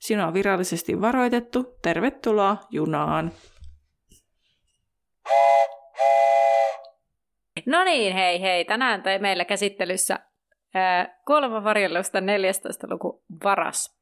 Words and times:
Sinua 0.00 0.26
on 0.26 0.34
virallisesti 0.34 1.00
varoitettu. 1.00 1.78
Tervetuloa 1.82 2.56
junaan. 2.70 3.32
No 7.66 7.84
niin, 7.84 8.14
hei 8.14 8.40
hei. 8.40 8.64
Tänään 8.64 9.02
tai 9.02 9.18
meillä 9.18 9.44
käsittelyssä 9.44 10.18
kuoleman 11.26 11.64
varjelusta 11.64 12.20
14. 12.20 12.86
luku 12.90 13.24
varas. 13.44 14.00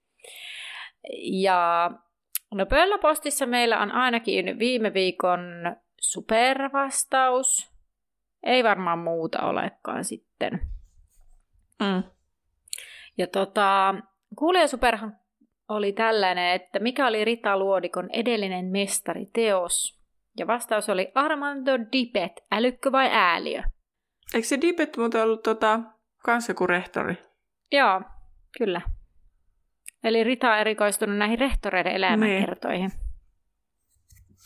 Ja 1.22 1.90
no 2.54 2.66
pölläpostissa 2.66 3.46
meillä 3.46 3.80
on 3.80 3.92
ainakin 3.92 4.58
viime 4.58 4.94
viikon 4.94 5.40
supervastaus. 6.00 7.72
Ei 8.42 8.64
varmaan 8.64 8.98
muuta 8.98 9.42
olekaan 9.42 10.04
sitten. 10.04 10.60
Mm. 11.80 12.02
Ja 13.18 13.26
tota, 13.26 13.94
kuulija 14.36 14.68
superhan 14.68 15.16
oli 15.68 15.92
tällainen, 15.92 16.54
että 16.54 16.78
mikä 16.78 17.06
oli 17.06 17.24
Rita 17.24 17.58
Luodikon 17.58 18.10
edellinen 18.12 18.64
mestariteos? 18.64 19.98
Ja 20.38 20.46
vastaus 20.46 20.88
oli 20.88 21.12
Armando 21.14 21.72
Dipet, 21.92 22.32
älykkö 22.52 22.92
vai 22.92 23.08
ääliö? 23.12 23.62
Eikö 24.34 24.48
se 24.48 24.60
Dipet 24.60 24.96
muuten 24.96 25.22
ollut 25.22 25.42
tota, 25.42 25.80
kans 26.24 26.48
joku 26.48 26.66
rehtori? 26.66 27.14
Joo, 27.72 28.02
kyllä. 28.58 28.80
Eli 30.04 30.24
Rita 30.24 30.52
on 30.52 30.58
erikoistunut 30.58 31.16
näihin 31.16 31.38
rehtoreiden 31.38 31.92
elämänkertoihin. 31.92 32.88
Niin. 32.88 33.08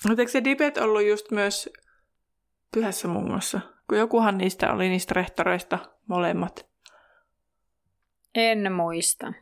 Mutta 0.09 0.23
eikö 0.23 0.33
se 0.33 0.45
Dipet 0.45 0.77
ollut 0.77 1.06
just 1.06 1.31
myös 1.31 1.70
pyhässä 2.75 3.09
mungossa? 3.09 3.61
Kun 3.89 3.98
jokuhan 3.98 4.39
niistä 4.39 4.73
oli 4.73 4.89
niistä 4.89 5.15
rehtoreista 5.15 5.78
molemmat. 6.06 6.67
En 8.34 8.73
muista. 8.73 9.33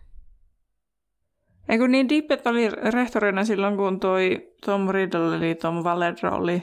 Eikö 1.70 1.88
niin 1.88 2.08
Dippet 2.08 2.46
oli 2.46 2.70
rehtorina 2.70 3.44
silloin, 3.44 3.76
kun 3.76 4.00
toi 4.00 4.52
Tom 4.66 4.88
Riddle 4.88 5.36
eli 5.36 5.54
Tom 5.54 5.84
Valedro 5.84 6.36
oli 6.36 6.60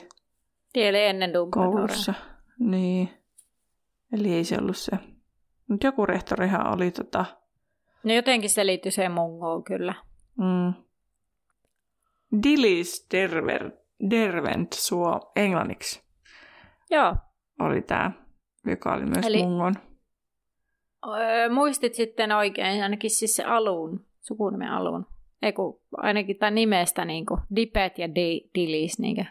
Eli 0.76 1.04
ennen 1.04 1.32
koulussa. 1.52 2.14
Niin. 2.60 3.10
Eli 4.14 4.34
ei 4.34 4.44
se 4.44 4.58
ollut 4.62 4.78
se. 4.78 4.92
Mutta 5.68 5.88
joku 5.88 6.06
rehtorihan 6.06 6.74
oli 6.76 6.92
tota... 6.92 7.26
No 8.04 8.14
jotenkin 8.14 8.50
se 8.50 8.66
liittyi 8.66 8.92
se 8.92 9.10
mungoon 9.10 9.64
kyllä. 9.64 9.94
Mm. 10.38 10.74
Dilis 12.44 13.08
Derver, 13.12 13.72
Dervent 14.10 14.74
suo 14.74 15.32
englanniksi. 15.36 16.04
Joo. 16.90 17.16
Oli 17.60 17.82
tämä, 17.82 18.12
joka 18.66 18.94
oli 18.94 19.06
myös 19.06 19.26
Eli, 19.26 19.38
mungon. 19.38 19.74
Öö, 21.08 21.50
muistit 21.50 21.94
sitten 21.94 22.32
oikein 22.32 22.84
ainakin 22.84 23.10
siis 23.10 23.36
se 23.36 23.44
alun 23.44 24.06
sukunimen 24.28 24.72
alun. 24.72 25.06
Eiku, 25.42 25.82
ainakin 25.98 26.38
tämän 26.38 26.56
nimestä 26.56 27.06
niin 27.06 27.26
kuin 27.26 27.42
Dipet 27.56 27.98
ja 27.98 28.16
Di, 28.16 28.42
Dilis. 28.56 29.00
Niin 29.00 29.16
kuin. 29.16 29.28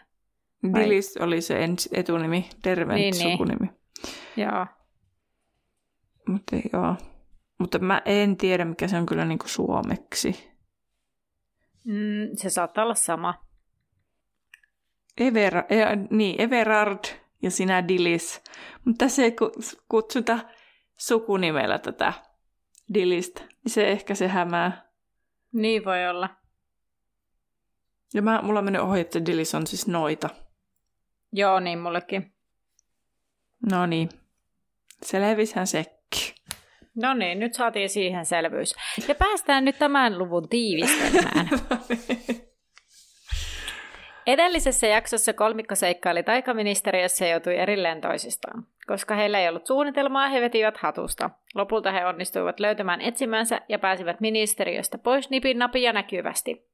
Dilis 0.73 1.17
oli 1.17 1.41
se 1.41 1.59
etunimi, 1.93 2.49
Dervent 2.63 2.99
niin, 2.99 3.13
niin, 3.17 3.31
sukunimi. 3.31 3.65
Niin. 3.65 4.47
Joo. 4.47 4.65
Mutta 6.27 6.55
joo. 6.73 6.95
Mutta 7.57 7.79
mä 7.79 8.01
en 8.05 8.37
tiedä, 8.37 8.65
mikä 8.65 8.87
se 8.87 8.97
on 8.97 9.05
kyllä 9.05 9.25
niin 9.25 9.39
kuin 9.39 9.49
suomeksi. 9.49 10.53
Mm, 11.83 12.29
se 12.33 12.49
saattaa 12.49 12.83
olla 12.83 12.95
sama. 12.95 13.33
Ever, 15.17 15.57
e, 15.57 15.63
niin, 16.09 16.41
Everard 16.41 16.99
ja 17.41 17.51
sinä 17.51 17.87
Dilis. 17.87 18.41
Mutta 18.85 19.05
tässä 19.05 19.23
ei 19.23 19.35
kutsuta 19.89 20.39
sukunimellä 20.97 21.79
tätä 21.79 22.13
Dilistä. 22.93 23.41
Se 23.67 23.87
ehkä 23.87 24.15
se 24.15 24.27
hämää. 24.27 24.86
Niin 25.57 25.85
voi 25.85 26.07
olla. 26.07 26.29
Ja 28.13 28.21
mä, 28.21 28.41
mulla 28.41 28.59
on 28.59 28.65
mennyt 28.65 28.81
ohi, 28.81 28.99
että 28.99 29.25
Dillis 29.25 29.55
on 29.55 29.67
siis 29.67 29.87
noita. 29.87 30.29
Joo, 31.33 31.59
niin 31.59 31.79
mullekin. 31.79 32.33
No 33.71 33.85
niin. 33.85 34.09
Selvishän 35.03 35.67
sekki. 35.67 36.35
No 36.95 37.13
niin, 37.13 37.39
nyt 37.39 37.53
saatiin 37.53 37.89
siihen 37.89 38.25
selvyys. 38.25 38.75
Ja 39.07 39.15
päästään 39.15 39.65
nyt 39.65 39.79
tämän 39.79 40.17
luvun 40.17 40.49
tiivistelmään. 40.49 41.49
Edellisessä 44.27 44.87
jaksossa 44.87 45.33
kolmikko 45.33 45.75
seikkaili 45.75 46.23
taikaministeriössä 46.23 47.25
ja 47.25 47.31
joutui 47.31 47.57
erilleen 47.57 48.01
toisistaan. 48.01 48.65
Koska 48.87 49.15
heillä 49.15 49.39
ei 49.39 49.49
ollut 49.49 49.65
suunnitelmaa, 49.65 50.29
he 50.29 50.41
vetivät 50.41 50.77
hatusta. 50.77 51.29
Lopulta 51.55 51.91
he 51.91 52.05
onnistuivat 52.05 52.59
löytämään 52.59 53.01
etsimänsä 53.01 53.61
ja 53.69 53.79
pääsivät 53.79 54.19
ministeriöstä 54.19 54.97
pois 54.97 55.29
nipin 55.29 55.59
napia 55.59 55.93
näkyvästi. 55.93 56.67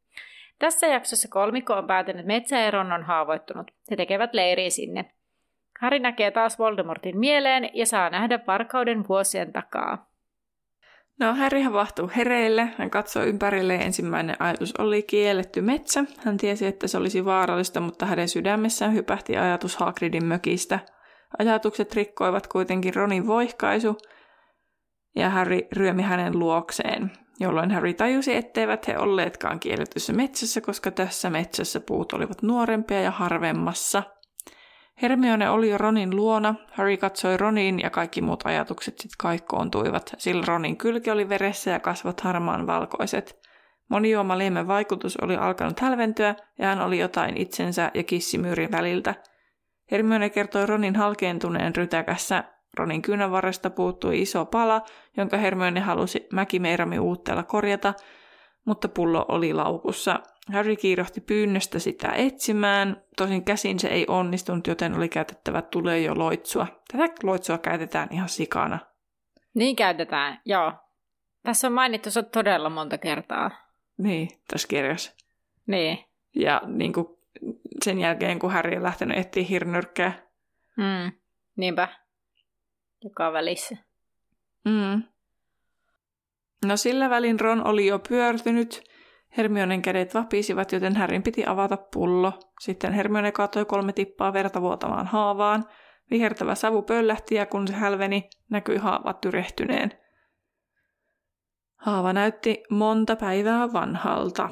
Tässä 0.60 0.88
jaksossa 0.88 1.28
kolmikko 1.28 1.74
on 1.74 1.88
päätynyt 1.88 2.26
metsäeron 2.26 2.92
on 2.92 3.04
haavoittunut. 3.04 3.72
He 3.92 3.96
tekevät 3.96 4.34
leiriä 4.34 4.70
sinne. 4.70 5.06
Harry 5.80 6.00
näkee 6.00 6.32
taas 6.32 6.60
Voldemortin 6.60 7.20
mieleen 7.20 7.70
ja 7.74 7.86
saa 7.86 8.10
nähdä 8.10 8.40
varkauden 8.48 9.08
vuosien 9.08 9.54
takaa. 9.54 10.13
No, 11.20 11.36
Harry 11.36 11.62
havahtuu 11.62 12.12
hereille. 12.16 12.70
Hän 12.78 12.90
katsoo 12.90 13.24
ympärille 13.24 13.76
ensimmäinen 13.76 14.36
ajatus 14.40 14.74
oli 14.78 15.04
kielletty 15.04 15.62
metsä. 15.62 16.06
Hän 16.18 16.38
tiesi, 16.38 16.66
että 16.66 16.88
se 16.88 16.98
olisi 16.98 17.26
vaarallista, 17.26 17.80
mutta 17.80 18.06
hänen 18.06 18.30
sydämessään 18.30 18.94
hypähti 18.94 19.38
ajatus 19.38 19.76
Hagridin 19.76 20.26
mökistä. 20.26 20.80
Ajatukset 21.40 21.94
rikkoivat 21.94 22.48
kuitenkin 22.48 22.96
Ronin 22.96 23.28
voihkaisu, 23.28 23.98
ja 25.16 25.30
Harry 25.30 25.60
ryömi 25.72 26.02
hänen 26.02 26.40
luokseen, 26.40 27.12
jolloin 27.40 27.72
Harry 27.72 27.94
tajusi, 27.94 28.36
etteivät 28.36 28.88
he 28.88 28.98
olleetkaan 28.98 29.60
kielletyssä 29.60 30.14
metsässä, 30.14 30.62
koska 30.62 30.92
tässä 30.92 31.30
metsässä 31.30 31.80
puut 31.80 32.14
olivat 32.14 32.42
nuorempia 32.42 33.02
ja 33.02 33.12
harvemmassa– 33.12 34.04
Hermione 35.02 35.50
oli 35.50 35.70
jo 35.70 35.78
Ronin 35.78 36.16
luona, 36.16 36.56
Harry 36.72 36.98
katsoi 36.98 37.38
Roniin 37.38 37.80
ja 37.80 37.90
kaikki 37.90 38.22
muut 38.22 38.46
ajatukset 38.46 39.00
sitten 39.00 39.16
kaikkoontuivat, 39.18 40.14
sillä 40.18 40.44
Ronin 40.48 40.78
kylki 40.78 41.12
oli 41.12 41.30
veressä 41.30 41.72
ja 41.72 41.80
kasvot 41.80 42.22
harmaan 42.22 42.68
valkoiset. 42.68 43.40
Monijuomaliemen 43.90 44.68
vaikutus 44.68 45.18
oli 45.18 45.36
alkanut 45.36 45.80
hälventyä 45.80 46.36
ja 46.60 46.68
hän 46.68 46.82
oli 46.82 47.00
jotain 47.00 47.38
itsensä 47.38 47.92
ja 47.94 48.04
kissimyyrin 48.04 48.72
väliltä. 48.72 49.16
Hermione 49.92 50.30
kertoi 50.30 50.66
Ronin 50.66 50.96
halkeentuneen 50.96 51.76
rytäkässä. 51.76 52.44
Ronin 52.78 53.02
kynänvarresta 53.02 53.70
puuttui 53.70 54.22
iso 54.22 54.46
pala, 54.46 54.82
jonka 55.18 55.38
Hermione 55.38 55.80
halusi 55.80 56.28
Mäkimeirami 56.32 57.00
uutteella 57.00 57.44
korjata, 57.44 57.94
mutta 58.66 58.88
pullo 58.88 59.26
oli 59.28 59.54
laukussa. 59.54 60.20
Harry 60.52 60.76
kiirohti 60.76 61.22
pyynnöstä 61.22 61.80
sitä 61.80 62.12
etsimään, 62.12 63.04
tosin 63.18 63.46
käsin 63.46 63.80
se 63.80 63.88
ei 63.88 64.06
onnistunut, 64.08 64.68
joten 64.68 64.96
oli 64.96 65.10
käytettävä 65.10 65.62
tulee 65.62 66.00
jo 66.00 66.18
loitsua. 66.18 66.68
Tätä 66.92 67.14
loitsua 67.24 67.58
käytetään 67.58 68.10
ihan 68.12 68.30
sikana. 68.30 68.80
Niin 69.54 69.76
käytetään, 69.76 70.42
joo. 70.46 70.74
Tässä 71.44 71.68
on 71.68 71.74
mainittu 71.74 72.12
se 72.12 72.24
todella 72.24 72.70
monta 72.70 72.98
kertaa. 72.98 73.52
Niin, 73.98 74.30
tässä 74.48 74.68
kirjassa. 74.68 75.16
Niin. 75.68 76.06
Ja 76.36 76.62
niin 76.66 76.94
kuin 76.94 77.08
sen 77.84 78.00
jälkeen, 78.00 78.40
kun 78.40 78.52
Harry 78.52 78.78
on 78.78 78.84
lähtenyt 78.84 79.18
etsiä 79.18 79.44
hirnyrkkää. 79.44 80.14
Mm, 80.78 81.12
niinpä. 81.56 81.88
Joka 83.04 83.34
välissä. 83.34 83.78
Mm. 84.66 85.04
No 86.66 86.78
sillä 86.78 87.10
välin 87.10 87.40
Ron 87.40 87.68
oli 87.68 87.86
jo 87.86 88.00
pyörtynyt 88.00 88.84
Hermionen 89.38 89.82
kädet 89.82 90.14
vapisivat, 90.14 90.72
joten 90.72 90.96
Härin 90.96 91.24
piti 91.24 91.46
avata 91.46 91.78
pullo. 91.94 92.34
Sitten 92.60 92.94
Hermione 92.94 93.32
kaatoi 93.32 93.66
kolme 93.66 93.94
tippaa 93.94 94.34
verta 94.34 94.62
vuotamaan 94.62 95.08
haavaan. 95.08 95.66
Vihertävä 96.12 96.56
savu 96.56 96.82
pöllähti 96.82 97.36
ja 97.36 97.46
kun 97.46 97.68
se 97.68 97.74
hälveni, 97.74 98.30
näkyi 98.50 98.78
haava 98.78 99.14
tyrehtyneen. 99.14 99.92
Haava 101.76 102.14
näytti 102.14 102.64
monta 102.70 103.16
päivää 103.16 103.74
vanhalta. 103.74 104.50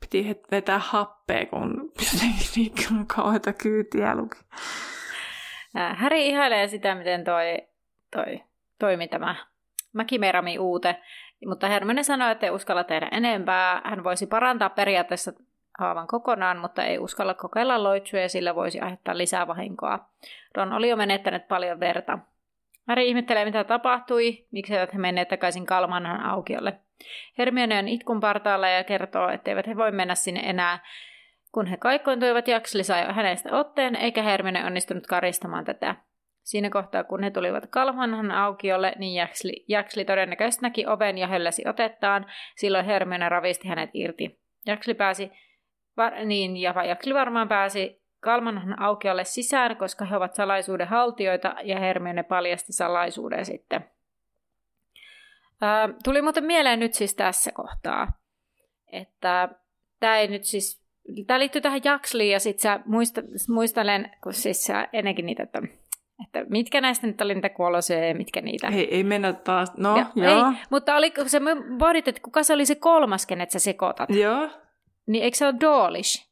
Piti 0.00 0.40
vetää 0.50 0.78
happea, 0.78 1.46
kun 1.46 1.92
jotenkin 2.12 2.72
niin 2.90 3.06
kauheita 3.06 3.52
kyytiä 3.52 4.16
luki. 4.16 4.38
Häri 5.74 6.26
ihailee 6.26 6.68
sitä, 6.68 6.94
miten 6.94 7.24
toi, 7.24 7.58
toi 8.10 8.42
toimi 8.78 9.08
tämä 9.08 9.36
Mäkimerami 9.92 10.58
uute 10.58 11.00
mutta 11.46 11.68
Hermione 11.68 12.02
sanoi, 12.02 12.32
että 12.32 12.46
ei 12.46 12.50
uskalla 12.50 12.84
tehdä 12.84 13.08
enempää. 13.12 13.80
Hän 13.84 14.04
voisi 14.04 14.26
parantaa 14.26 14.70
periaatteessa 14.70 15.32
haavan 15.78 16.06
kokonaan, 16.06 16.58
mutta 16.58 16.84
ei 16.84 16.98
uskalla 16.98 17.34
kokeilla 17.34 17.82
loitsua 17.82 18.20
ja 18.20 18.28
sillä 18.28 18.54
voisi 18.54 18.80
aiheuttaa 18.80 19.18
lisää 19.18 19.46
vahinkoa. 19.46 19.98
Ron 20.54 20.72
oli 20.72 20.88
jo 20.88 20.96
menettänyt 20.96 21.48
paljon 21.48 21.80
verta. 21.80 22.18
Harry 22.88 23.02
ihmettelee, 23.02 23.44
mitä 23.44 23.64
tapahtui, 23.64 24.46
miksi 24.50 24.74
eivät 24.74 24.94
he 24.94 24.98
menneet 24.98 25.28
takaisin 25.28 25.66
Kalmanhan 25.66 26.20
aukiolle. 26.20 26.74
Hermione 27.38 27.78
on 27.78 27.88
itkun 27.88 28.20
partaalla 28.20 28.68
ja 28.68 28.84
kertoo, 28.84 29.28
etteivät 29.28 29.66
he 29.66 29.76
voi 29.76 29.92
mennä 29.92 30.14
sinne 30.14 30.40
enää. 30.40 30.78
Kun 31.52 31.66
he 31.66 31.76
kaikkointuivat, 31.76 32.48
Jaksli 32.48 32.84
sai 32.84 33.12
hänestä 33.12 33.56
otteen, 33.56 33.96
eikä 33.96 34.22
Hermione 34.22 34.64
onnistunut 34.64 35.06
karistamaan 35.06 35.64
tätä. 35.64 35.94
Siinä 36.44 36.70
kohtaa, 36.70 37.04
kun 37.04 37.22
he 37.22 37.30
tulivat 37.30 37.66
Kalmanhan 37.70 38.30
aukiolle, 38.30 38.92
niin 38.98 39.14
Jaksli, 39.14 39.64
Jaksli 39.68 40.04
todennäköisesti 40.04 40.62
näki 40.62 40.86
oven 40.86 41.18
ja 41.18 41.26
hölläsi 41.26 41.62
otettaan. 41.68 42.26
Silloin 42.56 42.84
Hermione 42.84 43.28
ravisti 43.28 43.68
hänet 43.68 43.90
irti. 43.94 44.40
Jaksli 44.66 44.94
pääsi, 44.94 45.30
var, 45.96 46.14
niin, 46.24 46.56
ja 46.56 46.84
Jaksli 46.84 47.14
varmaan 47.14 47.48
pääsi 47.48 48.02
Kalmanhan 48.20 48.82
aukiolle 48.82 49.24
sisään, 49.24 49.76
koska 49.76 50.04
he 50.04 50.16
ovat 50.16 50.34
salaisuuden 50.34 50.88
haltijoita, 50.88 51.54
ja 51.62 51.80
Hermione 51.80 52.22
paljasti 52.22 52.72
salaisuuden 52.72 53.44
sitten. 53.44 53.84
Ää, 55.60 55.88
tuli 56.04 56.22
muuten 56.22 56.44
mieleen 56.44 56.80
nyt 56.80 56.94
siis 56.94 57.14
tässä 57.14 57.52
kohtaa, 57.52 58.12
että 58.92 59.48
tämä 60.00 60.18
ei 60.18 60.28
nyt 60.28 60.44
siis, 60.44 60.84
tämä 61.26 61.38
liittyy 61.38 61.60
tähän 61.60 61.80
Jaksliin, 61.84 62.32
ja 62.32 62.40
sitten 62.40 62.82
muista, 62.86 63.20
muistelen, 63.48 64.10
kun 64.22 64.32
siis 64.32 64.64
sä 64.64 64.88
ennenkin 64.92 65.26
niitä, 65.26 65.42
että 65.42 65.62
että 66.24 66.44
mitkä 66.50 66.80
näistä 66.80 67.06
nyt 67.06 67.20
oli 67.20 67.34
niitä 67.34 67.48
kuolosia 67.48 68.08
ja 68.08 68.14
mitkä 68.14 68.40
niitä. 68.40 68.68
Ei, 68.68 68.94
ei 68.94 69.04
mennä 69.04 69.32
taas, 69.32 69.72
no 69.76 69.96
ja, 69.96 70.06
joo. 70.14 70.46
Ei, 70.48 70.56
mutta 70.70 70.96
oliko 70.96 71.24
se, 71.26 71.40
pohdit, 71.78 72.08
että 72.08 72.20
kuka 72.20 72.42
se 72.42 72.52
oli 72.52 72.66
se 72.66 72.74
kolmas, 72.74 73.26
kenet 73.26 73.50
sä 73.50 73.58
sekoitat? 73.58 74.10
Joo. 74.10 74.48
Niin 75.06 75.24
eikö 75.24 75.36
se 75.36 75.46
ole 75.46 75.54
Dawlish? 75.60 76.28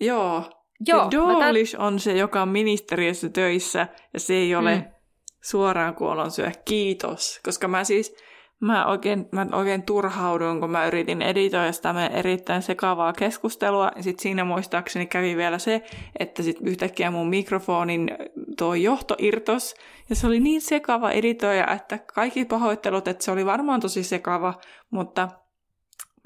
Joo. 0.00 0.50
Joo. 0.88 1.10
Dawlish 1.10 1.72
tämän... 1.72 1.86
on 1.86 2.00
se, 2.00 2.12
joka 2.12 2.42
on 2.42 2.48
ministeriössä 2.48 3.28
töissä 3.28 3.88
ja 4.12 4.20
se 4.20 4.34
ei 4.34 4.54
ole 4.54 4.74
mm. 4.74 4.84
suoraan 5.42 5.94
kuolonsyö. 5.94 6.50
Kiitos. 6.64 7.40
Koska 7.44 7.68
mä 7.68 7.84
siis, 7.84 8.16
Mä 8.62 8.86
oikein, 8.86 9.28
mä 9.32 9.46
oikein 9.52 9.82
turhauduin, 9.82 10.60
kun 10.60 10.70
mä 10.70 10.86
yritin 10.86 11.22
editoida 11.22 11.72
sitä 11.72 11.92
meidän 11.92 12.12
erittäin 12.12 12.62
sekavaa 12.62 13.12
keskustelua. 13.12 13.90
Sitten 14.00 14.22
siinä 14.22 14.44
muistaakseni 14.44 15.06
kävi 15.06 15.36
vielä 15.36 15.58
se, 15.58 15.82
että 16.18 16.42
sitten 16.42 16.68
yhtäkkiä 16.68 17.10
mun 17.10 17.28
mikrofonin 17.28 18.10
tuo 18.58 18.74
johto 18.74 19.16
irtos. 19.18 19.74
Ja 20.10 20.16
se 20.16 20.26
oli 20.26 20.40
niin 20.40 20.60
sekava 20.60 21.10
editoija, 21.10 21.68
että 21.70 21.98
kaikki 21.98 22.44
pahoittelut, 22.44 23.08
että 23.08 23.24
se 23.24 23.30
oli 23.30 23.46
varmaan 23.46 23.80
tosi 23.80 24.02
sekava, 24.02 24.54
mutta, 24.90 25.28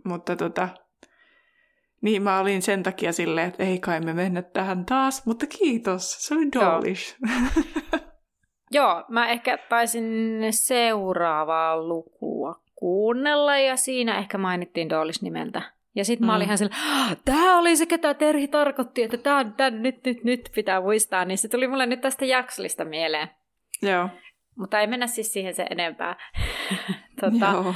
mutta 0.05 0.37
tota, 0.37 0.69
niin 2.00 2.23
mä 2.23 2.41
olin 2.41 2.62
sen 2.62 2.83
takia 2.83 3.12
silleen, 3.12 3.49
että 3.49 3.65
ei 3.65 3.79
kai 3.79 4.00
me 4.00 4.12
mennä 4.12 4.43
tähän 4.43 4.87
taas, 4.87 5.27
mutta 5.27 5.47
kiitos, 5.47 6.17
se 6.19 6.35
oli 6.35 6.53
dollish. 6.53 7.17
Joo, 8.76 9.05
mä 9.08 9.28
ehkä 9.28 9.58
taisin 9.69 10.40
seuraavaa 10.50 11.82
lukua 11.82 12.61
kuunnella 12.75 13.58
ja 13.58 13.76
siinä 13.76 14.19
ehkä 14.19 14.38
mainittiin 14.38 14.90
Doolis 14.90 15.23
nimeltä. 15.23 15.62
Ja 15.94 16.05
sitten 16.05 16.26
mä 16.26 16.34
olin 16.34 16.44
mm. 16.44 16.49
ihan 16.49 16.58
sillä, 16.58 16.76
tämä 17.25 17.58
oli 17.58 17.76
se, 17.76 17.87
ketä 17.87 18.14
Terhi 18.14 18.49
tarkoitti, 18.49 19.02
että 19.02 19.17
tämä 19.17 19.38
on 19.38 19.52
tän, 19.52 19.82
nyt, 19.82 20.05
nyt, 20.05 20.25
nyt 20.25 20.50
pitää 20.55 20.81
muistaa. 20.81 21.25
Niin 21.25 21.38
se 21.38 21.49
tuli 21.49 21.69
mulle 21.69 21.87
nyt 21.87 22.00
tästä 22.00 22.25
jakslista 22.25 22.84
mieleen. 22.84 23.31
Joo. 23.82 24.08
Mutta 24.58 24.81
ei 24.81 24.87
mennä 24.87 25.06
siis 25.06 25.32
siihen 25.32 25.55
se 25.55 25.67
enempää. 25.70 26.17
tota, 27.20 27.52
Joo. 27.52 27.75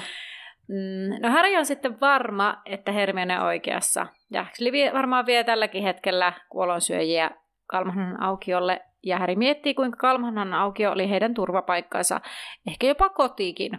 Mm, 0.68 1.22
no 1.22 1.30
Harry 1.30 1.56
on 1.56 1.66
sitten 1.66 2.00
varma, 2.00 2.62
että 2.64 2.92
Hermione 2.92 3.40
on 3.40 3.46
oikeassa. 3.46 4.06
Jaksli 4.30 4.72
varmaan 4.92 5.26
vie 5.26 5.44
tälläkin 5.44 5.82
hetkellä 5.82 6.32
kuolonsyöjiä 6.48 7.30
Kalmanan 7.66 8.22
aukiolle 8.22 8.80
ja 9.02 9.18
Häri 9.18 9.36
miettii, 9.36 9.74
kuinka 9.74 9.96
Kalmanan 9.96 10.54
aukio 10.54 10.92
oli 10.92 11.10
heidän 11.10 11.34
turvapaikkansa, 11.34 12.20
ehkä 12.66 12.86
jopa 12.86 13.08
kotiikin, 13.08 13.78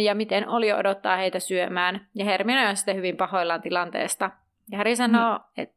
ja 0.00 0.14
miten 0.14 0.48
oli 0.48 0.72
odottaa 0.72 1.16
heitä 1.16 1.40
syömään. 1.40 2.08
Ja 2.14 2.24
Hermione 2.24 2.68
on 2.68 2.76
sitten 2.76 2.96
hyvin 2.96 3.16
pahoillaan 3.16 3.62
tilanteesta. 3.62 4.30
Ja 4.70 4.78
Häri 4.78 4.96
sanoo, 4.96 5.38
mm. 5.38 5.44
että... 5.56 5.76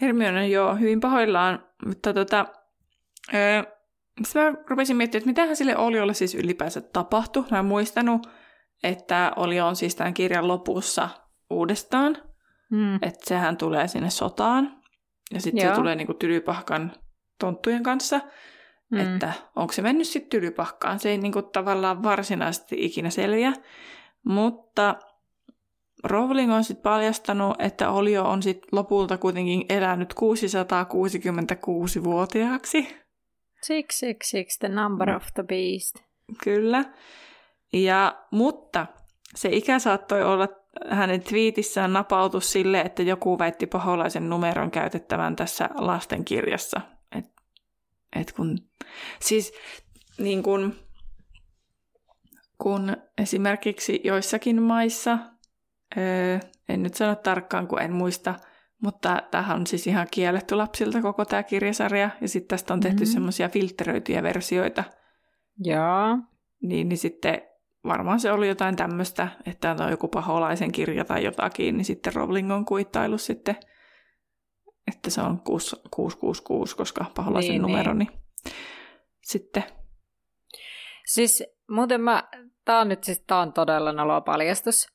Hermione 0.00 0.48
joo, 0.48 0.74
hyvin 0.74 1.00
pahoillaan, 1.00 1.66
mutta 1.86 2.14
tota, 2.14 2.46
öö, 3.34 3.62
mä 4.34 4.54
rupesin 4.68 4.96
miettimään, 4.96 5.20
että 5.20 5.30
mitähän 5.30 5.56
sille 5.56 5.76
Oliolle 5.76 6.14
siis 6.14 6.34
ylipäänsä 6.34 6.80
tapahtui. 6.80 7.44
Mä 7.50 7.58
en 7.58 7.64
muistanut, 7.64 8.26
että 8.82 9.32
Oli 9.36 9.60
on 9.60 9.76
siis 9.76 9.94
tämän 9.96 10.14
kirjan 10.14 10.48
lopussa 10.48 11.08
uudestaan, 11.50 12.16
mm. 12.70 12.94
että 12.94 13.20
sehän 13.22 13.56
tulee 13.56 13.88
sinne 13.88 14.10
sotaan. 14.10 14.76
Ja 15.34 15.40
sitten 15.40 15.68
se 15.68 15.74
tulee 15.74 15.94
niinku 15.94 16.14
tylypahkan 16.14 16.92
tonttujen 17.38 17.82
kanssa, 17.82 18.20
mm. 18.90 18.98
että 18.98 19.32
onko 19.56 19.72
se 19.72 19.82
mennyt 19.82 20.08
sitten 20.08 20.30
tylypahkaan. 20.30 20.98
Se 20.98 21.10
ei 21.10 21.18
niinku 21.18 21.42
tavallaan 21.42 22.02
varsinaisesti 22.02 22.76
ikinä 22.78 23.10
selviä, 23.10 23.52
mutta 24.24 24.96
Rowling 26.04 26.52
on 26.52 26.64
sitten 26.64 26.82
paljastanut, 26.82 27.56
että 27.58 27.90
Olio 27.90 28.24
on 28.24 28.42
sitten 28.42 28.68
lopulta 28.72 29.18
kuitenkin 29.18 29.64
elänyt 29.68 30.14
666-vuotiaaksi. 30.14 32.96
Six, 33.62 33.86
six, 33.90 34.16
six, 34.22 34.58
the 34.58 34.68
number 34.68 35.10
of 35.10 35.24
the 35.34 35.42
beast. 35.42 35.96
Kyllä. 36.44 36.84
Ja, 37.72 38.24
mutta 38.30 38.86
se 39.34 39.48
ikä 39.48 39.78
saattoi 39.78 40.22
olla 40.22 40.48
hänen 40.90 41.22
twiitissään 41.22 41.92
napautus 41.92 42.52
sille, 42.52 42.80
että 42.80 43.02
joku 43.02 43.38
väitti 43.38 43.66
paholaisen 43.66 44.30
numeron 44.30 44.70
käytettävän 44.70 45.36
tässä 45.36 45.68
lastenkirjassa. 45.74 46.80
Et 48.20 48.32
kun, 48.32 48.58
siis 49.20 49.52
niin 50.18 50.42
kun, 50.42 50.74
kun 52.58 52.96
esimerkiksi 53.18 54.00
joissakin 54.04 54.62
maissa, 54.62 55.18
öö, 55.96 56.38
en 56.68 56.82
nyt 56.82 56.94
sano 56.94 57.14
tarkkaan, 57.16 57.68
kun 57.68 57.82
en 57.82 57.92
muista, 57.92 58.34
mutta 58.82 59.22
tähän 59.30 59.56
on 59.56 59.66
siis 59.66 59.86
ihan 59.86 60.06
kielletty 60.10 60.54
lapsilta 60.54 61.02
koko 61.02 61.24
tämä 61.24 61.42
kirjasarja, 61.42 62.10
ja 62.20 62.28
sitten 62.28 62.48
tästä 62.48 62.74
on 62.74 62.80
tehty 62.80 63.04
mm-hmm. 63.04 63.12
semmoisia 63.12 63.48
filtteröityjä 63.48 64.22
versioita. 64.22 64.84
Joo. 65.58 66.18
Niin, 66.62 66.88
niin 66.88 66.98
sitten 66.98 67.42
varmaan 67.84 68.20
se 68.20 68.32
oli 68.32 68.48
jotain 68.48 68.76
tämmöistä, 68.76 69.28
että 69.46 69.76
on 69.80 69.90
joku 69.90 70.08
paholaisen 70.08 70.72
kirja 70.72 71.04
tai 71.04 71.24
jotakin, 71.24 71.76
niin 71.76 71.84
sitten 71.84 72.14
Rowling 72.14 72.52
on 72.52 72.64
kuittailu 72.64 73.18
sitten– 73.18 73.56
että 74.86 75.10
se 75.10 75.20
on 75.20 75.40
666, 75.40 76.76
koska 76.76 77.04
paholaisen 77.16 77.50
niin, 77.50 77.62
numero, 77.62 77.94
niin. 77.94 78.08
niin 78.08 78.54
sitten. 79.22 79.64
Siis 81.06 81.44
muuten 81.70 82.00
mä, 82.00 82.22
tää 82.64 82.78
on 82.78 82.88
nyt 82.88 83.04
siis, 83.04 83.20
tää 83.20 83.38
on 83.38 83.52
todella 83.52 83.92
noloa 83.92 84.20
paljastus 84.20 84.94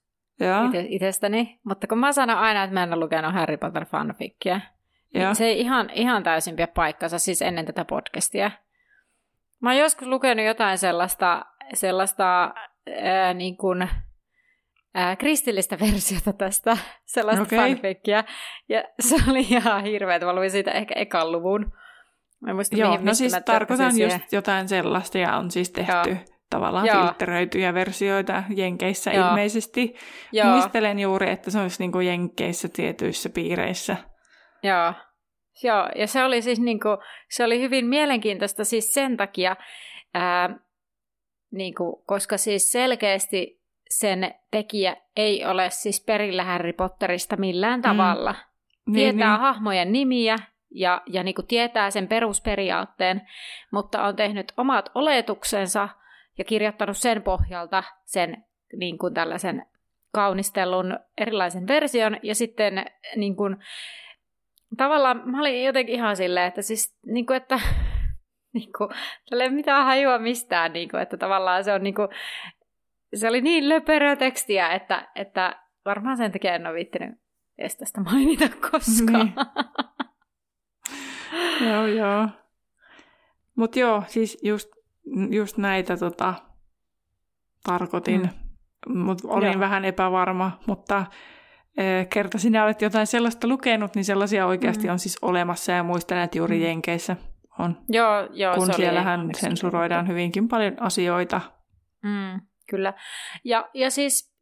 Ite, 0.69 0.85
itsestäni, 0.89 1.59
mutta 1.63 1.87
kun 1.87 1.97
mä 1.97 2.11
sanon 2.11 2.37
aina, 2.37 2.63
että 2.63 2.73
mä 2.73 2.83
en 2.83 2.93
ole 2.93 2.99
lukenut 2.99 3.33
Harry 3.33 3.57
Potter 3.57 3.85
fanfickia, 3.85 4.61
niin 5.13 5.35
se 5.35 5.45
ei 5.45 5.59
ihan, 5.59 5.89
ihan 5.89 6.23
täysin 6.23 6.55
pidä 6.55 6.67
paikkansa, 6.67 7.19
siis 7.19 7.41
ennen 7.41 7.65
tätä 7.65 7.85
podcastia. 7.85 8.51
Mä 9.59 9.69
oon 9.69 9.79
joskus 9.79 10.07
lukenut 10.07 10.45
jotain 10.45 10.77
sellaista, 10.77 11.45
sellaista 11.73 12.53
ää, 13.01 13.33
niin 13.33 13.57
kuin, 13.57 13.89
ää, 14.93 15.15
kristillistä 15.15 15.77
versiota 15.79 16.33
tästä, 16.33 16.77
sellaista 17.05 17.43
okay. 17.43 17.57
fanfickia. 17.57 18.23
Ja 18.69 18.83
se 18.99 19.15
oli 19.31 19.39
ihan 19.39 19.83
hirveä, 19.83 20.19
mä 20.19 20.35
luin 20.35 20.51
siitä 20.51 20.71
ehkä 20.71 20.93
ekan 20.97 21.31
luvun. 21.31 21.71
Mä 22.41 22.53
muista, 22.53 22.75
Joo, 22.75 22.91
mihin, 22.91 23.05
no 23.05 23.13
siis 23.13 23.37
tarkoitan 23.45 23.87
just 23.87 23.95
siihen. 23.95 24.21
jotain 24.31 24.69
sellaista 24.69 25.17
ja 25.17 25.37
on 25.37 25.51
siis 25.51 25.71
tehty 25.71 26.09
Joo. 26.09 26.17
tavallaan 26.49 26.85
Joo. 26.85 27.01
filtteröityjä 27.01 27.73
versioita 27.73 28.43
Jenkeissä 28.49 29.11
Joo. 29.11 29.27
ilmeisesti. 29.29 29.95
Joo. 30.31 30.47
Muistelen 30.47 30.99
juuri, 30.99 31.29
että 31.29 31.51
se 31.51 31.59
olisi 31.59 31.83
niin 31.83 31.91
kuin 31.91 32.07
Jenkeissä 32.07 32.69
tietyissä 32.73 33.29
piireissä. 33.29 33.97
Joo. 34.63 34.93
Joo, 35.63 35.89
ja 35.95 36.07
se 36.07 36.23
oli 36.23 36.41
siis 36.41 36.59
niin 36.59 36.79
kuin, 36.79 36.97
se 37.29 37.43
oli 37.43 37.61
hyvin 37.61 37.85
mielenkiintoista 37.85 38.63
siis 38.63 38.93
sen 38.93 39.17
takia, 39.17 39.55
ää, 40.13 40.59
niin 41.51 41.75
kuin, 41.75 42.03
koska 42.05 42.37
siis 42.37 42.71
selkeästi 42.71 43.58
sen 43.89 44.35
tekijä 44.51 44.95
ei 45.15 45.45
ole 45.45 45.69
siis 45.69 46.03
perillä 46.05 46.43
Harry 46.43 46.73
Potterista 46.73 47.37
millään 47.37 47.79
mm. 47.79 47.83
tavalla. 47.83 48.35
Mm. 48.85 48.93
Tietää 48.93 49.31
niin, 49.31 49.41
hahmojen 49.41 49.91
nimiä 49.91 50.35
ja, 50.71 51.01
ja 51.07 51.23
niin 51.23 51.35
kuin 51.35 51.47
tietää 51.47 51.91
sen 51.91 52.07
perusperiaatteen, 52.07 53.21
mutta 53.71 54.03
on 54.03 54.15
tehnyt 54.15 54.53
omat 54.57 54.89
oletuksensa 54.95 55.89
ja 56.37 56.43
kirjoittanut 56.43 56.97
sen 56.97 57.21
pohjalta 57.21 57.83
sen 58.05 58.45
niin 58.75 58.97
kuin 58.97 59.13
tällaisen 59.13 59.65
kaunistellun 60.13 60.99
erilaisen 61.17 61.67
version 61.67 62.17
ja 62.23 62.35
sitten 62.35 62.85
niin 63.15 63.35
kuin, 63.35 63.57
tavallaan 64.77 65.21
mä 65.25 65.39
olin 65.39 65.63
jotenkin 65.63 65.95
ihan 65.95 66.15
silleen, 66.15 66.47
että 66.47 66.61
siis 66.61 66.97
niin 67.05 67.25
kuin, 67.25 67.37
että 67.37 67.59
niin 68.53 68.73
kuin, 68.77 68.89
tällä 69.29 69.43
ei 69.43 69.49
mitään 69.49 69.85
hajua 69.85 70.19
mistään, 70.19 70.73
niin 70.73 70.89
kuin, 70.89 71.01
että 71.01 71.17
tavallaan 71.17 71.63
se 71.63 71.73
on 71.73 71.83
niin 71.83 71.95
kuin, 71.95 72.07
se 73.15 73.27
oli 73.27 73.41
niin 73.41 73.69
löperöä 73.69 74.15
tekstiä, 74.15 74.69
että, 74.69 75.07
että 75.15 75.63
varmaan 75.85 76.17
sen 76.17 76.31
takia 76.31 76.55
en 76.55 76.67
ole 76.67 76.75
viittinyt 76.75 77.19
edes 77.57 77.77
tästä 77.77 78.01
mainita 78.01 78.49
koskaan. 78.71 79.25
Niin. 79.25 79.33
joo, 81.69 81.85
joo. 81.85 82.27
Mutta 83.55 83.79
joo, 83.79 84.03
siis 84.07 84.37
just, 84.43 84.69
just 85.29 85.57
näitä 85.57 85.97
tota, 85.97 86.33
tarkoitin, 87.63 88.29
mm. 88.89 88.97
mutta 88.97 89.27
olin 89.27 89.51
joo. 89.51 89.59
vähän 89.59 89.85
epävarma, 89.85 90.59
mutta 90.67 91.05
e, 91.77 92.05
kerta 92.05 92.37
sinä 92.37 92.63
olet 92.63 92.81
jotain 92.81 93.07
sellaista 93.07 93.47
lukenut, 93.47 93.95
niin 93.95 94.05
sellaisia 94.05 94.45
oikeasti 94.45 94.87
mm. 94.87 94.91
on 94.91 94.99
siis 94.99 95.17
olemassa 95.21 95.71
ja 95.71 95.83
muistelen, 95.83 96.23
että 96.23 96.37
juuri 96.37 96.57
mm. 96.57 96.63
Jenkeissä 96.63 97.15
on. 97.59 97.77
Joo, 97.89 98.27
joo, 98.31 98.55
kun 98.55 98.73
siellähän 98.73 99.29
sensuroidaan 99.35 100.07
hyvinkin 100.07 100.47
paljon 100.47 100.73
asioita. 100.79 101.41
Mm, 102.03 102.41
kyllä. 102.69 102.93
Ja, 103.43 103.69
ja 103.73 103.91
siis, 103.91 104.33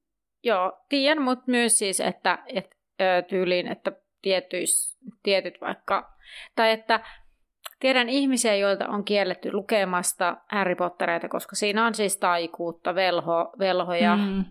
joo, 0.44 0.84
tiedän, 0.90 1.22
mutta 1.22 1.44
myös 1.48 1.80
siis, 1.80 2.00
että 2.00 2.40
et, 2.48 2.76
ö, 3.02 3.22
tyyliin, 3.22 3.68
että 3.68 3.92
tietyis, 4.22 5.00
tietyt 5.24 5.62
vaikka, 5.62 6.14
tai 6.56 6.72
että 6.72 7.00
tiedän 7.80 8.10
ihmisiä, 8.10 8.56
joilta 8.56 8.88
on 8.88 9.04
kielletty 9.04 9.52
lukemasta 9.54 10.38
Harry 10.52 10.76
Pottereita, 10.76 11.30
koska 11.30 11.56
siinä 11.56 11.86
on 11.86 11.94
siis 11.94 12.18
taikuutta, 12.18 12.96
velho, 12.96 13.54
velhoja, 13.60 14.16
mm. 14.16 14.46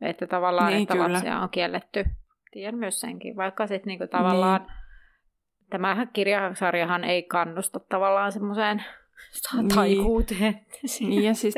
että 0.00 0.26
tavallaan, 0.26 0.72
niin, 0.72 0.82
että 0.82 0.94
kyllä. 0.94 1.12
lapsia 1.12 1.40
on 1.40 1.50
kielletty. 1.50 2.04
Tiedän 2.50 2.78
myös 2.78 3.00
senkin, 3.00 3.36
vaikka 3.36 3.66
sitten 3.66 3.86
niinku 3.86 4.06
tavallaan 4.06 4.60
niin 4.60 4.78
tämä 5.70 6.06
kirjasarjahan 6.12 7.04
ei 7.04 7.22
kannusta 7.22 7.80
tavallaan 7.80 8.32
semmoiseen 8.32 8.84
taikuuteen. 9.74 10.60
Niin, 11.00 11.24
ja 11.24 11.34
siis 11.34 11.54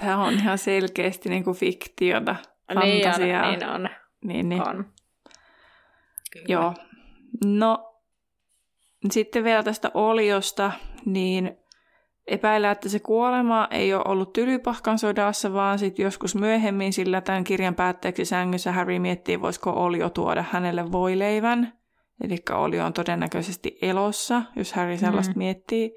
tämä 0.00 0.24
on 0.24 0.34
ihan 0.34 0.58
selkeästi 0.58 1.28
niin 1.28 1.44
kuin 1.44 1.56
fiktiota, 1.56 2.36
fantasiaa. 2.74 3.50
Niin 3.50 3.68
on, 3.68 3.82
niin 3.82 3.84
on. 3.84 3.88
Niin, 4.24 4.48
niin. 4.48 4.68
on. 4.68 4.84
Kyllä. 6.32 6.46
Joo. 6.48 6.74
No, 7.44 7.94
sitten 9.10 9.44
vielä 9.44 9.62
tästä 9.62 9.90
oliosta, 9.94 10.72
niin 11.04 11.56
epäillä, 12.26 12.70
että 12.70 12.88
se 12.88 12.98
kuolema 12.98 13.68
ei 13.70 13.94
ole 13.94 14.02
ollut 14.06 14.32
tylypahkan 14.32 14.98
sodassa, 14.98 15.52
vaan 15.52 15.78
sitten 15.78 16.04
joskus 16.04 16.34
myöhemmin, 16.34 16.92
sillä 16.92 17.20
tämän 17.20 17.44
kirjan 17.44 17.74
päätteeksi 17.74 18.24
sängyssä 18.24 18.72
Harry 18.72 18.98
miettii, 18.98 19.40
voisiko 19.40 19.70
olio 19.70 20.10
tuoda 20.10 20.44
hänelle 20.50 20.92
voileivän. 20.92 21.72
Eli 22.24 22.36
oli 22.50 22.80
on 22.80 22.92
todennäköisesti 22.92 23.78
elossa, 23.82 24.42
jos 24.56 24.72
Harry 24.72 24.96
sellaista 24.96 25.32
mm. 25.32 25.38
miettii. 25.38 25.92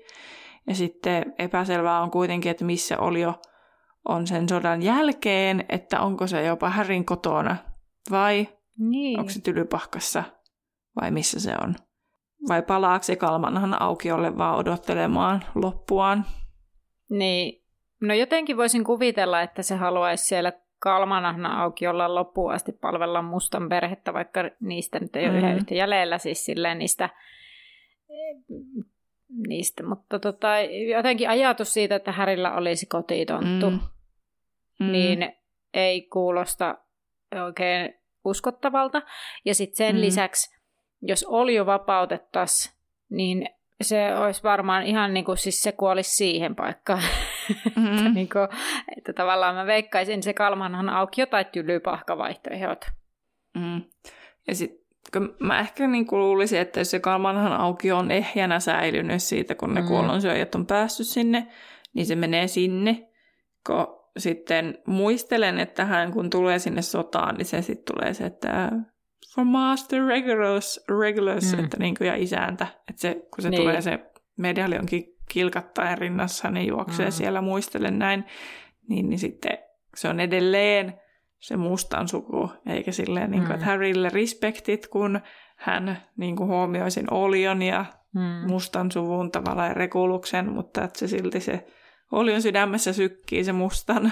Ja 0.68 0.76
sitten 0.76 1.34
epäselvää 1.40 2.02
on 2.02 2.12
kuitenkin, 2.12 2.52
että 2.52 2.66
missä 2.66 3.00
Olio 3.00 3.34
on 4.06 4.28
sen 4.28 4.50
sodan 4.50 4.82
jälkeen, 4.82 5.66
että 5.70 6.02
onko 6.02 6.28
se 6.28 6.46
jopa 6.46 6.70
Harryn 6.70 7.06
kotona 7.06 7.56
vai 8.12 8.48
niin. 8.78 9.20
onko 9.20 9.32
se 9.32 9.42
tylypahkassa 9.42 10.24
vai 11.02 11.12
missä 11.12 11.40
se 11.40 11.54
on. 11.62 11.76
Vai 12.50 12.62
palaako 12.62 13.04
se 13.04 13.16
Kalmanhan 13.16 13.82
aukiolle 13.82 14.38
vaan 14.38 14.58
odottelemaan 14.58 15.44
loppuaan? 15.56 16.26
Niin, 17.10 17.64
no 18.02 18.14
jotenkin 18.14 18.58
voisin 18.58 18.84
kuvitella, 18.84 19.42
että 19.42 19.62
se 19.62 19.76
haluaisi 19.76 20.26
siellä 20.26 20.54
Kalmanahna 20.80 21.64
auki 21.64 21.88
olla 21.88 22.16
loppuun 22.16 22.54
asti 22.54 22.72
palvella 22.72 23.22
mustan 23.22 23.70
perhettä, 23.70 24.14
vaikka 24.14 24.42
niistä 24.60 25.00
nyt 25.00 25.16
ei 25.16 25.30
ole 25.30 25.42
mm. 25.42 25.58
yhtä 25.58 25.76
jäljellä, 25.76 26.18
siis 26.18 26.46
silleen 26.46 26.78
niistä, 26.78 27.10
niistä. 29.48 29.84
mutta 29.84 30.20
tota, 30.20 30.48
jotenkin 30.96 31.30
ajatus 31.30 31.74
siitä, 31.74 31.96
että 31.96 32.12
Härillä 32.12 32.56
olisi 32.56 32.86
kotitonttu, 32.86 33.70
mm. 33.70 33.80
Mm. 34.80 34.92
niin 34.92 35.34
ei 35.74 36.02
kuulosta 36.02 36.78
oikein 37.46 37.94
uskottavalta. 38.26 39.02
Ja 39.46 39.56
sitten 39.56 39.78
sen 39.78 39.96
mm. 39.96 40.02
lisäksi, 40.02 40.58
jos 41.02 41.24
Olju 41.24 41.66
vapautettaisiin, 41.66 42.76
niin 43.10 43.50
se 43.82 44.16
olisi 44.16 44.44
varmaan 44.44 44.84
ihan 44.84 45.14
niin 45.14 45.26
kuin, 45.26 45.38
siis 45.38 45.64
se 45.64 45.72
kuolisi 45.72 46.12
siihen 46.16 46.56
paikkaan. 46.56 47.04
Mm-hmm. 47.76 47.92
että, 47.98 48.10
niin 48.10 48.30
kuin, 48.30 48.48
että 48.98 49.14
tavallaan 49.14 49.56
mä 49.56 49.66
veikkaisin, 49.66 50.24
se 50.24 50.34
Kalmanhan 50.34 50.90
auki 50.90 51.22
jotain 51.22 51.46
tylypahkavaihtoehdot. 51.46 52.86
Mm. 53.56 53.82
Ja 54.48 54.56
sitten 54.56 54.87
mä 55.40 55.60
ehkä 55.60 55.88
niin 55.88 56.06
kuin 56.08 56.20
luulisin, 56.20 56.60
että 56.60 56.80
jos 56.80 56.92
se 56.92 57.00
Kalmanhan 57.00 57.52
auki 57.52 57.92
on 57.92 58.12
ehjänä 58.12 58.60
säilynyt 58.60 59.24
siitä, 59.24 59.56
kun 59.56 59.74
ne 59.74 59.82
mm. 59.82 59.88
kuollonsyöjät 59.88 60.56
on 60.56 60.66
päässyt 60.66 61.08
sinne, 61.08 61.48
niin 61.94 62.06
se 62.06 62.16
menee 62.16 62.48
sinne. 62.48 63.10
Kun 63.68 63.98
sitten 64.18 64.78
muistelen, 64.88 65.60
että 65.60 65.86
hän 65.86 66.12
kun 66.12 66.30
tulee 66.30 66.60
sinne 66.60 66.82
sotaan, 66.82 67.36
niin 67.36 67.46
se 67.46 67.62
sitten 67.62 67.96
tulee 67.96 68.14
se, 68.14 68.26
että 68.26 68.72
for 69.36 69.46
master 69.46 70.06
regulars, 70.06 70.86
regulars 71.02 71.54
mm. 71.54 71.64
että 71.64 71.78
niin 71.80 71.96
kuin, 71.98 72.08
ja 72.08 72.16
isäntä. 72.16 72.68
Että 72.90 73.02
se, 73.02 73.14
kun 73.14 73.42
se 73.42 73.50
niin. 73.50 73.62
tulee 73.62 73.82
se 73.82 74.00
medaljonkin 74.38 75.16
kilkattaen 75.30 75.98
rinnassa, 75.98 76.52
niin 76.52 76.68
juoksee 76.68 77.06
mm. 77.06 77.12
siellä, 77.12 77.42
muistelen 77.42 78.00
näin, 78.00 78.26
niin, 78.90 79.10
niin 79.10 79.20
sitten 79.20 79.58
se 79.96 80.10
on 80.10 80.20
edelleen 80.20 81.00
se 81.40 81.58
mustan 81.58 82.08
suku, 82.08 82.52
eikä 82.66 82.92
silleen, 82.92 83.32
niin 83.32 83.42
kuin, 83.42 83.50
mm. 83.50 83.56
että 83.56 83.66
Harrylle 83.66 84.10
respektit, 84.10 84.88
kun 84.88 85.20
hän 85.56 86.02
niin 86.18 86.36
kuin 86.36 86.50
huomioi 86.50 86.92
sen 86.92 87.14
Olion 87.14 87.62
ja 87.62 87.86
mm. 88.16 88.52
mustan 88.52 88.92
suvun 88.92 89.32
tavallaan 89.32 89.76
rekuluksen, 89.76 90.52
mutta 90.52 90.84
että 90.84 91.00
se 91.00 91.08
silti 91.08 91.40
se 91.40 91.68
Olion 92.12 92.42
sydämessä 92.42 92.94
sykkii 92.94 93.44
se 93.44 93.52
mustan 93.52 94.04
mm, 94.04 94.12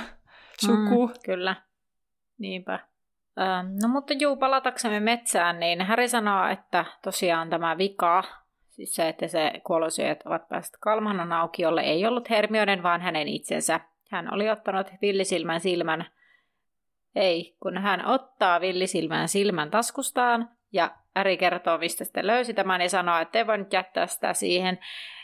suku. 0.60 1.08
Mm, 1.08 1.14
kyllä, 1.26 1.56
niinpä. 2.38 2.80
No 3.82 3.88
mutta 3.88 4.14
juu, 4.14 4.38
palataksemme 4.38 5.00
metsään, 5.00 5.60
niin 5.60 5.82
Häri 5.82 6.08
sanoo, 6.08 6.48
että 6.48 6.86
tosiaan 7.04 7.50
tämä 7.50 7.78
vika, 7.78 8.24
siis 8.70 8.96
se, 8.96 9.10
että 9.10 9.28
se 9.28 9.62
kuolosyöt 9.66 10.20
ovat 10.26 10.48
päässeet 10.50 10.78
Kalmanan 10.80 11.34
aukiolle, 11.34 11.82
ei 11.82 12.06
ollut 12.06 12.30
Hermionen, 12.30 12.84
vaan 12.84 13.02
hänen 13.02 13.28
itsensä. 13.28 13.80
Hän 14.12 14.34
oli 14.34 14.50
ottanut 14.50 14.88
villisilmän 15.02 15.60
silmän, 15.60 16.06
ei, 17.16 17.56
kun 17.60 17.78
hän 17.78 18.06
ottaa 18.06 18.62
villisilmän 18.62 19.28
silmän 19.28 19.72
taskustaan, 19.72 20.50
ja 20.72 20.92
Äri 21.18 21.38
kertoo, 21.38 21.78
mistä 21.78 22.06
sitten 22.06 22.28
löysi 22.28 22.54
tämän 22.54 22.82
ja 22.82 22.90
sanoo, 22.90 23.20
että 23.20 23.40
ei 23.40 23.48
voi 23.48 23.58
nyt 23.58 23.74
jättää 23.74 24.08
sitä 24.08 24.34
siihen, 24.34 24.80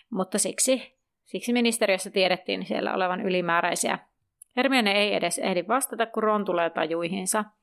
mutta 0.09 0.37
siksi, 0.37 0.97
siksi 1.25 1.53
ministeriössä 1.53 2.09
tiedettiin 2.09 2.65
siellä 2.65 2.93
olevan 2.93 3.21
ylimääräisiä. 3.21 3.99
Hermione 4.57 4.91
ei 4.91 5.15
edes 5.15 5.39
ehdi 5.39 5.67
vastata, 5.67 6.05
kun 6.05 6.23
Ron 6.23 6.45
tulee 6.45 6.69
tajuihinsa– 6.69 7.45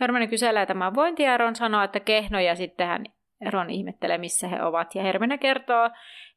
Hermione 0.00 0.26
kyselee 0.26 0.66
tämän 0.66 0.94
vointia 0.94 1.30
ja 1.30 1.38
Ron 1.38 1.56
sanoo, 1.56 1.82
että 1.82 2.00
kehnoja 2.00 2.56
sitten 2.56 2.86
hän 2.86 3.04
Ron 3.50 3.70
ihmettelee, 3.70 4.18
missä 4.18 4.48
he 4.48 4.62
ovat. 4.62 4.94
Ja 4.94 5.02
Hermione 5.02 5.38
kertoo 5.38 5.90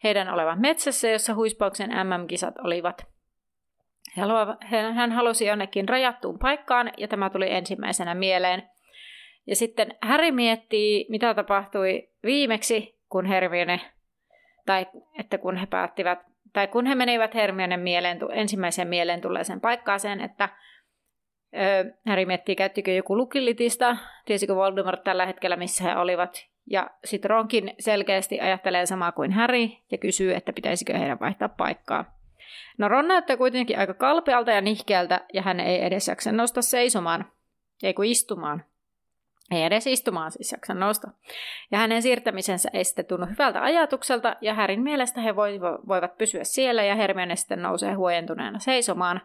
heidän 0.04 0.34
olevan 0.34 0.62
metsässä, 0.62 1.10
jossa 1.10 1.34
huispauksen 1.36 1.90
MM-kisat 1.90 2.56
olivat. 2.64 3.17
Hän 4.94 5.12
halusi 5.12 5.46
jonnekin 5.46 5.90
rajattuun 5.90 6.40
paikkaan, 6.40 6.92
ja 6.98 7.08
tämä 7.08 7.30
tuli 7.30 7.54
ensimmäisenä 7.54 8.16
mieleen. 8.16 8.70
Ja 9.48 9.56
sitten 9.56 9.96
Harry 10.02 10.32
miettii, 10.32 11.06
mitä 11.10 11.34
tapahtui 11.34 12.10
viimeksi, 12.24 13.00
kun 13.10 13.26
Hermione, 13.26 13.82
tai 14.66 14.88
että 15.20 15.38
kun 15.38 15.58
he 15.58 15.66
päättivät, 15.66 16.20
tai 16.54 16.68
kun 16.68 16.86
he 16.86 16.96
menivät 16.96 17.36
Hermione 17.36 17.78
mieleen, 17.78 18.20
ensimmäiseen 18.34 18.88
mieleen 18.88 19.22
tulleeseen 19.22 19.62
paikkaaseen, 19.62 20.22
että 20.22 20.50
Harry 22.08 22.26
miettii, 22.26 22.56
käyttikö 22.56 22.92
joku 22.92 23.18
lukillitista, 23.18 23.98
tiesikö 24.26 24.56
Voldemort 24.56 25.04
tällä 25.04 25.26
hetkellä, 25.26 25.56
missä 25.56 25.84
he 25.84 25.96
olivat. 25.96 26.48
Ja 26.70 26.90
sitten 27.06 27.30
Ronkin 27.30 27.76
selkeästi 27.80 28.40
ajattelee 28.42 28.86
samaa 28.86 29.12
kuin 29.12 29.32
Harry 29.32 29.68
ja 29.92 29.98
kysyy, 29.98 30.36
että 30.36 30.54
pitäisikö 30.54 30.98
heidän 30.98 31.20
vaihtaa 31.20 31.50
paikkaa. 31.50 32.17
No 32.78 32.88
Ron 32.88 33.08
näyttää 33.08 33.38
kuitenkin 33.38 33.80
aika 33.80 33.94
kalpealta 33.94 34.52
ja 34.52 34.62
nihkeältä 34.62 35.26
ja 35.34 35.42
hän 35.42 35.60
ei 35.60 35.86
edes 35.86 36.08
jaksa 36.08 36.32
nousta 36.32 36.62
seisomaan, 36.62 37.26
ei 37.84 37.94
kun 37.94 38.06
istumaan. 38.06 38.64
Ei 39.52 39.64
edes 39.64 39.88
istumaan 39.88 40.32
siis 40.32 40.52
jaksa 40.52 40.74
nousta. 40.74 41.08
Ja 41.72 41.78
hänen 41.78 42.02
siirtämisensä 42.02 42.70
ei 42.74 42.84
sitten 42.84 43.06
tunnu 43.06 43.26
hyvältä 43.26 43.64
ajatukselta, 43.64 44.36
ja 44.42 44.54
Härin 44.54 44.82
mielestä 44.82 45.22
he 45.22 45.36
voivat 45.36 46.18
pysyä 46.18 46.44
siellä, 46.44 46.84
ja 46.84 46.96
Hermione 46.96 47.36
sitten 47.36 47.62
nousee 47.62 47.94
huojentuneena 47.94 48.60
seisomaan. 48.60 49.22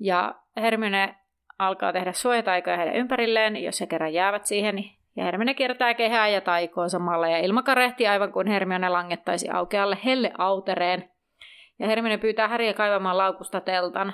Ja 0.00 0.34
Hermione 0.56 1.16
alkaa 1.58 1.92
tehdä 1.92 2.12
suojataikoja 2.12 2.76
heidän 2.76 2.96
ympärilleen, 2.96 3.56
jos 3.56 3.80
he 3.80 3.86
kerran 3.86 4.12
jäävät 4.12 4.46
siihen, 4.46 4.84
ja 5.16 5.24
Hermione 5.24 5.54
kiertää 5.54 5.94
kehää 5.94 6.28
ja 6.28 6.40
taikoa 6.40 6.88
samalla, 6.88 7.28
ja 7.28 7.38
ilma 7.38 7.62
karehti 7.62 8.06
aivan 8.06 8.32
kuin 8.32 8.46
Hermione 8.46 8.88
langettaisi 8.88 9.50
aukealle 9.50 9.98
helle 10.04 10.32
autereen. 10.38 11.10
Ja 11.78 11.86
Hermione 11.86 12.18
pyytää 12.18 12.48
Häriä 12.48 12.74
kaivamaan 12.74 13.18
laukusta 13.18 13.60
teltan. 13.60 14.12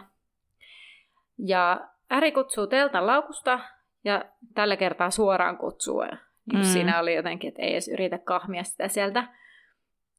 Ja 1.38 1.88
Häri 2.10 2.32
kutsuu 2.32 2.66
teltan 2.66 3.06
laukusta, 3.06 3.60
ja 4.04 4.24
tällä 4.54 4.76
kertaa 4.76 5.10
suoraan 5.10 5.58
kutsuu. 5.58 6.04
Mm. 6.52 6.62
Siinä 6.62 7.00
oli 7.00 7.14
jotenkin, 7.14 7.48
että 7.48 7.62
ei 7.62 7.72
edes 7.72 7.88
yritä 7.88 8.18
kahmia 8.18 8.64
sitä 8.64 8.88
sieltä. 8.88 9.28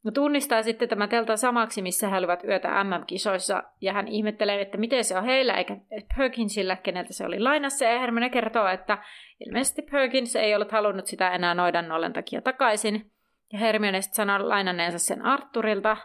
No 0.03 0.11
tunnistaa 0.11 0.63
sitten 0.63 0.89
tämä 0.89 1.07
teltta 1.07 1.37
samaksi, 1.37 1.81
missä 1.81 2.09
he 2.09 2.17
olivat 2.17 2.43
yötä 2.43 2.83
MM-kisoissa, 2.83 3.63
ja 3.81 3.93
hän 3.93 4.07
ihmettelee, 4.07 4.61
että 4.61 4.77
miten 4.77 5.03
se 5.03 5.17
on 5.17 5.25
heillä, 5.25 5.53
eikä 5.53 5.77
Perkinsillä, 6.17 6.75
keneltä 6.75 7.13
se 7.13 7.25
oli 7.25 7.39
lainassa, 7.39 7.85
ja 7.85 7.99
Hermione 7.99 8.29
kertoo, 8.29 8.67
että 8.67 8.97
ilmeisesti 9.39 9.81
Perkins 9.81 10.35
ei 10.35 10.55
ollut 10.55 10.71
halunnut 10.71 11.07
sitä 11.07 11.31
enää 11.31 11.53
noidan 11.53 11.87
nollen 11.87 12.13
takia 12.13 12.41
takaisin, 12.41 13.11
ja 13.53 13.59
Hermione 13.59 14.01
sitten 14.01 14.15
sanoo 14.15 14.49
lainanneensa 14.49 14.99
sen 14.99 15.21
Arturilta, 15.21 15.97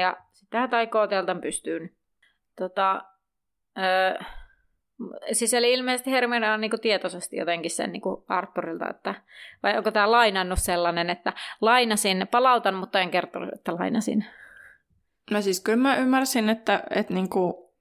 ja 0.00 0.16
sitten 0.50 0.60
hän 0.60 0.70
taikoo 0.70 1.06
teltan 1.06 1.40
pystyyn. 1.40 1.90
Tota, 2.56 3.04
öö, 3.78 4.24
Siis 5.32 5.54
eli 5.54 5.72
ilmeisesti 5.72 6.10
Hermione 6.10 6.50
on 6.50 6.60
niinku 6.60 6.78
tietoisesti 6.78 7.36
jotenkin 7.36 7.70
sen 7.70 7.92
niinku 7.92 8.24
Arturilta, 8.28 8.90
että 8.90 9.14
vai 9.62 9.78
onko 9.78 9.90
tämä 9.90 10.10
lainannut 10.10 10.58
sellainen, 10.58 11.10
että 11.10 11.32
lainasin, 11.60 12.28
palautan, 12.30 12.74
mutta 12.74 13.00
en 13.00 13.10
kertonut, 13.10 13.48
että 13.54 13.74
lainasin. 13.74 14.24
No 15.30 15.42
siis 15.42 15.60
kyllä 15.60 15.78
mä 15.78 15.96
ymmärsin, 15.96 16.48
että, 16.48 16.82
että, 16.90 17.14
niinku, 17.14 17.72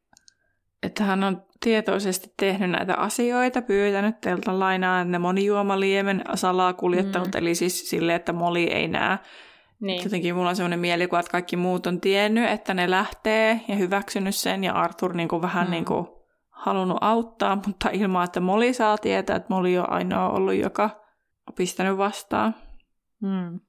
että 0.84 1.04
hän 1.04 1.24
on 1.24 1.44
tietoisesti 1.60 2.34
tehnyt 2.38 2.70
näitä 2.70 2.96
asioita, 2.96 3.62
pyytänyt 3.62 4.22
teiltä 4.22 4.60
lainaa 4.60 5.04
ne 5.04 5.20
monijuomaliemen 5.20 6.22
salaa 6.36 6.74
kuljettanut, 6.74 7.28
mm. 7.28 7.38
eli 7.38 7.56
siis 7.56 7.90
sille, 7.90 8.16
että 8.16 8.34
Moli 8.34 8.64
ei 8.64 8.88
näe. 8.88 9.18
Niin. 9.82 10.04
Jotenkin 10.04 10.36
mulla 10.36 10.50
on 10.50 10.56
sellainen 10.56 10.80
mielikuva, 10.80 11.20
että 11.20 11.32
kaikki 11.32 11.56
muut 11.56 11.88
on 11.88 12.02
tiennyt, 12.02 12.50
että 12.50 12.74
ne 12.74 12.90
lähtee 12.90 13.62
ja 13.68 13.76
hyväksynyt 13.76 14.36
sen, 14.36 14.64
ja 14.64 14.74
Arthur 14.74 15.14
niinku 15.14 15.42
vähän 15.42 15.68
mm. 15.68 15.72
niinku 15.72 16.26
halunnut 16.50 16.98
auttaa, 17.02 17.62
mutta 17.68 17.90
ilman, 17.90 18.24
että 18.24 18.40
Moli 18.40 18.74
saa 18.74 18.98
tietää, 18.98 19.36
että 19.36 19.54
Moli 19.54 19.78
on 19.78 19.90
ainoa 19.90 20.30
ollut, 20.30 20.54
joka 20.54 20.84
on 21.48 21.54
pistänyt 21.56 21.98
vastaan. 21.98 22.56
Hmm. 23.22 23.60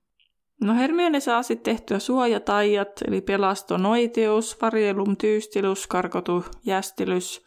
No 0.64 0.75
Hermione 0.75 1.21
saa 1.21 1.43
sitten 1.43 1.75
tehtyä 1.75 1.99
suojataijat, 1.99 2.88
eli 3.09 3.21
pelasto 3.21 3.76
noiteus, 3.76 4.62
varjelum 4.62 5.17
tyystilus, 5.17 5.87
karkotu 5.87 6.45
jästilys, 6.67 7.45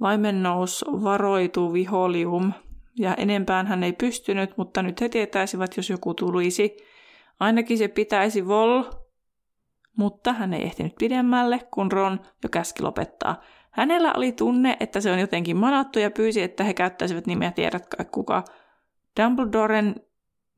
vaimennous, 0.00 0.84
varoitu 0.88 1.72
viholium, 1.72 2.52
ja 2.98 3.14
enempään 3.14 3.66
hän 3.66 3.82
ei 3.82 3.92
pystynyt, 3.92 4.56
mutta 4.56 4.82
nyt 4.82 5.00
he 5.00 5.08
tietäisivät, 5.08 5.76
jos 5.76 5.90
joku 5.90 6.14
tulisi. 6.14 6.76
Ainakin 7.40 7.78
se 7.78 7.88
pitäisi 7.88 8.48
vol, 8.48 8.82
mutta 9.96 10.32
hän 10.32 10.54
ei 10.54 10.62
ehtinyt 10.62 10.94
pidemmälle, 10.98 11.60
kun 11.70 11.92
Ron 11.92 12.20
jo 12.42 12.48
käski 12.48 12.82
lopettaa. 12.82 13.40
Hänellä 13.70 14.12
oli 14.16 14.32
tunne, 14.32 14.76
että 14.80 15.00
se 15.00 15.12
on 15.12 15.18
jotenkin 15.18 15.56
manattu 15.56 15.98
ja 15.98 16.10
pyysi, 16.10 16.42
että 16.42 16.64
he 16.64 16.74
käyttäisivät 16.74 17.26
nimeä 17.26 17.50
tiedätkö 17.50 18.04
kuka. 18.04 18.44
Dumbledoren 19.22 19.94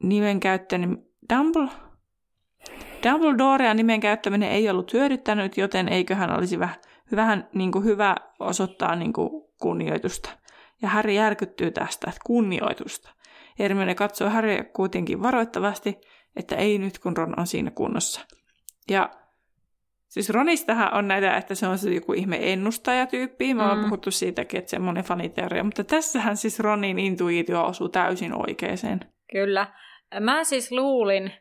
nimen 0.03 0.41
käyttäminen... 0.41 1.05
Dumbledore... 1.35 1.87
Dumbledorea 3.05 3.75
nimen 3.75 4.01
käyttäminen 4.01 4.51
ei 4.51 4.71
ollut 4.71 4.93
hyödyttänyt, 4.93 5.57
joten 5.57 5.89
eiköhän 5.89 6.37
olisi 6.39 6.59
vähän, 6.59 6.77
vähän 7.17 7.49
niin 7.55 7.73
kuin 7.73 7.85
hyvä 7.85 8.17
osoittaa 8.41 8.97
niin 8.97 9.13
kuin 9.13 9.31
kunnioitusta. 9.61 10.31
Ja 10.83 10.89
Harry 10.89 11.13
järkyttyy 11.13 11.71
tästä, 11.71 12.11
että 12.11 12.21
kunnioitusta. 12.27 13.11
Hermione 13.59 13.95
katsoo 13.95 14.31
Harryä 14.31 14.65
kuitenkin 14.65 15.23
varoittavasti, 15.23 16.01
että 16.37 16.57
ei 16.57 16.79
nyt 16.79 16.99
kun 16.99 17.17
Ron 17.17 17.39
on 17.39 17.47
siinä 17.47 17.71
kunnossa. 17.71 18.21
Ja 18.91 19.11
Siis 20.17 20.31
Ronistahan 20.31 20.95
on 20.95 21.09
näitä, 21.09 21.37
että 21.37 21.55
se 21.55 21.67
on 21.67 21.79
se 21.79 21.95
joku 21.95 22.13
ihme 22.13 22.53
ennustajatyyppi. 22.53 23.55
Me 23.55 23.63
mm. 23.63 23.69
ollaan 23.69 23.85
puhuttu 23.85 24.11
siitäkin, 24.11 24.59
että 24.59 24.71
semmoinen 24.71 25.05
faniteoria. 25.05 25.65
Mutta 25.65 25.85
tässähän 25.85 26.37
siis 26.37 26.61
Ronin 26.61 26.99
intuitio 26.99 27.65
osuu 27.65 27.89
täysin 27.89 28.49
oikeeseen. 28.49 29.01
Kyllä. 29.33 29.67
Mä 30.21 30.45
siis 30.45 30.73
luulin 30.73 31.33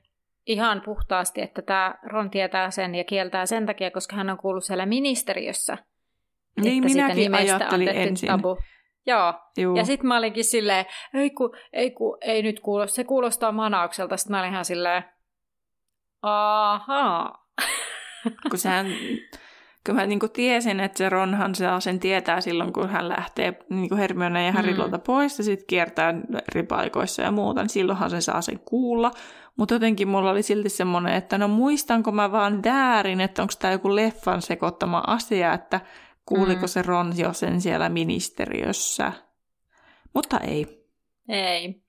ihan 0.45 0.81
puhtaasti, 0.85 1.41
että 1.41 1.61
tämä 1.61 1.95
Ron 2.03 2.29
tietää 2.29 2.71
sen 2.71 2.95
ja 2.95 3.03
kieltää 3.03 3.45
sen 3.45 3.65
takia, 3.65 3.91
koska 3.91 4.15
hän 4.15 4.29
on 4.29 4.37
kuullut 4.37 4.63
siellä 4.63 4.85
ministeriössä. 4.85 5.77
Niin, 6.61 6.83
minäkin 6.83 7.35
ajattelin 7.35 7.89
ensin. 7.89 8.27
Tabu. 8.27 8.57
Joo. 9.07 9.33
Juu. 9.57 9.75
Ja 9.75 9.85
sitten 9.85 10.07
mä 10.07 10.17
olinkin 10.17 10.43
silleen, 10.43 10.85
ei, 11.13 11.29
ku, 11.29 11.55
ei, 11.73 11.91
ku, 11.91 12.17
ei 12.21 12.43
nyt 12.43 12.59
kuulosta, 12.59 12.95
se 12.95 13.03
kuulostaa 13.03 13.51
manaukselta. 13.51 14.17
Sitten 14.17 14.31
mä 14.31 14.39
olin 14.39 14.51
ihan 14.51 14.65
silleen, 14.65 15.03
ahaa. 16.21 17.45
kun 18.49 18.59
sehän, 18.59 18.85
kyllä 19.83 19.99
mä 19.99 20.05
niin 20.05 20.19
kuin 20.19 20.31
tiesin, 20.31 20.79
että 20.79 20.97
se 20.97 21.09
Ronhan 21.09 21.55
saa 21.55 21.79
sen 21.79 21.99
tietää 21.99 22.41
silloin, 22.41 22.73
kun 22.73 22.89
hän 22.89 23.09
lähtee 23.09 23.59
niin 23.69 23.89
kuin 23.89 23.99
Hermione 23.99 24.45
ja 24.45 24.51
Harry 24.51 24.73
mm. 24.73 25.01
pois 25.05 25.37
ja 25.37 25.43
sitten 25.43 25.67
kiertää 25.67 26.13
eri 26.51 26.63
paikoissa 26.63 27.21
ja 27.21 27.31
muuta, 27.31 27.61
niin 27.61 27.69
silloinhan 27.69 28.09
se 28.09 28.21
saa 28.21 28.41
sen 28.41 28.59
kuulla. 28.59 29.11
Mutta 29.57 29.75
jotenkin 29.75 30.07
mulla 30.07 30.31
oli 30.31 30.43
silti 30.43 30.69
semmoinen, 30.69 31.13
että 31.13 31.37
no 31.37 31.47
muistanko 31.47 32.11
mä 32.11 32.31
vaan 32.31 32.63
väärin, 32.63 33.21
että 33.21 33.41
onko 33.41 33.53
tämä 33.59 33.71
joku 33.71 33.95
leffan 33.95 34.41
sekoittama 34.41 35.03
asia, 35.07 35.53
että 35.53 35.81
kuuliko 36.25 36.61
mm. 36.61 36.67
se 36.67 36.81
Ron 36.81 37.17
jo 37.17 37.33
sen 37.33 37.61
siellä 37.61 37.89
ministeriössä. 37.89 39.11
Mutta 40.13 40.39
ei. 40.39 40.85
Ei. 41.29 41.81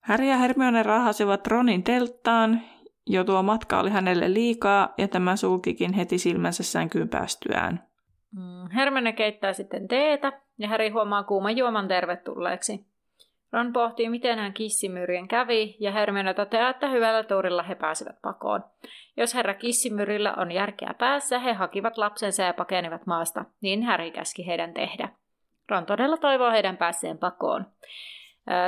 Harry 0.00 0.26
ja 0.26 0.36
Hermione 0.36 0.82
rahasivat 0.82 1.46
Ronin 1.46 1.82
telttaan 1.82 2.62
jo 3.06 3.24
tuo 3.24 3.42
matka 3.42 3.80
oli 3.80 3.90
hänelle 3.90 4.32
liikaa 4.34 4.94
ja 4.98 5.08
tämä 5.08 5.36
sulkikin 5.36 5.92
heti 5.92 6.18
silmänsä 6.18 6.62
sänkyyn 6.62 7.08
päästyään. 7.08 7.86
Mm, 8.30 8.70
Hermione 8.74 9.12
keittää 9.12 9.52
sitten 9.52 9.88
teetä 9.88 10.32
ja 10.58 10.68
Häri 10.68 10.88
huomaa 10.88 11.24
kuuman 11.24 11.56
juoman 11.56 11.88
tervetulleeksi. 11.88 12.86
Ron 13.54 13.72
pohtii, 13.72 14.08
miten 14.08 14.38
hän 14.38 14.52
kissimyrien 14.52 15.28
kävi, 15.28 15.76
ja 15.80 15.92
Hermione 15.92 16.34
toteaa, 16.34 16.70
että 16.70 16.88
hyvällä 16.88 17.22
tuurilla 17.22 17.62
he 17.62 17.74
pääsivät 17.74 18.16
pakoon. 18.22 18.64
Jos 19.16 19.34
herra 19.34 19.54
kissimyrillä 19.54 20.34
on 20.36 20.52
järkeä 20.52 20.94
päässä, 20.98 21.38
he 21.38 21.52
hakivat 21.52 21.98
lapsensa 21.98 22.42
ja 22.42 22.54
pakenivat 22.54 23.06
maasta, 23.06 23.44
niin 23.60 23.82
Häri 23.82 24.10
käski 24.10 24.46
heidän 24.46 24.74
tehdä. 24.74 25.08
Ron 25.70 25.86
todella 25.86 26.16
toivoo 26.16 26.50
heidän 26.50 26.76
päässeen 26.76 27.18
pakoon. 27.18 27.66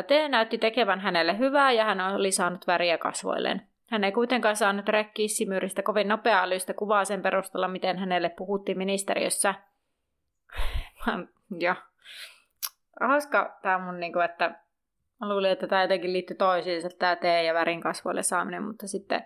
Tee 0.06 0.28
näytti 0.28 0.58
tekevän 0.58 1.00
hänelle 1.00 1.38
hyvää 1.38 1.72
ja 1.72 1.84
hän 1.84 2.00
oli 2.00 2.30
saanut 2.30 2.66
väriä 2.66 2.98
kasvoilleen. 2.98 3.62
Hän 3.90 4.04
ei 4.04 4.12
kuitenkaan 4.12 4.56
saanut 4.56 4.88
räkkiä 4.88 5.28
Simyristä 5.28 5.82
kovin 5.82 6.08
nopea-älyistä 6.08 6.74
kuvaa 6.74 7.04
sen 7.04 7.22
perusteella, 7.22 7.68
miten 7.68 7.98
hänelle 7.98 8.28
puhuttiin 8.28 8.78
ministeriössä. 8.78 9.54
ja 11.60 11.76
hauska 13.00 13.58
tämä 13.62 13.78
mun, 13.78 14.00
niinku, 14.00 14.18
että 14.18 14.65
mä 15.20 15.28
luulin, 15.28 15.50
että 15.50 15.66
tämä 15.66 15.82
jotenkin 15.82 16.12
liittyy 16.12 16.36
toisiinsa, 16.36 16.88
tämä 16.98 17.16
tee 17.16 17.42
ja 17.42 17.54
värin 17.54 17.80
kasvoille 17.80 18.22
saaminen, 18.22 18.62
mutta 18.62 18.86
sitten 18.86 19.24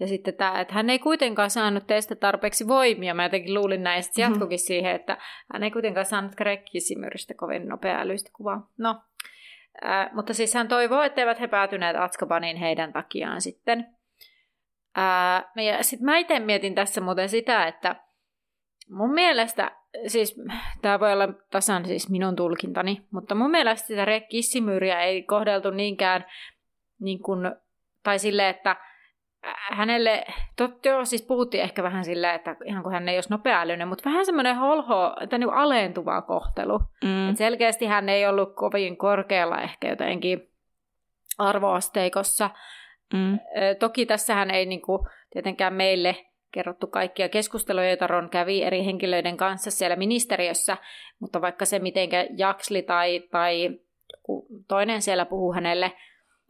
ja 0.00 0.08
sitten 0.08 0.34
tämä, 0.34 0.60
että 0.60 0.74
hän 0.74 0.90
ei 0.90 0.98
kuitenkaan 0.98 1.50
saanut 1.50 1.86
teistä 1.86 2.14
tarpeeksi 2.14 2.68
voimia. 2.68 3.14
Mä 3.14 3.22
jotenkin 3.22 3.54
luulin 3.54 3.82
näin, 3.82 4.00
että 4.00 4.20
mm-hmm. 4.20 4.32
jatkukin 4.32 4.58
siihen, 4.58 4.94
että 4.94 5.18
hän 5.52 5.62
ei 5.62 5.70
kuitenkaan 5.70 6.06
saanut 6.06 6.32
Simyristä 6.78 7.34
kovin 7.34 7.68
nopea 7.68 8.00
älyistä 8.00 8.30
kuvaa. 8.36 8.70
No, 8.78 9.00
ää, 9.82 10.10
mutta 10.12 10.34
siis 10.34 10.54
hän 10.54 10.68
toivoo, 10.68 11.02
etteivät 11.02 11.40
he 11.40 11.48
päätyneet 11.48 11.96
Atskabaniin 11.96 12.56
heidän 12.56 12.92
takiaan 12.92 13.40
sitten. 13.40 13.86
Ää, 14.96 15.52
ja 15.56 15.84
sitten 15.84 16.04
mä 16.04 16.18
itse 16.18 16.38
mietin 16.38 16.74
tässä 16.74 17.00
muuten 17.00 17.28
sitä, 17.28 17.66
että 17.66 17.96
mun 18.90 19.14
mielestä, 19.14 19.70
siis 20.06 20.40
tämä 20.82 21.00
voi 21.00 21.12
olla 21.12 21.28
tasan 21.50 21.86
siis 21.86 22.10
minun 22.10 22.36
tulkintani, 22.36 23.02
mutta 23.10 23.34
mun 23.34 23.50
mielestä 23.50 23.86
sitä 23.86 24.06
kissimyyriä 24.28 25.00
ei 25.00 25.22
kohdeltu 25.22 25.70
niinkään 25.70 26.24
niin 27.00 27.22
kuin, 27.22 27.54
tai 28.02 28.18
sille, 28.18 28.48
että 28.48 28.76
hänelle, 29.70 30.24
totta 30.56 30.88
joo, 30.88 31.04
siis 31.04 31.22
puhuttiin 31.22 31.62
ehkä 31.62 31.82
vähän 31.82 32.04
silleen, 32.04 32.34
että 32.34 32.56
ihan 32.64 32.82
kuin 32.82 32.92
hän 32.92 33.08
ei 33.08 33.16
olisi 33.16 33.30
nopeaälyinen, 33.30 33.88
mutta 33.88 34.04
vähän 34.04 34.26
semmoinen 34.26 34.56
holho, 34.56 35.16
tai 35.30 35.38
niin 35.38 35.52
alentuva 35.52 36.22
kohtelu. 36.22 36.78
Mm. 37.04 37.30
Et 37.30 37.36
selkeästi 37.36 37.86
hän 37.86 38.08
ei 38.08 38.26
ollut 38.26 38.54
kovin 38.54 38.96
korkealla 38.96 39.60
ehkä 39.60 39.88
jotenkin 39.88 40.48
arvoasteikossa, 41.38 42.50
Mm. 43.12 43.38
Toki 43.78 44.06
tässähän 44.06 44.50
ei 44.50 44.66
niin 44.66 44.82
kuin, 44.82 45.06
tietenkään 45.30 45.74
meille 45.74 46.16
kerrottu 46.52 46.86
kaikkia 46.86 47.28
keskusteluja, 47.28 47.88
joita 47.88 48.06
Ron 48.06 48.30
kävi 48.30 48.62
eri 48.62 48.84
henkilöiden 48.84 49.36
kanssa 49.36 49.70
siellä 49.70 49.96
ministeriössä, 49.96 50.76
mutta 51.18 51.40
vaikka 51.40 51.64
se, 51.64 51.78
miten 51.78 52.08
Jaksli 52.36 52.82
tai, 52.82 53.20
tai 53.30 53.78
toinen 54.68 55.02
siellä 55.02 55.24
puhuu 55.24 55.52
hänelle, 55.52 55.92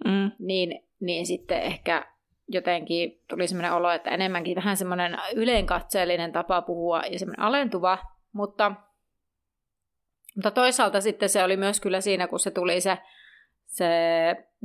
mm. 0.04 0.30
niin, 0.38 0.84
niin 1.00 1.26
sitten 1.26 1.62
ehkä 1.62 2.12
jotenkin 2.48 3.20
tuli 3.28 3.48
sellainen 3.48 3.72
olo, 3.72 3.90
että 3.90 4.10
enemmänkin 4.10 4.56
vähän 4.56 4.76
semmoinen 4.76 5.18
yleinkatseellinen 5.34 6.32
tapa 6.32 6.62
puhua 6.62 7.02
ja 7.10 7.18
semmoinen 7.18 7.44
alentuva, 7.46 7.98
mutta, 8.32 8.72
mutta 10.36 10.50
toisaalta 10.50 11.00
sitten 11.00 11.28
se 11.28 11.44
oli 11.44 11.56
myös 11.56 11.80
kyllä 11.80 12.00
siinä, 12.00 12.28
kun 12.28 12.40
se 12.40 12.50
tuli 12.50 12.80
se 12.80 12.98
se, 13.72 13.88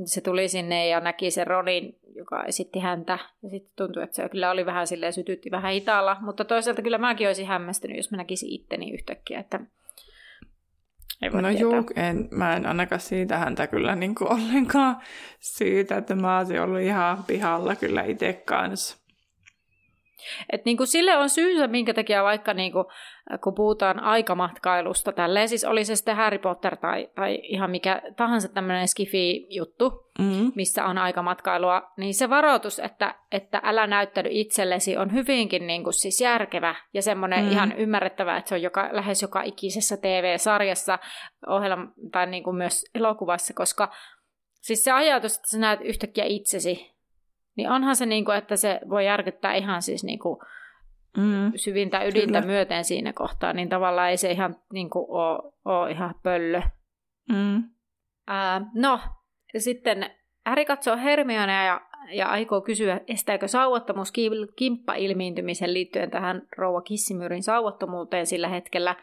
se 0.04 0.20
tuli 0.20 0.48
sinne 0.48 0.88
ja 0.88 1.00
näki 1.00 1.30
sen 1.30 1.46
Ronin, 1.46 1.98
joka 2.14 2.44
esitti 2.44 2.78
häntä. 2.78 3.18
Ja 3.42 3.50
sitten 3.50 3.72
tuntui, 3.76 4.02
että 4.02 4.16
se 4.16 4.28
kyllä 4.28 4.50
oli 4.50 4.66
vähän 4.66 4.86
silleen, 4.86 5.12
sytytti 5.12 5.50
vähän 5.50 5.72
hitaalla. 5.72 6.16
Mutta 6.20 6.44
toisaalta 6.44 6.82
kyllä 6.82 6.98
mäkin 6.98 7.26
olisin 7.26 7.46
hämmästynyt, 7.46 7.96
jos 7.96 8.10
mä 8.10 8.16
näkisin 8.16 8.52
itteni 8.52 8.90
yhtäkkiä, 8.90 9.40
että 9.40 9.60
ei 11.22 11.32
voi 11.32 11.42
no 11.42 11.50
juu, 11.50 11.74
en, 11.96 12.28
mä 12.30 12.56
en 12.56 12.66
ainakaan 12.66 13.00
siitä 13.00 13.38
häntä 13.38 13.66
kyllä 13.66 13.96
niin 13.96 14.14
kuin 14.14 14.32
ollenkaan 14.32 14.96
siitä, 15.40 15.96
että 15.96 16.14
mä 16.14 16.38
olisin 16.38 16.60
ollut 16.60 16.80
ihan 16.80 17.24
pihalla 17.24 17.76
kyllä 17.76 18.02
itse 18.02 18.32
kanssa. 18.32 19.07
Et 20.52 20.64
niinku 20.64 20.86
sille 20.86 21.16
on 21.16 21.28
syynsä, 21.28 21.66
minkä 21.66 21.94
takia 21.94 22.22
vaikka 22.24 22.54
niinku, 22.54 22.84
kun 23.44 23.54
puhutaan 23.54 24.00
aikamatkailusta, 24.00 25.12
tälleen 25.12 25.48
siis 25.48 25.64
oli 25.64 25.84
se 25.84 25.96
sitten 25.96 26.16
Harry 26.16 26.38
Potter 26.38 26.76
tai, 26.76 27.08
tai 27.14 27.40
ihan 27.42 27.70
mikä 27.70 28.02
tahansa 28.16 28.48
tämmöinen 28.48 28.88
skifi-juttu, 28.88 30.10
mm-hmm. 30.18 30.52
missä 30.54 30.84
on 30.84 30.98
aikamatkailua, 30.98 31.82
niin 31.96 32.14
se 32.14 32.30
varoitus, 32.30 32.78
että, 32.78 33.14
että 33.32 33.60
älä 33.64 33.86
näyttäydy 33.86 34.28
itsellesi 34.32 34.96
on 34.96 35.12
hyvinkin 35.12 35.66
niinku 35.66 35.92
siis 35.92 36.20
järkevä 36.20 36.74
ja 36.94 37.02
semmoinen 37.02 37.38
mm-hmm. 37.38 37.52
ihan 37.52 37.72
ymmärrettävä, 37.72 38.36
että 38.36 38.48
se 38.48 38.54
on 38.54 38.62
joka, 38.62 38.88
lähes 38.92 39.22
joka 39.22 39.42
ikisessä 39.42 39.96
TV-sarjassa 39.96 40.98
ohjelma, 41.46 41.92
tai 42.12 42.26
niinku 42.26 42.52
myös 42.52 42.84
elokuvassa, 42.94 43.54
koska 43.54 43.92
siis 44.60 44.84
se 44.84 44.92
ajatus, 44.92 45.36
että 45.36 45.50
sä 45.50 45.58
näet 45.58 45.80
yhtäkkiä 45.82 46.24
itsesi 46.24 46.97
niin 47.58 47.70
onhan 47.70 47.96
se, 47.96 48.06
niin 48.06 48.24
kuin, 48.24 48.36
että 48.36 48.56
se 48.56 48.80
voi 48.90 49.06
järkyttää 49.06 49.54
ihan 49.54 49.82
siis 49.82 50.04
niin 50.04 50.18
kuin, 50.18 50.38
mm, 51.16 51.52
syvintä 51.56 52.04
ydintä 52.04 52.40
kyllä. 52.40 52.52
myöten 52.52 52.84
siinä 52.84 53.12
kohtaa, 53.12 53.52
niin 53.52 53.68
tavallaan 53.68 54.10
ei 54.10 54.16
se 54.16 54.30
ihan 54.30 54.56
niin 54.72 54.90
kuin, 54.90 55.06
ole, 55.08 55.52
ole 55.64 55.90
ihan 55.90 56.14
pöllö. 56.22 56.60
Mm. 57.32 57.62
Ää, 58.26 58.60
no, 58.74 59.00
sitten 59.58 60.10
Harry 60.46 60.64
katsoo 60.64 60.96
Hermionea 60.96 61.64
ja, 61.64 61.80
ja 62.12 62.28
aikoo 62.28 62.60
kysyä, 62.60 63.00
estääkö 63.08 63.48
sauvattomuus 63.48 64.12
kimppa-ilmiintymisen 64.56 65.74
liittyen 65.74 66.10
tähän 66.10 66.42
rouva 66.56 66.82
Kissimyrin 66.82 67.42
sauvattomuuteen 67.42 68.26
sillä 68.26 68.48
hetkellä. 68.48 68.96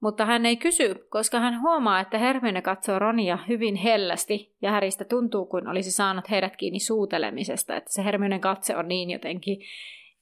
Mutta 0.00 0.26
hän 0.26 0.46
ei 0.46 0.56
kysy, 0.56 0.94
koska 1.08 1.40
hän 1.40 1.60
huomaa, 1.62 2.00
että 2.00 2.18
Hermione 2.18 2.62
katsoo 2.62 2.98
Ronia 2.98 3.38
hyvin 3.48 3.76
hellästi 3.76 4.54
ja 4.62 4.70
Häristä 4.70 5.04
tuntuu, 5.04 5.46
kuin 5.46 5.68
olisi 5.68 5.90
saanut 5.90 6.30
heidät 6.30 6.56
kiinni 6.56 6.80
suutelemisesta, 6.80 7.76
että 7.76 7.92
se 7.92 8.04
Hermionen 8.04 8.40
katse 8.40 8.76
on 8.76 8.88
niin 8.88 9.10
jotenkin 9.10 9.58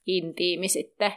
intiimi 0.06 0.68
sitten. 0.68 1.12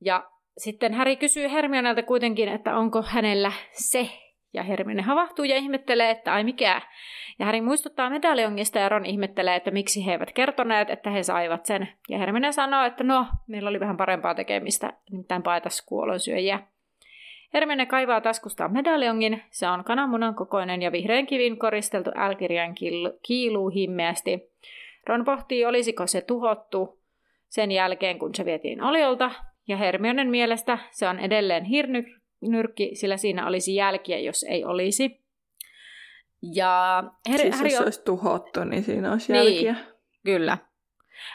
Ja 0.00 0.30
sitten 0.58 0.94
Häri 0.94 1.16
kysyy 1.16 1.50
Hermionelta 1.50 2.02
kuitenkin, 2.02 2.48
että 2.48 2.76
onko 2.76 3.02
hänellä 3.02 3.52
se, 3.72 4.10
ja 4.52 4.62
Hermione 4.62 5.02
havahtuu 5.02 5.44
ja 5.44 5.56
ihmettelee, 5.56 6.10
että 6.10 6.34
ai 6.34 6.44
mikä. 6.44 6.82
Ja 7.38 7.46
Häri 7.46 7.60
muistuttaa 7.60 8.10
medaljongista 8.10 8.78
ja 8.78 8.88
Ron 8.88 9.06
ihmettelee, 9.06 9.56
että 9.56 9.70
miksi 9.70 10.06
he 10.06 10.12
eivät 10.12 10.32
kertoneet, 10.32 10.90
että 10.90 11.10
he 11.10 11.22
saivat 11.22 11.66
sen. 11.66 11.88
Ja 12.08 12.18
Hermione 12.18 12.52
sanoo, 12.52 12.84
että 12.84 13.04
no, 13.04 13.26
meillä 13.46 13.70
oli 13.70 13.80
vähän 13.80 13.96
parempaa 13.96 14.34
tekemistä, 14.34 14.92
nimittäin 15.10 15.42
paeta 15.42 15.68
kuolonsyöjiä. 15.86 16.60
Hermione 17.54 17.86
kaivaa 17.86 18.20
taskustaan 18.20 18.72
medaljongin. 18.72 19.42
Se 19.50 19.68
on 19.68 19.84
kananmunan 19.84 20.34
kokoinen 20.34 20.82
ja 20.82 20.92
vihreän 20.92 21.26
kivin 21.26 21.58
koristeltu 21.58 22.10
älkirjan 22.16 22.74
kiiluu 23.22 23.68
himmeästi. 23.68 24.52
Ron 25.06 25.24
pohtii, 25.24 25.64
olisiko 25.64 26.06
se 26.06 26.20
tuhottu 26.20 27.00
sen 27.48 27.70
jälkeen, 27.70 28.18
kun 28.18 28.34
se 28.34 28.44
vietiin 28.44 28.82
oliolta. 28.82 29.30
Ja 29.68 29.76
Hermionen 29.76 30.30
mielestä 30.30 30.78
se 30.90 31.08
on 31.08 31.18
edelleen 31.18 31.64
hirnyrkki, 31.64 32.90
sillä 32.94 33.16
siinä 33.16 33.46
olisi 33.46 33.74
jälkiä, 33.74 34.18
jos 34.18 34.42
ei 34.42 34.64
olisi. 34.64 35.24
Ja 36.54 37.04
Her- 37.28 37.38
siis 37.38 37.60
jos 37.60 37.72
se 37.72 37.84
olisi 37.84 38.04
tuhottu, 38.04 38.64
niin 38.64 38.82
siinä 38.82 39.12
olisi 39.12 39.32
niin, 39.32 39.44
jälkiä. 39.44 39.76
Kyllä. 40.24 40.58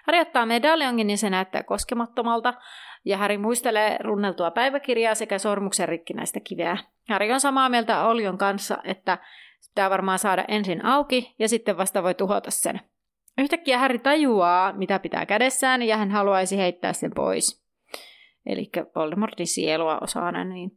Harry 0.07 0.19
ottaa 0.19 0.45
medaljongin, 0.45 1.07
niin 1.07 1.17
se 1.17 1.29
näyttää 1.29 1.63
koskemattomalta 1.63 2.53
ja 3.05 3.17
Häri 3.17 3.37
muistelee 3.37 3.97
runneltua 3.99 4.51
päiväkirjaa 4.51 5.15
sekä 5.15 5.37
sormuksen 5.37 5.89
rikkinäistä 5.89 6.39
kiveä. 6.39 6.77
Häri 7.09 7.31
on 7.31 7.39
samaa 7.39 7.69
mieltä 7.69 8.05
Olion 8.05 8.37
kanssa, 8.37 8.77
että 8.83 9.17
pitää 9.69 9.89
varmaan 9.89 10.19
saada 10.19 10.45
ensin 10.47 10.85
auki 10.85 11.35
ja 11.39 11.49
sitten 11.49 11.77
vasta 11.77 12.03
voi 12.03 12.15
tuhota 12.15 12.51
sen. 12.51 12.81
Yhtäkkiä 13.37 13.77
Häri 13.77 13.99
tajuaa, 13.99 14.73
mitä 14.73 14.99
pitää 14.99 15.25
kädessään 15.25 15.81
ja 15.81 15.97
hän 15.97 16.11
haluaisi 16.11 16.57
heittää 16.57 16.93
sen 16.93 17.11
pois. 17.15 17.65
Eli 18.45 18.69
Voldemortin 18.95 19.47
sielua 19.47 19.97
osaana. 20.01 20.43
Niin. 20.43 20.71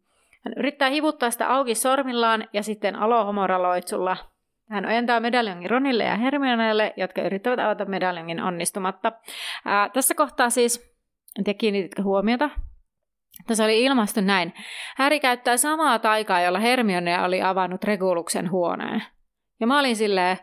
Hän 0.45 0.55
yrittää 0.57 0.91
hivuttaa 0.91 1.31
sitä 1.31 1.49
auki 1.49 1.75
sormillaan 1.75 2.49
ja 2.53 2.63
sitten 2.63 2.97
alohomoraloitsulla 2.97 4.17
hän 4.73 4.87
ojentaa 4.87 5.21
medaljongin 5.21 5.71
Ronille 5.71 6.05
ja 6.05 6.17
Hermionelle, 6.17 6.93
jotka 6.97 7.23
yrittävät 7.23 7.59
avata 7.59 7.85
medaljongin 7.85 8.43
onnistumatta. 8.43 9.13
Ää, 9.65 9.89
tässä 9.89 10.15
kohtaa 10.15 10.51
siis 10.51 10.93
en 11.39 11.45
tiedä, 11.45 11.59
kiinnititkö 11.59 12.03
huomiota. 12.03 12.51
Tässä 13.47 13.65
oli 13.65 13.85
ilmasto 13.85 14.21
näin. 14.21 14.53
Häri 14.97 15.21
käyttää 15.21 15.57
samaa 15.57 15.99
taikaa, 15.99 16.41
jolla 16.41 16.59
Hermione 16.59 17.25
oli 17.25 17.43
avannut 17.43 17.85
Reguluksen 17.85 18.51
huoneen. 18.51 19.03
Ja 19.61 19.67
mä 19.67 19.79
olin 19.79 19.97
silleen, 19.97 20.39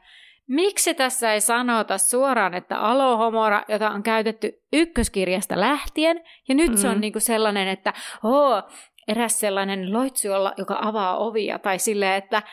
miksi 0.48 0.94
tässä 0.94 1.34
ei 1.34 1.42
sanota 1.42 1.98
suoraan, 1.98 2.54
että 2.54 2.80
alohomora, 2.80 3.64
jota 3.68 3.90
on 3.90 4.04
käytetty 4.04 4.52
ykköskirjasta 4.74 5.60
lähtien, 5.60 6.22
ja 6.48 6.56
nyt 6.56 6.68
mm-hmm. 6.68 6.78
se 6.78 6.88
on 6.88 6.94
mm-hmm. 6.94 7.02
niinku 7.02 7.20
sellainen, 7.20 7.68
että 7.68 7.94
oo, 8.24 8.64
eräs 9.08 9.40
sellainen 9.40 9.94
loitsu, 9.94 10.28
joka 10.58 10.80
avaa 10.82 11.18
ovia, 11.18 11.60
tai 11.60 11.80
silleen, 11.80 12.14
että, 12.14 12.44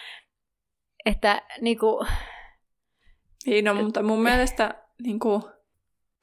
että 1.06 1.42
niinku... 1.60 2.06
Niin, 3.46 3.64
no, 3.64 3.74
mutta 3.74 4.02
mun 4.02 4.22
mielestä 4.22 4.74
niinku, 5.02 5.42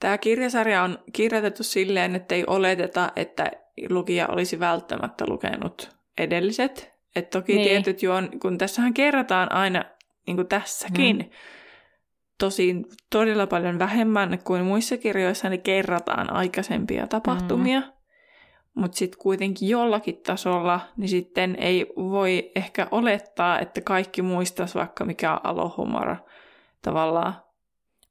Tämä 0.04 0.18
kirjasarja 0.18 0.84
on 0.84 1.00
kirjoitettu 1.14 1.64
silleen, 1.64 2.16
että 2.16 2.36
ei 2.36 2.44
oleteta, 2.48 3.12
että 3.16 3.52
lukija 3.90 4.28
olisi 4.28 4.60
välttämättä 4.60 5.26
lukenut 5.28 5.90
edelliset. 6.18 6.94
Et 7.16 7.30
toki 7.30 7.56
niin. 7.56 7.70
tietyt 7.70 8.04
juon, 8.04 8.40
kun 8.40 8.58
tässähän 8.58 8.94
kerrotaan 8.94 9.52
aina, 9.52 9.86
niin 10.28 10.38
kuin 10.38 10.48
tässäkin, 10.48 11.20
hmm. 11.22 11.32
tosi 12.40 12.76
todella 13.10 13.48
paljon 13.48 13.80
vähemmän 13.80 14.40
kuin 14.44 14.66
muissa 14.66 14.98
kirjoissa, 14.98 15.50
niin 15.50 15.62
kerrataan 15.62 16.34
aikaisempia 16.34 17.08
tapahtumia. 17.08 17.82
Hmm. 17.82 17.92
Mutta 18.74 18.98
sitten 18.98 19.20
kuitenkin 19.20 19.70
jollakin 19.70 20.18
tasolla, 20.18 20.80
niin 20.98 21.10
sitten 21.10 21.56
ei 21.60 21.86
voi 21.96 22.52
ehkä 22.56 22.88
olettaa, 22.92 23.60
että 23.60 23.82
kaikki 23.82 24.22
muistaisi 24.22 24.76
vaikka 24.76 25.06
mikä 25.06 25.34
on 25.34 25.40
alohumara 25.44 26.18
tavallaan. 26.82 27.36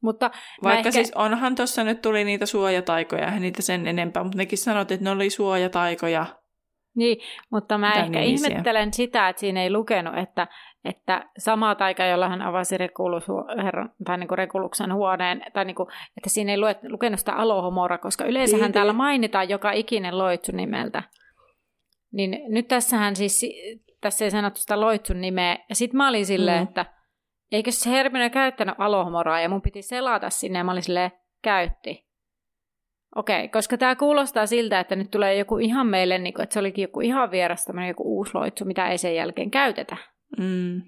Mutta 0.00 0.30
Vaikka 0.62 0.78
ehkä... 0.78 0.90
siis 0.90 1.12
onhan 1.14 1.54
tuossa 1.54 1.84
nyt 1.84 2.02
tuli 2.02 2.24
niitä 2.24 2.46
suojataikoja, 2.46 3.24
eihän 3.24 3.42
niitä 3.42 3.62
sen 3.62 3.86
enempää, 3.86 4.22
mutta 4.22 4.38
nekin 4.38 4.58
sanot, 4.58 4.90
että 4.90 5.04
ne 5.04 5.10
oli 5.10 5.30
suojataikoja. 5.30 6.26
Niin, 6.94 7.18
mutta 7.50 7.78
mä 7.78 7.92
ehkä 7.92 8.20
nimisiä. 8.20 8.48
ihmettelen 8.48 8.92
sitä, 8.92 9.28
että 9.28 9.40
siinä 9.40 9.62
ei 9.62 9.72
lukenut, 9.72 10.18
että, 10.18 10.46
että 10.84 11.24
sama 11.38 11.74
taika, 11.74 12.04
jolla 12.04 12.28
hän 12.28 12.42
avasi 12.42 12.78
Rekulus, 12.78 13.24
herran, 13.64 13.90
tai 14.04 14.18
niin 14.18 14.28
Rekuluksen 14.30 14.94
huoneen, 14.94 15.42
tai 15.52 15.64
niin 15.64 15.74
kuin, 15.74 15.88
että 16.16 16.30
siinä 16.30 16.52
ei 16.52 16.58
luet, 16.58 16.78
lukenut 16.88 17.18
sitä 17.18 17.32
alohomora, 17.32 17.98
koska 17.98 18.24
yleensähän 18.24 18.62
niin, 18.62 18.72
täällä 18.72 18.92
mainitaan 18.92 19.48
joka 19.48 19.72
ikinen 19.72 20.18
loitsu 20.18 20.52
nimeltä. 20.52 21.02
Niin 22.12 22.40
nyt 22.48 22.68
tässähän 22.68 23.16
siis, 23.16 23.46
tässä 24.00 24.24
ei 24.24 24.30
sanottu 24.30 24.60
sitä 24.60 24.80
loitsun 24.80 25.20
nimeä, 25.20 25.58
ja 25.68 25.74
sitten 25.74 25.96
mä 25.96 26.08
olin 26.08 26.26
silleen, 26.26 26.58
mm. 26.58 26.68
että 26.68 26.86
eikö 27.52 27.70
se 27.70 27.90
Hermione 27.90 28.30
käyttänyt 28.30 28.74
alohomoraa 28.78 29.40
ja 29.40 29.48
mun 29.48 29.62
piti 29.62 29.82
selata 29.82 30.30
sinne 30.30 30.58
ja 30.58 30.64
mä 30.64 30.72
olin 30.72 30.82
silleen, 30.82 31.12
käytti. 31.42 32.11
Okei, 33.16 33.48
koska 33.48 33.78
tämä 33.78 33.96
kuulostaa 33.96 34.46
siltä, 34.46 34.80
että 34.80 34.96
nyt 34.96 35.10
tulee 35.10 35.36
joku 35.36 35.58
ihan 35.58 35.86
meille, 35.86 36.18
niin 36.18 36.34
kuin, 36.34 36.42
että 36.42 36.52
se 36.52 36.60
olikin 36.60 36.82
joku 36.82 37.00
ihan 37.00 37.30
vieras 37.30 37.66
joku 37.88 38.16
uusi 38.16 38.30
loitsu, 38.34 38.64
mitä 38.64 38.88
ei 38.88 38.98
sen 38.98 39.14
jälkeen 39.14 39.50
käytetä. 39.50 39.96
Mm. 40.38 40.82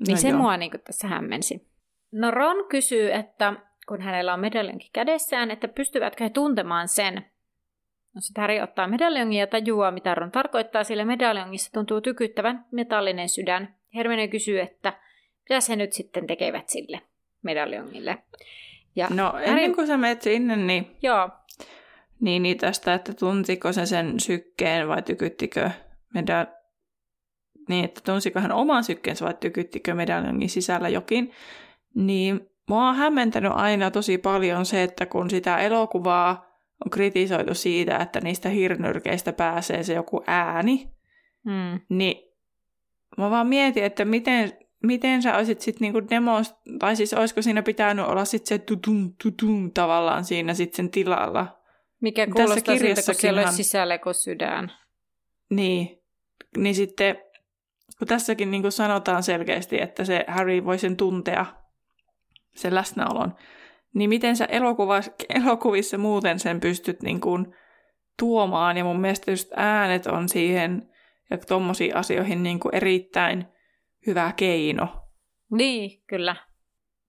No 0.00 0.04
niin 0.06 0.18
se 0.18 0.28
joo. 0.28 0.38
mua 0.38 0.56
niin 0.56 0.70
kuin, 0.70 0.80
tässä 0.80 1.08
hämmensi. 1.08 1.68
No 2.12 2.30
Ron 2.30 2.68
kysyy, 2.68 3.12
että 3.12 3.54
kun 3.88 4.00
hänellä 4.00 4.34
on 4.34 4.40
medaljonki 4.40 4.90
kädessään, 4.92 5.50
että 5.50 5.68
pystyvätkö 5.68 6.24
he 6.24 6.30
tuntemaan 6.30 6.88
sen. 6.88 7.14
No 8.14 8.20
sitten 8.20 8.42
Harry 8.42 8.60
ottaa 8.60 8.88
medaljongia 8.88 9.40
ja 9.40 9.46
tajuaa, 9.46 9.90
mitä 9.90 10.14
Ron 10.14 10.30
tarkoittaa, 10.30 10.84
sillä 10.84 11.04
medaljongissa 11.04 11.72
tuntuu 11.72 12.00
tykyttävän 12.00 12.66
metallinen 12.70 13.28
sydän. 13.28 13.74
Hermione 13.94 14.28
kysyy, 14.28 14.60
että 14.60 14.92
mitä 15.48 15.58
he 15.68 15.76
nyt 15.76 15.92
sitten 15.92 16.26
tekevät 16.26 16.68
sille 16.68 17.00
medaljongille. 17.42 18.18
Ja 18.98 19.08
no 19.10 19.24
Harry... 19.24 19.44
ennen 19.44 19.74
kuin 19.74 19.86
sä 19.86 19.96
menet 19.96 20.22
sinne, 20.22 20.56
niin, 20.56 20.96
Joo. 21.02 21.30
niin, 22.20 22.42
niin 22.42 22.58
tästä, 22.58 22.94
että 22.94 23.14
tuntiko 23.14 23.72
se 23.72 23.86
sen 23.86 24.20
sykkeen 24.20 24.88
vai 24.88 25.02
tykyttikö 25.02 25.70
medal... 26.14 26.46
niin, 27.68 27.84
että 27.84 28.00
tunsiko 28.04 28.40
hän 28.40 28.52
oman 28.52 28.84
sykkeensä 28.84 29.24
vai 29.24 29.34
tykyttikö 29.40 29.94
medaljongin 29.94 30.50
sisällä 30.50 30.88
jokin, 30.88 31.32
niin 31.94 32.50
mua 32.68 32.88
on 32.88 32.96
hämmentänyt 32.96 33.52
aina 33.54 33.90
tosi 33.90 34.18
paljon 34.18 34.66
se, 34.66 34.82
että 34.82 35.06
kun 35.06 35.30
sitä 35.30 35.58
elokuvaa 35.58 36.48
on 36.84 36.90
kritisoitu 36.90 37.54
siitä, 37.54 37.96
että 37.96 38.20
niistä 38.20 38.48
hirnyrkeistä 38.48 39.32
pääsee 39.32 39.82
se 39.82 39.94
joku 39.94 40.24
ääni, 40.26 40.90
mm. 41.44 41.80
niin 41.88 42.34
mä 43.18 43.30
vaan 43.30 43.46
mietin, 43.46 43.84
että 43.84 44.04
miten 44.04 44.52
miten 44.82 45.22
sä 45.22 45.36
olisit 45.36 45.60
sitten 45.60 45.80
niinku 45.80 46.08
demos, 46.10 46.54
tai 46.78 46.96
siis 46.96 47.14
olisiko 47.14 47.42
siinä 47.42 47.62
pitänyt 47.62 48.06
olla 48.06 48.24
sitten 48.24 48.48
se 48.48 48.58
tutum, 48.58 49.12
tutum 49.22 49.70
tavallaan 49.72 50.24
siinä 50.24 50.54
sitten 50.54 50.76
sen 50.76 50.90
tilalla. 50.90 51.58
Mikä 52.00 52.26
kuulostaa 52.26 52.78
siltä, 52.78 53.02
kun 53.06 53.14
siellä 53.14 53.40
olisi 53.40 53.56
sisällä 53.56 53.98
kuin 53.98 54.14
sydän. 54.14 54.72
Niin, 55.50 56.02
niin 56.56 56.74
sitten 56.74 57.16
kun 57.98 58.08
tässäkin 58.08 58.50
niin 58.50 58.62
kuin 58.62 58.72
sanotaan 58.72 59.22
selkeästi, 59.22 59.80
että 59.80 60.04
se 60.04 60.24
Harry 60.28 60.64
voi 60.64 60.78
sen 60.78 60.96
tuntea, 60.96 61.46
sen 62.54 62.74
läsnäolon, 62.74 63.34
niin 63.94 64.10
miten 64.10 64.36
sä 64.36 64.44
elokuvissa, 64.44 65.12
elokuvissa 65.28 65.98
muuten 65.98 66.38
sen 66.38 66.60
pystyt 66.60 67.02
niin 67.02 67.20
kuin 67.20 67.54
tuomaan, 68.18 68.76
ja 68.76 68.84
mun 68.84 69.00
mielestä 69.00 69.30
just 69.30 69.52
äänet 69.56 70.06
on 70.06 70.28
siihen 70.28 70.88
ja 71.30 71.38
tommosiin 71.38 71.96
asioihin 71.96 72.42
niin 72.42 72.60
kuin 72.60 72.74
erittäin 72.74 73.46
hyvä 74.08 74.32
keino. 74.36 74.88
Niin, 75.50 76.02
kyllä. 76.06 76.36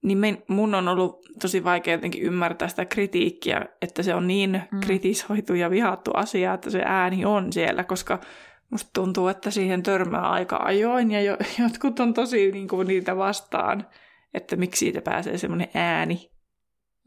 Niin 0.04 0.18
men, 0.18 0.44
mun 0.48 0.76
on 0.76 0.88
ollut 0.88 1.20
tosi 1.42 1.64
vaikea 1.64 1.94
jotenkin 1.94 2.24
ymmärtää 2.24 2.68
sitä 2.68 2.86
kritiikkiä, 2.86 3.66
että 3.82 4.04
se 4.04 4.16
on 4.16 4.28
niin 4.28 4.62
mm. 4.72 4.80
kritisoitu 4.80 5.54
ja 5.54 5.70
vihattu 5.70 6.12
asia, 6.14 6.54
että 6.54 6.70
se 6.70 6.82
ääni 6.86 7.26
on 7.26 7.54
siellä, 7.54 7.84
koska 7.84 8.20
musta 8.72 8.90
tuntuu, 8.94 9.28
että 9.28 9.52
siihen 9.52 9.84
törmää 9.84 10.30
aika 10.30 10.60
ajoin 10.64 11.12
ja 11.12 11.22
jo, 11.22 11.38
jotkut 11.64 12.00
on 12.00 12.14
tosi 12.14 12.52
niin 12.52 12.68
kuin, 12.68 12.88
niitä 12.88 13.18
vastaan, 13.18 13.88
että 14.34 14.56
miksi 14.56 14.80
siitä 14.80 15.02
pääsee 15.02 15.38
semmoinen 15.38 15.70
ääni. 15.74 16.32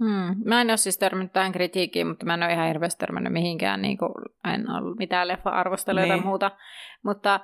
Hmm. 0.04 0.36
Mä 0.44 0.60
en 0.60 0.70
ole 0.70 0.76
siis 0.76 0.98
törmännyt 0.98 1.32
tähän 1.32 1.52
kritiikkiin, 1.52 2.06
mutta 2.06 2.26
mä 2.26 2.34
en 2.34 2.42
ole 2.42 2.52
ihan 2.52 2.66
hirveästi 2.66 2.98
törmännyt 2.98 3.32
mihinkään, 3.32 3.82
niin 3.82 3.98
kuin, 3.98 4.12
en 4.54 4.70
ole 4.70 4.96
mitään 4.96 5.28
leffa-arvostelua 5.28 6.00
tai 6.06 6.16
niin. 6.16 6.26
muuta. 6.26 6.50
Mutta 7.04 7.40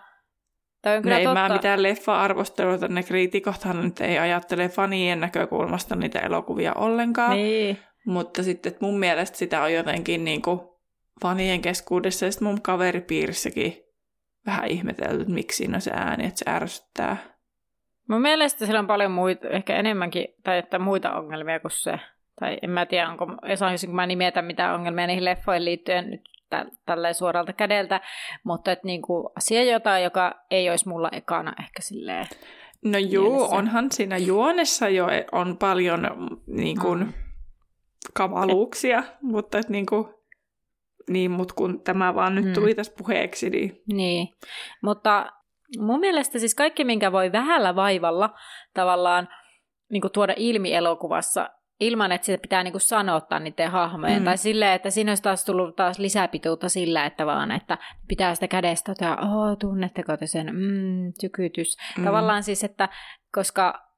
toi 0.82 0.96
on 0.96 1.02
kyllä 1.02 1.18
no, 1.18 1.24
totta. 1.24 1.42
Ei 1.42 1.48
mä 1.48 1.54
mitään 1.54 1.82
leffa-arvosteluita, 1.82 2.88
ne 2.88 3.02
kriitikothan 3.02 3.82
nyt 3.82 4.00
ei 4.00 4.18
ajattele 4.18 4.68
fanien 4.68 5.20
näkökulmasta 5.20 5.96
niitä 5.96 6.18
elokuvia 6.18 6.72
ollenkaan. 6.74 7.36
Niin. 7.36 7.78
Mutta 8.06 8.42
sitten 8.42 8.72
että 8.72 8.84
mun 8.84 8.98
mielestä 8.98 9.38
sitä 9.38 9.62
on 9.62 9.72
jotenkin 9.72 10.24
niin 10.24 10.42
kuin 10.42 10.60
fanien 11.22 11.62
keskuudessa 11.62 12.26
ja 12.26 12.32
sitten 12.32 12.48
mun 12.48 12.62
kaveripiirissäkin 12.62 13.88
vähän 14.46 14.68
ihmetelty, 14.68 15.20
että 15.20 15.32
miksi 15.32 15.56
siinä 15.56 15.76
on 15.76 15.80
se 15.80 15.90
ääni, 15.94 16.26
että 16.26 16.38
se 16.38 16.50
ärsyttää. 16.50 17.16
Mun 18.08 18.20
mielestä 18.20 18.66
sillä 18.66 18.78
on 18.78 18.86
paljon 18.86 19.10
muita, 19.10 19.48
ehkä 19.48 19.76
enemmänkin, 19.76 20.28
tai 20.44 20.58
että 20.58 20.78
muita 20.78 21.12
ongelmia 21.12 21.60
kuin 21.60 21.70
se. 21.70 22.00
Tai 22.40 22.58
en 22.62 22.70
mä 22.70 22.86
tiedä, 22.86 23.08
onko, 23.08 23.26
osaisinko 23.52 23.96
mä 23.96 24.06
nimetä 24.06 24.42
mitään 24.42 24.74
ongelmia 24.74 25.06
niihin 25.06 25.24
leffoihin 25.24 25.64
liittyen 25.64 26.10
nyt 26.10 26.20
tälleen 26.86 27.14
suoralta 27.14 27.52
kädeltä, 27.52 28.00
mutta 28.44 28.72
että 28.72 28.86
niinku 28.86 29.32
asia 29.36 29.64
jotain, 29.64 30.04
joka 30.04 30.34
ei 30.50 30.70
olisi 30.70 30.88
mulla 30.88 31.08
ekana 31.12 31.52
ehkä 31.60 31.82
silleen 31.82 32.26
No 32.84 32.98
juu, 32.98 33.32
mielessä. 33.32 33.56
onhan 33.56 33.92
siinä 33.92 34.16
juonessa 34.16 34.88
jo 34.88 35.06
on 35.32 35.56
paljon 35.58 36.06
niin 36.46 36.78
kuin, 36.80 36.98
mm. 36.98 37.12
kamaluuksia, 38.14 38.98
et... 38.98 39.22
mutta 39.22 39.58
et, 39.58 39.68
niin 39.68 39.86
kuin, 39.86 40.14
niin, 41.10 41.30
mutta 41.30 41.54
kun 41.54 41.80
tämä 41.80 42.14
vaan 42.14 42.34
nyt 42.34 42.44
mm. 42.44 42.52
tuli 42.52 42.74
tässä 42.74 42.92
puheeksi, 42.98 43.50
niin... 43.50 43.82
Niin, 43.92 44.28
mutta 44.82 45.32
mun 45.78 46.00
mielestä 46.00 46.38
siis 46.38 46.54
kaikki, 46.54 46.84
minkä 46.84 47.12
voi 47.12 47.32
vähällä 47.32 47.76
vaivalla 47.76 48.34
tavallaan 48.74 49.28
niin 49.90 50.00
kuin 50.00 50.12
tuoda 50.12 50.34
ilmi 50.36 50.74
elokuvassa, 50.74 51.50
ilman, 51.80 52.12
että 52.12 52.24
sitä 52.26 52.42
pitää 52.42 52.62
niinku 52.62 52.78
sanottaa 52.78 53.38
niiden 53.38 53.70
hahmojen. 53.70 54.18
Mm. 54.18 54.24
Tai 54.24 54.38
silleen, 54.38 54.72
että 54.72 54.90
siinä 54.90 55.10
olisi 55.10 55.22
taas 55.22 55.44
tullut 55.44 55.76
taas 55.76 55.98
lisäpituutta 55.98 56.68
sillä, 56.68 57.06
että 57.06 57.26
vaan, 57.26 57.50
että 57.50 57.78
pitää 58.08 58.34
sitä 58.34 58.48
kädestä 58.48 58.94
ja 59.00 59.16
oh, 59.16 59.58
tunnetteko 59.58 60.16
te 60.16 60.26
sen, 60.26 60.46
mm, 60.46 61.12
tykytys. 61.20 61.76
Mm. 61.98 62.04
Tavallaan 62.04 62.42
siis, 62.42 62.64
että 62.64 62.88
koska 63.32 63.92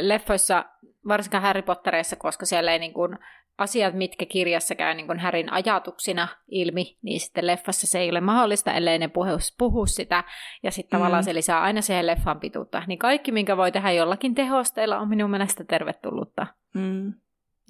leffoissa, 0.00 0.64
varsinkaan 1.08 1.42
Harry 1.42 1.62
Potterissa, 1.62 2.16
koska 2.16 2.46
siellä 2.46 2.72
ei 2.72 2.78
niin 2.78 2.92
kuin, 2.92 3.18
asiat, 3.58 3.94
mitkä 3.94 4.26
kirjassa 4.26 4.74
käy 4.74 4.94
niin 4.94 5.06
kuin 5.06 5.18
Härin 5.18 5.52
ajatuksina 5.52 6.28
ilmi, 6.48 6.98
niin 7.02 7.20
sitten 7.20 7.46
leffassa 7.46 7.86
se 7.86 7.98
ei 7.98 8.10
ole 8.10 8.20
mahdollista, 8.20 8.72
ellei 8.72 8.98
ne 8.98 9.08
puhu, 9.08 9.38
puhu 9.58 9.86
sitä, 9.86 10.24
ja 10.62 10.70
sitten 10.70 10.98
mm. 10.98 11.00
tavallaan 11.00 11.24
se 11.24 11.34
lisää 11.34 11.62
aina 11.62 11.80
siihen 11.80 12.06
leffan 12.06 12.40
pituutta. 12.40 12.82
Niin 12.86 12.98
kaikki, 12.98 13.32
minkä 13.32 13.56
voi 13.56 13.72
tehdä 13.72 13.92
jollakin 13.92 14.34
tehosteilla, 14.34 14.98
on 14.98 15.08
minun 15.08 15.30
mielestä 15.30 15.64
tervetullutta. 15.64 16.46
Mm. 16.74 17.12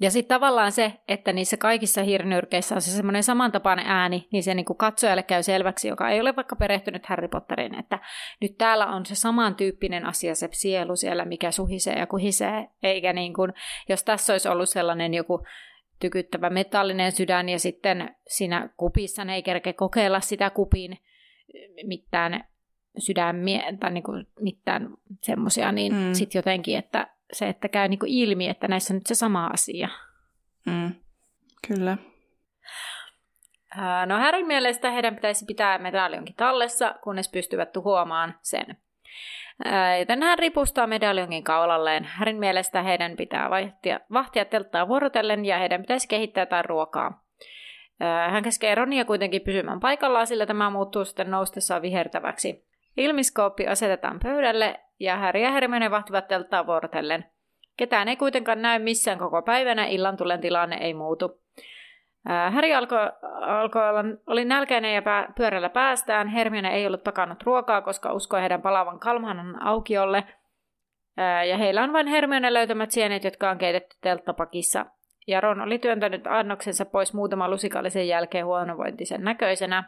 Ja 0.01 0.11
sitten 0.11 0.35
tavallaan 0.35 0.71
se, 0.71 0.93
että 1.07 1.33
niissä 1.33 1.57
kaikissa 1.57 2.03
hirnyrkeissä 2.03 2.75
on 2.75 2.81
se 2.81 2.91
semmoinen 2.91 3.23
samantapainen 3.23 3.85
ääni, 3.87 4.27
niin 4.31 4.43
se 4.43 4.53
niin 4.53 4.65
kuin 4.65 4.77
katsojalle 4.77 5.23
käy 5.23 5.43
selväksi, 5.43 5.87
joka 5.87 6.09
ei 6.09 6.21
ole 6.21 6.35
vaikka 6.35 6.55
perehtynyt 6.55 7.05
Harry 7.05 7.27
Potteriin, 7.27 7.75
että 7.75 7.99
nyt 8.41 8.57
täällä 8.57 8.87
on 8.87 9.05
se 9.05 9.15
samantyyppinen 9.15 10.05
asia, 10.05 10.35
se 10.35 10.49
sielu 10.51 10.95
siellä, 10.95 11.25
mikä 11.25 11.51
suhisee 11.51 11.99
ja 11.99 12.07
kuhisee, 12.07 12.67
eikä 12.83 13.13
niin 13.13 13.33
kuin, 13.33 13.53
jos 13.89 14.03
tässä 14.03 14.33
olisi 14.33 14.49
ollut 14.49 14.69
sellainen 14.69 15.13
joku 15.13 15.43
tykyttävä 15.99 16.49
metallinen 16.49 17.11
sydän 17.11 17.49
ja 17.49 17.59
sitten 17.59 18.15
siinä 18.27 18.69
kupissa 18.77 19.25
ne 19.25 19.35
ei 19.35 19.43
kerke 19.43 19.73
kokeilla 19.73 20.19
sitä 20.19 20.49
kupin 20.49 20.97
mitään 21.83 22.43
sydämiä 22.97 23.63
tai 23.79 23.91
niin 23.91 24.03
kuin 24.03 24.27
mitään 24.39 24.89
semmoisia, 25.21 25.71
niin 25.71 25.93
mm. 25.93 26.13
sitten 26.13 26.39
jotenkin, 26.39 26.77
että 26.77 27.07
se, 27.33 27.49
että 27.49 27.69
käy 27.69 27.87
niin 27.87 27.99
kuin 27.99 28.11
ilmi, 28.11 28.49
että 28.49 28.67
näissä 28.67 28.93
on 28.93 28.95
nyt 28.95 29.05
se 29.07 29.15
sama 29.15 29.47
asia. 29.47 29.89
Mm. 30.65 30.95
Kyllä. 31.67 31.97
No 34.05 34.17
Härin 34.17 34.47
mielestä 34.47 34.91
heidän 34.91 35.15
pitäisi 35.15 35.45
pitää 35.45 35.77
medaljonkin 35.77 36.35
tallessa, 36.35 36.95
kunnes 37.03 37.29
pystyvät 37.29 37.71
tuhoamaan 37.71 38.35
sen. 38.41 38.77
Joten 39.99 40.23
hän 40.23 40.39
ripustaa 40.39 40.87
medaljonkin 40.87 41.43
kaulalleen. 41.43 42.03
Härin 42.03 42.39
mielestä 42.39 42.81
heidän 42.81 43.15
pitää 43.15 43.49
vahtia, 43.49 43.99
vahtia 44.13 44.45
telttaa 44.45 44.87
vuorotellen 44.87 45.45
ja 45.45 45.57
heidän 45.57 45.81
pitäisi 45.81 46.07
kehittää 46.07 46.41
jotain 46.41 46.65
ruokaa. 46.65 47.23
Hän 48.29 48.43
käskee 48.43 48.75
Ronia 48.75 49.05
kuitenkin 49.05 49.41
pysymään 49.41 49.79
paikallaan, 49.79 50.27
sillä 50.27 50.45
tämä 50.45 50.69
muuttuu 50.69 51.05
sitten 51.05 51.31
noustessaan 51.31 51.81
vihertäväksi. 51.81 52.67
Ilmiskooppi 52.97 53.67
asetetaan 53.67 54.19
pöydälle 54.23 54.79
ja 54.99 55.17
Harry 55.17 55.41
ja 55.41 55.51
Hermione 55.51 55.91
vahtivat 55.91 56.27
telttaa 56.27 56.67
vuorotellen. 56.67 57.25
Ketään 57.77 58.07
ei 58.07 58.15
kuitenkaan 58.15 58.61
näy 58.61 58.79
missään 58.79 59.19
koko 59.19 59.41
päivänä, 59.41 59.85
illan 59.85 60.17
tulen 60.17 60.41
tilanne 60.41 60.75
ei 60.75 60.93
muutu. 60.93 61.41
Häri 62.51 62.75
alkoi, 62.75 63.11
alkoi 63.41 63.89
olla, 63.89 64.03
oli 64.27 64.45
nälkäinen 64.45 64.95
ja 64.95 65.01
pyörällä 65.35 65.69
päästään. 65.69 66.27
Hermione 66.27 66.73
ei 66.73 66.87
ollut 66.87 67.03
pakannut 67.03 67.43
ruokaa, 67.43 67.81
koska 67.81 68.13
uskoi 68.13 68.41
heidän 68.41 68.61
palavan 68.61 68.99
kalmanan 68.99 69.63
aukiolle. 69.63 70.23
Ja 71.49 71.57
heillä 71.57 71.83
on 71.83 71.93
vain 71.93 72.07
Hermione 72.07 72.53
löytämät 72.53 72.91
sienet, 72.91 73.23
jotka 73.23 73.49
on 73.49 73.57
keitetty 73.57 73.97
telttapakissa. 74.01 74.85
Ja 75.27 75.41
Ron 75.41 75.61
oli 75.61 75.79
työntänyt 75.79 76.27
annoksensa 76.27 76.85
pois 76.85 77.13
muutaman 77.13 77.51
lusikallisen 77.51 78.07
jälkeen 78.07 78.45
huonovointisen 78.45 79.23
näköisenä. 79.23 79.83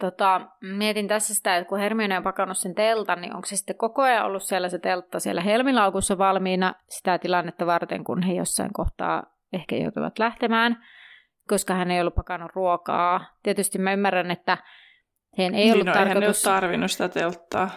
Tota, 0.00 0.40
mietin 0.60 1.08
tässä 1.08 1.34
sitä, 1.34 1.56
että 1.56 1.68
kun 1.68 1.78
Hermione 1.78 2.16
on 2.16 2.22
pakannut 2.22 2.58
sen 2.58 2.74
teltan, 2.74 3.20
niin 3.20 3.34
onko 3.34 3.46
se 3.46 3.56
sitten 3.56 3.76
koko 3.76 4.02
ajan 4.02 4.24
ollut 4.24 4.42
siellä 4.42 4.68
se 4.68 4.78
teltta 4.78 5.20
siellä 5.20 5.40
helmilaukussa 5.40 6.18
valmiina 6.18 6.74
sitä 6.88 7.18
tilannetta 7.18 7.66
varten, 7.66 8.04
kun 8.04 8.22
he 8.22 8.32
jossain 8.32 8.72
kohtaa 8.72 9.22
ehkä 9.52 9.76
joutuvat 9.76 10.18
lähtemään, 10.18 10.76
koska 11.48 11.74
hän 11.74 11.90
ei 11.90 12.00
ollut 12.00 12.14
pakannut 12.14 12.52
ruokaa. 12.54 13.26
Tietysti 13.42 13.78
mä 13.78 13.92
ymmärrän, 13.92 14.30
että 14.30 14.58
hän 15.38 15.54
ei 15.54 15.72
ollut 15.72 15.86
niin, 15.86 15.96
no, 15.96 16.04
tarkoitus... 16.04 16.46
Ei 16.46 16.52
tarvinnut 16.52 16.90
sitä 16.90 17.08
telttaa. 17.08 17.70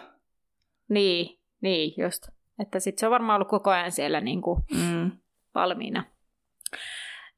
Niin, 0.90 1.40
niin 1.62 1.94
just. 1.98 2.28
Että 2.60 2.80
sitten 2.80 3.00
se 3.00 3.06
on 3.08 3.12
varmaan 3.12 3.36
ollut 3.36 3.50
koko 3.50 3.70
ajan 3.70 3.92
siellä 3.92 4.22
niin 4.22 4.42
kuin 4.42 4.62
mm. 4.74 5.12
valmiina. 5.56 6.04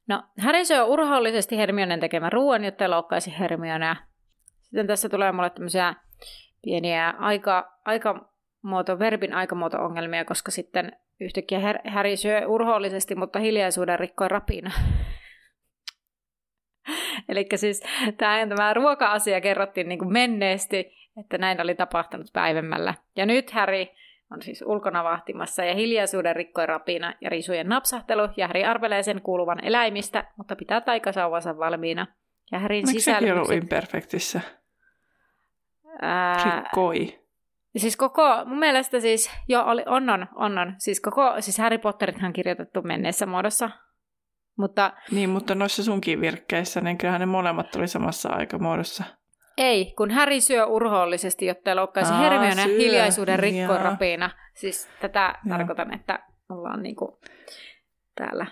No, 0.08 0.22
Harry 0.40 0.64
syö 0.64 0.84
urhoollisesti 0.84 1.56
Hermionen 1.56 2.00
tekemän 2.00 2.32
ruoan, 2.32 2.64
jotta 2.64 2.90
loukkaisi 2.90 3.38
Hermionea. 3.38 3.96
Sitten 4.62 4.86
tässä 4.86 5.08
tulee 5.08 5.32
mulle 5.32 5.50
tämmöisiä 5.50 5.94
pieniä 6.62 7.14
aika, 7.18 7.78
aikamuoto, 7.84 8.98
verbin 8.98 9.34
aikamuoto-ongelmia, 9.34 10.24
koska 10.24 10.50
sitten 10.50 10.92
yhtäkkiä 11.20 11.60
Häri 11.84 12.16
syö 12.16 12.46
urhoollisesti, 12.46 13.14
mutta 13.14 13.38
hiljaisuuden 13.38 13.98
rikkoi 13.98 14.28
rapina. 14.28 14.70
Eli 17.28 17.46
siis 17.54 17.82
tämä, 18.18 18.46
tämä 18.46 18.74
ruoka-asia 18.74 19.40
kerrottiin 19.40 19.88
niin 19.88 19.98
kuin 19.98 20.12
menneesti, 20.12 20.92
että 21.20 21.38
näin 21.38 21.60
oli 21.60 21.74
tapahtunut 21.74 22.26
päivämällä. 22.32 22.94
Ja 23.16 23.26
nyt 23.26 23.50
Häri 23.50 23.94
on 24.30 24.42
siis 24.42 24.64
ulkona 24.66 25.04
vahtimassa 25.04 25.64
ja 25.64 25.74
hiljaisuuden 25.74 26.36
rikkoi 26.36 26.66
rapina 26.66 27.14
ja 27.20 27.30
risujen 27.30 27.68
napsahtelu, 27.68 28.28
ja 28.36 28.46
Häri 28.46 28.64
arvelee 28.64 29.02
sen 29.02 29.22
kuuluvan 29.22 29.64
eläimistä, 29.64 30.24
mutta 30.36 30.56
pitää 30.56 30.80
taikasauvansa 30.80 31.58
valmiina. 31.58 32.06
Ja 32.52 32.58
Härin 32.58 32.86
Miksi 32.86 33.00
sekin 33.00 33.34
ollut 33.34 33.50
imperfektissä? 33.50 34.40
Ää, 36.02 36.60
Rikkoi. 36.60 37.18
Siis 37.76 37.96
koko, 37.96 38.44
mun 38.44 38.58
mielestä 38.58 39.00
siis, 39.00 39.30
joo, 39.48 39.64
oli, 39.64 39.82
on, 39.86 40.10
on, 40.10 40.26
on, 40.34 40.58
on. 40.58 40.74
Siis 40.78 41.00
koko, 41.00 41.34
siis 41.40 41.58
Harry 41.58 41.78
Potterithan 41.78 42.32
kirjoitettu 42.32 42.82
menneessä 42.82 43.26
muodossa. 43.26 43.70
Mutta, 44.58 44.92
niin, 45.10 45.30
mutta 45.30 45.54
noissa 45.54 45.84
sunkin 45.84 46.20
virkkeissä, 46.20 46.80
niin 46.80 46.98
kyllähän 46.98 47.20
ne 47.20 47.26
molemmat 47.26 47.76
oli 47.76 47.88
samassa 47.88 48.28
aikamuodossa. 48.28 49.04
Ei, 49.56 49.94
kun 49.96 50.10
Harry 50.10 50.40
syö 50.40 50.66
urhoollisesti, 50.66 51.46
jotta 51.46 51.76
loukkaisi 51.76 52.12
Hermione 52.18 52.64
hiljaisuuden 52.64 53.38
rikkorapiina. 53.38 54.30
Siis 54.54 54.88
tätä 55.00 55.34
Joo. 55.44 55.58
tarkoitan, 55.58 55.94
että 55.94 56.18
ollaan 56.48 56.82
niinku 56.82 57.20
täällä. 58.14 58.46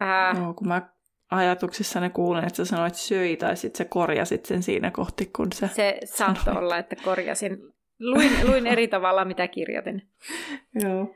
Ää... 0.00 0.34
No, 0.34 0.54
kun 0.54 0.68
mä 0.68 0.82
ajatuksissa 1.30 2.00
ne 2.00 2.10
kuulen, 2.10 2.44
että 2.44 2.56
sä 2.56 2.64
sanoit 2.64 2.94
söi 2.94 3.36
tai 3.36 3.56
sitten 3.56 3.78
sä 3.78 3.84
korjasit 3.84 4.46
sen 4.46 4.62
siinä 4.62 4.90
kohti, 4.90 5.26
kun 5.36 5.52
sä 5.52 5.68
Se 5.68 5.98
saattoi 6.04 6.56
olla, 6.56 6.78
että 6.78 6.96
korjasin. 7.04 7.58
Luin, 7.98 8.32
luin 8.50 8.66
eri 8.66 8.88
tavalla, 8.88 9.24
mitä 9.24 9.48
kirjoitin. 9.48 10.08
Joo. 10.84 11.14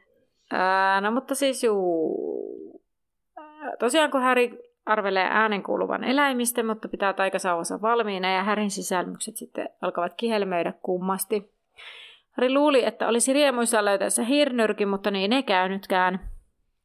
Ää, 0.53 1.01
no 1.01 1.11
mutta 1.11 1.35
siis 1.35 1.65
juu. 1.65 2.74
Tosiaan 3.79 4.11
kun 4.11 4.23
Harry 4.23 4.59
arvelee 4.87 5.29
äänen 5.31 5.63
kuuluvan 5.63 6.05
eläimistä, 6.05 6.63
mutta 6.63 6.89
pitää 6.89 7.13
taikasauvansa 7.13 7.83
valmiina 7.83 8.35
ja 8.35 8.43
Härin 8.43 8.71
sisälmykset 8.71 9.37
sitten 9.37 9.69
alkavat 9.83 10.15
kihelmöidä 10.17 10.73
kummasti. 10.83 11.53
Harry 12.33 12.55
luuli, 12.55 12.85
että 12.85 13.09
olisi 13.09 13.33
riemuissa 13.33 13.85
löytäessä 13.85 14.23
hirnyrkin, 14.23 14.89
mutta 14.89 15.11
niin 15.11 15.33
ei 15.33 15.43
käynytkään. 15.43 16.21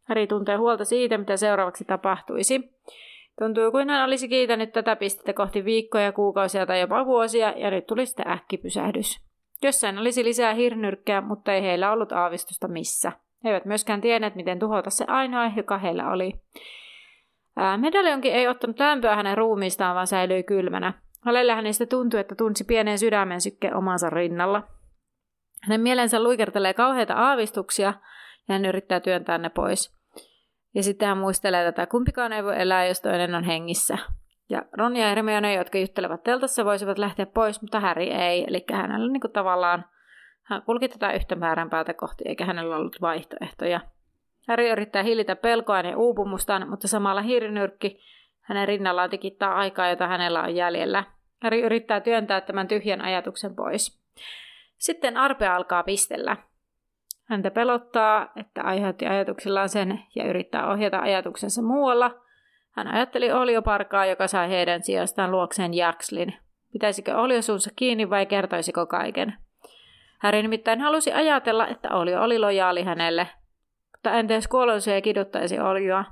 Harry 0.04 0.28
tuntee 0.28 0.56
huolta 0.56 0.86
siitä, 0.86 1.18
mitä 1.18 1.38
seuraavaksi 1.38 1.86
tapahtuisi. 1.86 2.72
Tuntuu 3.40 3.72
kuin 3.72 3.90
hän 3.90 4.06
olisi 4.06 4.28
kiitänyt 4.28 4.72
tätä 4.72 4.96
pistettä 4.96 5.34
kohti 5.34 5.66
viikkoja, 5.66 6.12
kuukausia 6.12 6.66
tai 6.66 6.80
jopa 6.80 7.06
vuosia, 7.06 7.54
ja 7.58 7.72
nyt 7.72 7.88
tuli 7.88 8.06
sitten 8.06 8.32
äkkipysähdys. 8.32 9.20
Jossain 9.62 9.98
olisi 9.98 10.24
lisää 10.24 10.54
hirnyrkkää, 10.54 11.22
mutta 11.22 11.54
ei 11.54 11.62
heillä 11.62 11.92
ollut 11.92 12.12
aavistusta 12.12 12.68
missä. 12.68 13.12
He 13.44 13.50
eivät 13.50 13.66
myöskään 13.66 14.02
tienneet, 14.02 14.36
miten 14.36 14.60
tuhota 14.60 14.90
se 14.90 15.06
ainoa, 15.08 15.52
joka 15.56 15.78
heillä 15.78 16.12
oli. 16.12 16.34
Medaljonkin 17.78 18.34
ei 18.34 18.48
ottanut 18.48 18.80
lämpöä 18.80 19.16
hänen 19.16 19.38
ruumiistaan, 19.38 19.96
vaan 19.96 20.08
säilyi 20.08 20.44
kylmänä. 20.44 20.94
Hänelle 21.26 21.54
hänestä 21.54 21.86
tuntui, 21.86 22.20
että 22.20 22.36
tunsi 22.36 22.64
pienen 22.64 23.00
sydämen 23.00 23.42
sykke 23.42 23.76
omansa 23.76 24.10
rinnalla. 24.10 24.64
Hänen 25.64 25.82
mielensä 25.82 26.24
luikertelee 26.24 26.74
kauheita 26.74 27.14
aavistuksia 27.14 27.94
ja 28.48 28.54
hän 28.54 28.66
yrittää 28.66 29.00
työntää 29.00 29.38
ne 29.38 29.50
pois. 29.50 30.00
Ja 30.76 30.84
sitten 30.84 31.08
hän 31.08 31.18
muistelee 31.18 31.66
tätä, 31.66 31.88
kumpikaan 31.88 32.34
ei 32.34 32.44
voi 32.44 32.62
elää, 32.62 32.86
jos 32.86 33.02
toinen 33.02 33.36
on 33.36 33.44
hengissä. 33.44 33.98
Ja 34.50 34.62
Ron 34.74 34.96
ja 34.96 35.10
Hermione, 35.10 35.54
jotka 35.54 35.78
juttelevat 35.78 36.24
teltassa, 36.24 36.66
voisivat 36.66 36.98
lähteä 36.98 37.26
pois, 37.26 37.62
mutta 37.62 37.80
Harry 37.80 38.04
ei. 38.04 38.46
Eli 38.48 38.66
hänellä 38.72 39.12
niin 39.12 39.22
kuin 39.22 39.34
tavallaan, 39.34 39.86
hän 40.50 40.62
kulki 40.62 40.90
tätä 40.90 41.12
yhtä 41.12 41.36
määränpäätä 41.36 41.94
kohti, 41.94 42.24
eikä 42.28 42.46
hänellä 42.46 42.76
ollut 42.76 43.02
vaihtoehtoja. 43.02 43.82
Harry 44.48 44.72
yrittää 44.72 45.04
hillitä 45.04 45.36
pelkoaan 45.36 45.86
ja 45.86 45.98
uupumustaan, 45.98 46.70
mutta 46.70 46.88
samalla 46.88 47.22
hiirinyrkki 47.22 48.00
hänen 48.42 48.68
rinnallaan 48.68 49.10
tikittaa 49.10 49.56
aikaa, 49.56 49.90
jota 49.90 50.08
hänellä 50.08 50.42
on 50.42 50.56
jäljellä. 50.56 51.04
Harry 51.44 51.60
yrittää 51.60 52.02
työntää 52.02 52.42
tämän 52.42 52.68
tyhjän 52.68 53.02
ajatuksen 53.02 53.56
pois. 53.56 54.00
Sitten 54.78 55.18
Arpe 55.18 55.48
alkaa 55.48 55.84
pistellä. 55.84 56.38
Häntä 57.26 57.52
pelottaa, 57.52 58.32
että 58.36 58.64
aiheutti 58.64 59.06
ajatuksillaan 59.06 59.70
sen 59.70 60.00
ja 60.16 60.30
yrittää 60.30 60.72
ohjata 60.72 61.00
ajatuksensa 61.00 61.62
muualla. 61.62 62.12
Hän 62.72 62.88
ajatteli 62.88 63.32
olioparkaa, 63.32 64.06
joka 64.06 64.28
sai 64.28 64.50
heidän 64.50 64.84
sijastaan 64.84 65.32
luokseen 65.32 65.74
Jakslin. 65.74 66.34
Pitäisikö 66.74 67.18
olio 67.18 67.42
suunsa 67.42 67.72
kiinni 67.76 68.10
vai 68.10 68.26
kertoisiko 68.26 68.86
kaiken? 68.86 69.38
Häri 70.20 70.42
nimittäin 70.42 70.82
halusi 70.82 71.12
ajatella, 71.12 71.68
että 71.68 71.90
olio 71.96 72.22
oli 72.22 72.40
lojaali 72.40 72.84
hänelle, 72.84 73.28
mutta 73.92 74.12
entä 74.12 74.34
jos 74.34 74.48
kuoloisia 74.48 75.02
kiduttaisi 75.02 75.60
olioa? 75.60 76.06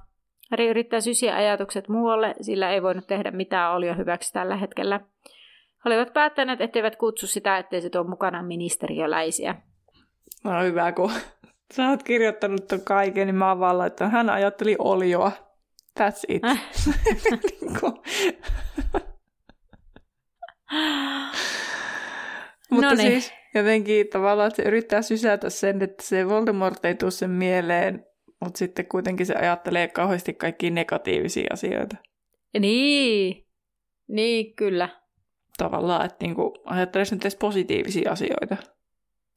Häri 0.51 0.67
yrittää 0.67 1.01
sysiä 1.01 1.35
ajatukset 1.35 1.87
muualle, 1.87 2.35
sillä 2.41 2.69
ei 2.69 2.81
voinut 2.81 3.07
tehdä 3.07 3.31
mitään 3.31 3.73
olio 3.73 3.95
hyväksi 3.95 4.33
tällä 4.33 4.55
hetkellä. 4.55 4.99
He 5.85 5.89
olivat 5.89 6.13
päättäneet, 6.13 6.61
etteivät 6.61 6.95
kutsu 6.95 7.27
sitä, 7.27 7.57
ettei 7.57 7.81
se 7.81 7.89
tuo 7.89 8.03
mukana 8.03 8.43
ministeriöläisiä. 8.43 9.55
No 10.43 10.63
hyvä, 10.63 10.91
kun 10.91 11.11
sä 11.73 11.89
oot 11.89 12.03
kirjoittanut 12.03 12.67
ton 12.67 12.81
kaiken, 12.81 13.27
niin 13.27 13.35
mä 13.35 13.49
oon 13.49 13.59
vaan 13.59 13.77
laittanut, 13.77 14.13
hän 14.13 14.29
ajatteli 14.29 14.75
olioa. 14.79 15.31
That's 15.99 16.23
it. 16.27 16.43
Äh. 16.43 16.61
Mutta 22.71 22.89
Noniin. 22.89 23.11
siis 23.11 23.33
jotenkin 23.57 24.07
tavallaan, 24.07 24.47
että 24.47 24.63
se 24.63 24.67
yrittää 24.67 25.01
sysätä 25.01 25.49
sen, 25.49 25.81
että 25.81 26.03
se 26.03 26.29
Voldemort 26.29 26.85
ei 26.85 26.95
tule 26.95 27.11
sen 27.11 27.29
mieleen, 27.29 28.05
mutta 28.41 28.57
sitten 28.57 28.85
kuitenkin 28.85 29.25
se 29.25 29.35
ajattelee 29.35 29.87
kauheasti 29.87 30.33
kaikki 30.33 30.69
negatiivisia 30.69 31.47
asioita. 31.53 31.97
Niin, 32.59 33.45
niin 34.07 34.55
kyllä. 34.55 34.89
Tavallaan, 35.57 36.05
että 36.05 36.25
niinku 36.25 36.53
ajattelisi 36.65 37.15
nyt 37.15 37.23
edes 37.23 37.35
positiivisia 37.35 38.11
asioita. 38.11 38.57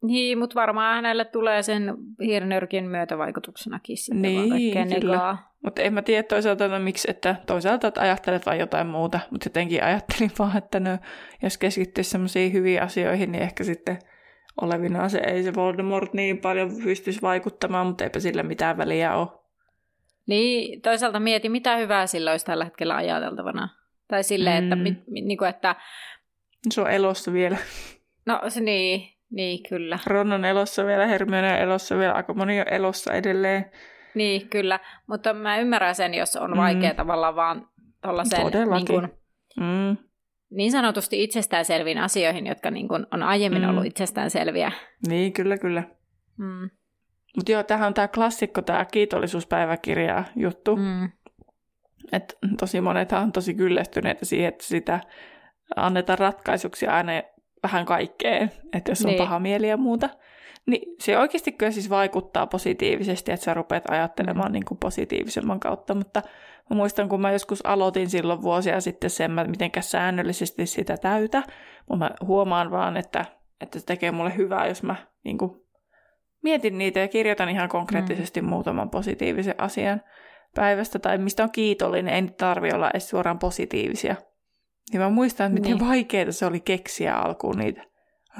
Niin, 0.02 0.38
mutta 0.38 0.54
varmaan 0.54 0.94
hänelle 0.94 1.24
tulee 1.24 1.62
sen 1.62 1.94
hiirenyrkin 2.22 2.88
myötävaikutuksenakin 2.88 3.96
sitten 3.96 4.22
niin, 4.22 5.00
kyllä. 5.00 5.36
Mutta 5.64 5.82
en 5.82 5.94
mä 5.94 6.02
tiedä 6.02 6.22
toisaalta, 6.22 6.64
että 6.64 6.78
miksi, 6.78 7.10
että 7.10 7.36
toisaalta 7.46 7.88
että 7.88 8.00
ajattelet 8.00 8.46
vain 8.46 8.60
jotain 8.60 8.86
muuta, 8.86 9.20
mutta 9.30 9.46
jotenkin 9.46 9.84
ajattelin 9.84 10.30
vaan, 10.38 10.56
että 10.56 10.80
no, 10.80 10.98
jos 11.42 11.58
keskittyisi 11.58 12.10
semmoisiin 12.10 12.52
hyviin 12.52 12.82
asioihin, 12.82 13.32
niin 13.32 13.42
ehkä 13.42 13.64
sitten 13.64 13.98
olevina 14.62 15.08
se 15.08 15.18
ei 15.18 15.42
se 15.42 15.54
Voldemort 15.54 16.12
niin 16.12 16.38
paljon 16.38 16.70
pystyisi 16.84 17.22
vaikuttamaan, 17.22 17.86
mutta 17.86 18.04
eipä 18.04 18.20
sillä 18.20 18.42
mitään 18.42 18.76
väliä 18.76 19.16
ole. 19.16 19.28
Niin, 20.26 20.82
toisaalta 20.82 21.20
mieti, 21.20 21.48
mitä 21.48 21.76
hyvää 21.76 22.06
sillä 22.06 22.30
olisi 22.30 22.46
tällä 22.46 22.64
hetkellä 22.64 22.96
ajateltavana. 22.96 23.68
Tai 24.08 24.24
silleen, 24.24 24.64
mm. 24.64 24.72
että, 24.72 24.76
mi, 24.76 25.02
mi, 25.06 25.20
niin 25.20 25.38
kuin, 25.38 25.48
että... 25.50 25.76
Se 26.70 26.80
on 26.80 26.90
elossa 26.90 27.32
vielä. 27.32 27.56
No 28.26 28.40
se 28.48 28.60
niin, 28.60 29.08
niin, 29.30 29.62
kyllä. 29.68 29.98
Ron 30.06 30.32
on 30.32 30.44
elossa 30.44 30.86
vielä, 30.86 31.06
Hermione 31.06 31.52
on 31.52 31.58
elossa 31.58 31.98
vielä, 31.98 32.12
aika 32.12 32.34
moni 32.34 32.60
on 32.60 32.68
elossa 32.68 33.12
edelleen. 33.12 33.70
Niin, 34.14 34.48
kyllä. 34.48 34.80
Mutta 35.06 35.34
mä 35.34 35.58
ymmärrän 35.58 35.94
sen, 35.94 36.14
jos 36.14 36.36
on 36.36 36.56
vaikea 36.56 36.90
mm. 36.90 36.96
tavallaan 36.96 37.36
vaan 37.36 37.68
tuollaisen 38.02 38.40
niin, 38.74 38.86
kuin, 38.86 39.08
mm. 39.60 40.09
Niin 40.50 40.72
sanotusti 40.72 41.22
itsestäänselviin 41.22 41.98
asioihin, 41.98 42.46
jotka 42.46 42.70
niin 42.70 42.88
kuin 42.88 43.06
on 43.10 43.22
aiemmin 43.22 43.62
mm. 43.62 43.68
ollut 43.68 43.86
itsestäänselviä. 43.86 44.72
Niin, 45.08 45.32
kyllä, 45.32 45.58
kyllä. 45.58 45.82
Mm. 46.36 46.70
Mutta 47.36 47.52
joo, 47.52 47.62
tähän 47.62 47.86
on 47.86 47.94
tämä 47.94 48.08
klassikko, 48.08 48.62
tämä 48.62 48.84
kiitollisuuspäiväkirja 48.84 50.24
juttu. 50.36 50.76
Mm. 50.76 51.10
Et 52.12 52.38
tosi 52.58 52.80
monethan 52.80 53.22
on 53.22 53.32
tosi 53.32 53.54
kyllästyneitä 53.54 54.24
siihen, 54.24 54.48
että 54.48 54.64
sitä 54.64 55.00
annetaan 55.76 56.18
ratkaisuksi 56.18 56.86
aina 56.86 57.12
vähän 57.62 57.86
kaikkeen, 57.86 58.50
että 58.72 58.90
jos 58.90 59.04
on 59.04 59.06
niin. 59.06 59.18
paha 59.18 59.38
mieli 59.38 59.68
ja 59.68 59.76
muuta. 59.76 60.08
Niin 60.66 60.96
se 61.00 61.18
oikeasti 61.18 61.52
kyllä 61.52 61.72
siis 61.72 61.90
vaikuttaa 61.90 62.46
positiivisesti, 62.46 63.32
että 63.32 63.44
sä 63.44 63.54
rupeat 63.54 63.90
ajattelemaan 63.90 64.52
niin 64.52 64.64
kuin 64.64 64.78
positiivisemman 64.78 65.60
kautta, 65.60 65.94
mutta 65.94 66.22
mä 66.70 66.76
muistan, 66.76 67.08
kun 67.08 67.20
mä 67.20 67.32
joskus 67.32 67.66
aloitin 67.66 68.10
silloin 68.10 68.42
vuosia 68.42 68.80
sitten 68.80 69.10
sen, 69.10 69.30
miten 69.32 69.70
säännöllisesti 69.80 70.66
sitä 70.66 70.96
täytä, 70.96 71.42
mutta 71.88 72.04
mä 72.04 72.10
huomaan 72.26 72.70
vaan, 72.70 72.96
että, 72.96 73.24
että 73.60 73.78
se 73.78 73.86
tekee 73.86 74.10
mulle 74.10 74.36
hyvää, 74.36 74.66
jos 74.66 74.82
mä 74.82 74.96
niin 75.24 75.38
kuin 75.38 75.60
mietin 76.42 76.78
niitä 76.78 77.00
ja 77.00 77.08
kirjoitan 77.08 77.48
ihan 77.48 77.68
konkreettisesti 77.68 78.42
mm. 78.42 78.48
muutaman 78.48 78.90
positiivisen 78.90 79.54
asian 79.58 80.02
päivästä 80.54 80.98
tai 80.98 81.18
mistä 81.18 81.42
on 81.42 81.50
kiitollinen, 81.50 82.14
ei 82.14 82.34
tarvi 82.38 82.72
olla 82.72 82.90
edes 82.90 83.08
suoraan 83.08 83.38
positiivisia. 83.38 84.16
Ja 84.92 85.00
mä 85.00 85.10
muistan, 85.10 85.46
että 85.46 85.60
miten 85.60 85.78
niin. 85.78 85.88
vaikeaa 85.88 86.32
se 86.32 86.46
oli 86.46 86.60
keksiä 86.60 87.16
alkuun 87.16 87.58
niitä. 87.58 87.89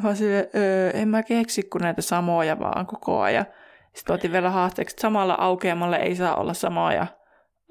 Mä 0.03 0.15
sille, 0.15 0.51
öö, 0.55 0.91
en 0.91 1.09
mä 1.09 1.23
keksi 1.23 1.63
kuin 1.63 1.83
näitä 1.83 2.03
samoja 2.03 2.59
vaan 2.59 2.87
koko 2.87 3.21
ajan. 3.21 3.47
Sitten 3.95 4.15
otin 4.15 4.33
vielä 4.33 4.51
haasteeksi, 4.51 4.95
että 4.95 5.03
samalla 5.03 5.35
aukeamalle 5.39 5.97
ei 5.97 6.17
saa 6.17 6.37
olla 6.37 6.55
samoja 6.55 7.07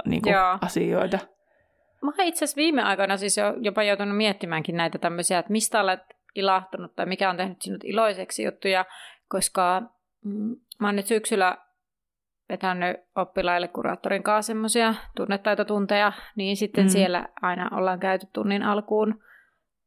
niin 0.06 0.22
kuin, 0.22 0.36
asioita. 0.62 1.20
Mä 2.02 2.12
oon 2.18 2.28
itse 2.28 2.46
asiassa 2.46 2.56
viime 2.56 2.84
aikoina 2.84 3.18
siis 3.18 3.38
jo, 3.38 3.56
jopa 3.62 3.84
joutunut 3.84 4.18
miettimäänkin 4.18 4.78
näitä 4.78 4.98
tämmöisiä, 4.98 5.40
että 5.40 5.52
mistä 5.52 5.82
olet 5.82 6.00
ilahtunut 6.36 6.96
tai 6.96 7.06
mikä 7.06 7.30
on 7.30 7.38
tehnyt 7.38 7.62
sinut 7.62 7.84
iloiseksi 7.84 8.44
juttuja, 8.44 8.86
koska 9.28 9.82
mm, 10.26 10.56
mä 10.80 10.88
oon 10.88 10.96
nyt 10.96 11.06
syksyllä 11.06 11.58
vetänyt 12.50 12.98
oppilaille 13.16 13.68
kuraattorin 13.68 14.24
kanssa 14.24 14.48
semmoisia 14.48 14.94
tunnetaitotunteja, 15.16 16.12
niin 16.36 16.58
sitten 16.58 16.84
mm. 16.86 16.90
siellä 16.90 17.28
aina 17.42 17.70
ollaan 17.78 18.00
käyty 18.00 18.28
tunnin 18.34 18.64
alkuun 18.64 19.22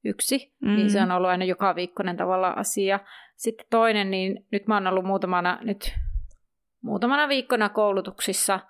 yksi, 0.05 0.55
mm. 0.61 0.76
niin 0.76 0.90
se 0.90 1.03
on 1.03 1.11
ollut 1.11 1.30
aina 1.30 1.44
joka 1.44 1.74
viikkoinen 1.74 2.16
tavalla 2.16 2.50
asia. 2.50 3.00
Sitten 3.36 3.66
toinen, 3.70 4.11
niin 4.11 4.46
nyt 4.53 4.66
mä 4.66 4.74
oon 4.74 4.86
ollut 4.86 5.05
muutamana, 5.05 5.59
nyt, 5.62 5.94
muutamana 6.82 7.28
viikkona 7.28 7.68
koulutuksissa 7.68 8.61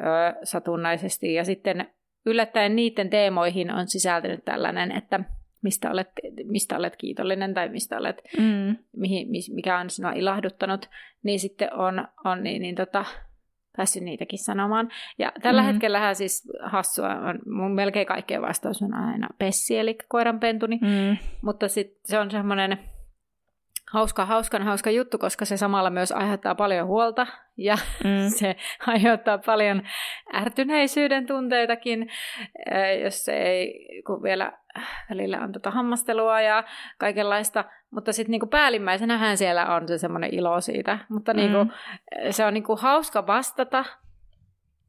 ö, 0.00 0.04
satunnaisesti, 0.44 1.34
ja 1.34 1.44
sitten 1.44 1.90
yllättäen 2.26 2.76
niiden 2.76 3.10
teemoihin 3.10 3.70
on 3.70 3.88
sisältynyt 3.88 4.44
tällainen, 4.44 4.92
että 4.92 5.20
mistä 5.62 5.90
olet, 5.90 6.08
mistä 6.44 6.76
olet 6.76 6.96
kiitollinen 6.96 7.54
tai 7.54 7.68
mistä 7.68 7.98
olet, 7.98 8.22
mm. 8.38 8.76
mihin, 8.96 9.28
mikä 9.54 9.78
on 9.78 9.90
sinua 9.90 10.12
ilahduttanut, 10.12 10.88
niin 11.22 11.40
sitten 11.40 11.74
on, 11.74 12.08
on 12.24 12.42
niin, 12.42 12.62
niin 12.62 12.74
tota, 12.74 13.04
päässyt 13.76 14.02
niitäkin 14.02 14.38
sanomaan. 14.38 14.88
Ja 15.18 15.32
tällä 15.42 15.62
mm. 15.62 15.66
hetkellä 15.66 16.14
siis 16.14 16.52
hassua 16.62 17.08
on, 17.08 17.38
mun 17.46 17.74
melkein 17.74 18.06
kaikkeen 18.06 18.42
vastaus 18.42 18.82
on 18.82 18.94
aina 18.94 19.28
Pessi, 19.38 19.78
eli 19.78 19.98
koiranpentuni, 20.08 20.78
mm. 20.82 21.16
mutta 21.42 21.68
sitten 21.68 22.00
se 22.04 22.18
on 22.18 22.30
semmoinen 22.30 22.78
hauska, 23.92 24.26
hauskan 24.26 24.62
hauska 24.62 24.90
juttu, 24.90 25.18
koska 25.18 25.44
se 25.44 25.56
samalla 25.56 25.90
myös 25.90 26.12
aiheuttaa 26.12 26.54
paljon 26.54 26.86
huolta 26.86 27.26
ja 27.56 27.76
mm. 28.04 28.28
se 28.38 28.56
aiheuttaa 28.86 29.38
paljon 29.38 29.82
ärtyneisyyden 30.34 31.26
tunteitakin, 31.26 32.10
jos 33.04 33.24
se 33.24 33.32
ei, 33.32 33.88
kun 34.06 34.22
vielä 34.22 34.52
välillä 35.10 35.40
on 35.40 35.52
tota 35.52 35.70
hammastelua 35.70 36.40
ja 36.40 36.64
kaikenlaista, 36.98 37.64
mutta 37.92 38.12
sitten 38.12 38.30
niinku 38.30 38.46
päällimmäisenähän 38.46 39.36
siellä 39.36 39.74
on 39.74 39.88
se 39.88 39.98
semmoinen 39.98 40.34
ilo 40.34 40.60
siitä, 40.60 40.98
mutta 41.08 41.34
niinku, 41.34 41.64
mm. 41.64 41.70
se 42.30 42.44
on 42.44 42.54
niinku 42.54 42.76
hauska 42.76 43.26
vastata 43.26 43.84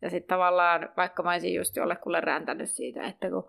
Ja 0.01 0.09
sitten 0.09 0.35
tavallaan, 0.35 0.89
vaikka 0.97 1.23
mä 1.23 1.31
olisin 1.31 1.53
just 1.53 1.75
jollekulle 1.75 2.21
räntänyt 2.21 2.69
siitä, 2.69 3.03
että 3.03 3.29
kun 3.29 3.47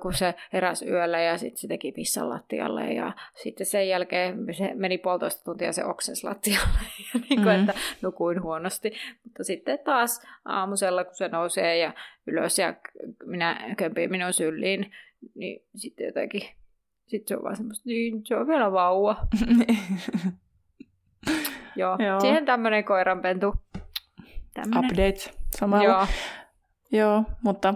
kun 0.00 0.14
se 0.14 0.34
eräs 0.52 0.82
yöllä 0.82 1.20
ja 1.20 1.38
sitten 1.38 1.58
se 1.58 1.68
teki 1.68 1.92
pissan 1.92 2.30
lattialle 2.30 2.92
ja 2.92 3.12
sitten 3.34 3.66
sen 3.66 3.88
jälkeen 3.88 4.54
se 4.56 4.70
meni 4.74 4.98
puolitoista 4.98 5.44
tuntia 5.44 5.72
se 5.72 5.84
oksensi 5.84 6.24
lattialle 6.24 6.78
ja 7.14 7.20
niin 7.20 7.42
kuin, 7.42 7.56
mm. 7.56 7.60
että 7.60 7.74
nukuin 8.02 8.42
huonosti. 8.42 8.92
Mutta 9.24 9.44
sitten 9.44 9.78
taas 9.78 10.26
aamusella, 10.44 11.04
kun 11.04 11.14
se 11.14 11.28
nousee 11.28 11.78
ja 11.78 11.92
ylös 12.26 12.58
ja 12.58 12.74
minä 13.24 13.74
kömpii 13.76 14.08
minun 14.08 14.32
syliin, 14.32 14.92
niin 15.34 15.62
sitten 15.76 16.06
jotenkin, 16.06 16.42
sitten 17.06 17.28
se 17.28 17.36
on 17.36 17.42
vaan 17.42 17.56
semmoista, 17.56 17.88
niin 17.88 18.26
se 18.26 18.36
on 18.36 18.46
vielä 18.46 18.72
vauva. 18.72 19.16
Joo, 21.76 21.96
Joo. 21.98 22.20
siihen 22.20 22.44
tämmöinen 22.44 22.84
koiranpentu. 22.84 23.54
Tämmönen. 24.54 24.84
Update 24.84 25.30
samalla. 25.56 25.84
Joo. 25.84 26.06
Joo, 26.92 27.24
mutta 27.42 27.74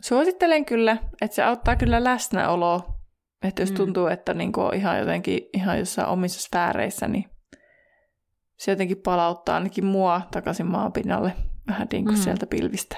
Suosittelen 0.00 0.64
kyllä, 0.64 0.96
että 1.20 1.34
se 1.34 1.42
auttaa 1.42 1.76
kyllä 1.76 2.04
läsnäoloa. 2.04 2.96
Että 3.42 3.62
jos 3.62 3.70
mm. 3.70 3.76
tuntuu, 3.76 4.06
että 4.06 4.34
niinku 4.34 4.60
on 4.60 4.74
ihan 4.74 4.98
jotenkin 4.98 5.40
ihan 5.52 5.78
jossain 5.78 6.08
omissa 6.08 6.40
sfääreissä, 6.40 7.08
niin 7.08 7.24
se 8.56 8.72
jotenkin 8.72 9.02
palauttaa 9.04 9.54
ainakin 9.54 9.84
mua 9.84 10.20
takaisin 10.30 10.66
maapinnalle 10.66 11.32
vähän 11.68 11.88
niin 11.92 12.04
kuin 12.04 12.16
mm. 12.16 12.22
sieltä 12.22 12.46
pilvistä. 12.46 12.96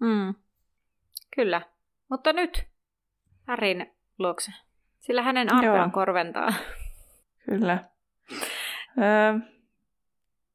Mm. 0.00 0.34
Kyllä. 1.36 1.62
Mutta 2.10 2.32
nyt 2.32 2.66
Härin 3.42 3.92
luokse. 4.18 4.52
Sillä 5.06 5.22
hänen 5.22 5.52
arpeaan 5.52 5.92
korventaa. 5.92 6.52
Kyllä. 7.50 7.78
Öö, 8.98 9.38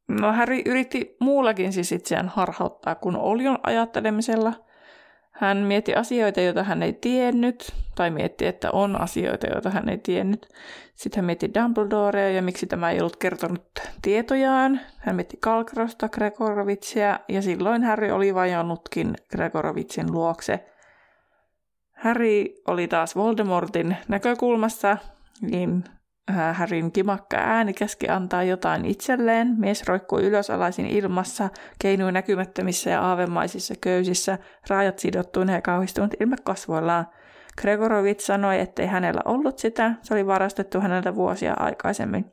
no 0.07 0.31
Häri 0.31 0.61
yritti 0.65 1.15
muullakin 1.19 1.73
siis 1.73 1.91
itseään 1.91 2.29
harhauttaa 2.29 2.95
kuin 2.95 3.15
Olion 3.15 3.59
ajattelemisella– 3.63 4.53
hän 5.41 5.57
mietti 5.57 5.95
asioita, 5.95 6.41
joita 6.41 6.63
hän 6.63 6.83
ei 6.83 6.93
tiennyt, 6.93 7.73
tai 7.95 8.11
mietti, 8.11 8.45
että 8.47 8.71
on 8.71 9.01
asioita, 9.01 9.47
joita 9.47 9.69
hän 9.69 9.89
ei 9.89 9.97
tiennyt. 9.97 10.47
Sitten 10.95 11.17
hän 11.17 11.25
mietti 11.25 11.51
Dumbledorea 11.53 12.29
ja 12.29 12.41
miksi 12.41 12.67
tämä 12.67 12.91
ei 12.91 12.99
ollut 12.99 13.15
kertonut 13.15 13.63
tietojaan. 14.01 14.79
Hän 14.97 15.15
mietti 15.15 15.37
Kalkrosta, 15.39 16.09
Gregorovitsia, 16.09 17.19
ja 17.29 17.41
silloin 17.41 17.83
Harry 17.83 18.11
oli 18.11 18.35
vajonnutkin 18.35 19.15
Gregorovitsin 19.31 20.11
luokse. 20.11 20.65
Harry 22.03 22.45
oli 22.67 22.87
taas 22.87 23.15
Voldemortin 23.15 23.97
näkökulmassa, 24.07 24.97
niin 25.41 25.83
Äh, 26.29 26.57
Härin 26.57 26.91
kimakka 26.91 27.37
ääni 27.37 27.73
käski 27.73 28.09
antaa 28.09 28.43
jotain 28.43 28.85
itselleen. 28.85 29.55
Mies 29.57 29.83
roikkui 29.87 30.23
ylösalaisin 30.23 30.85
ilmassa, 30.85 31.49
keinui 31.79 32.11
näkymättömissä 32.11 32.89
ja 32.89 33.01
aavemaisissa 33.01 33.73
köysissä, 33.81 34.37
raajat 34.69 34.99
sidottuina 34.99 35.53
ja 35.53 35.61
kauhistunut 35.61 36.13
ilme 36.19 36.35
kasvoillaan. 36.43 37.07
Gregorovits 37.61 38.25
sanoi, 38.25 38.59
ettei 38.59 38.87
hänellä 38.87 39.21
ollut 39.25 39.59
sitä, 39.59 39.93
se 40.01 40.13
oli 40.13 40.27
varastettu 40.27 40.81
häneltä 40.81 41.15
vuosia 41.15 41.53
aikaisemmin. 41.59 42.25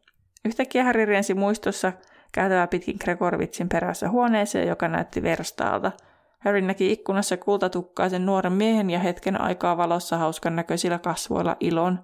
Yhtäkkiä 0.44 0.84
Häri 0.84 1.04
riensi 1.04 1.34
muistossa 1.34 1.92
käytävä 2.32 2.66
pitkin 2.66 2.96
Gregorovitsin 3.04 3.68
perässä 3.68 4.10
huoneeseen, 4.10 4.68
joka 4.68 4.88
näytti 4.88 5.22
verstaalta. 5.22 5.92
Harry 6.38 6.60
näki 6.60 6.92
ikkunassa 6.92 7.36
kultatukkaisen 7.36 8.26
nuoren 8.26 8.52
miehen 8.52 8.90
ja 8.90 8.98
hetken 8.98 9.40
aikaa 9.40 9.76
valossa 9.76 10.16
hauskan 10.16 10.56
näköisillä 10.56 10.98
kasvoilla 10.98 11.56
ilon. 11.60 11.98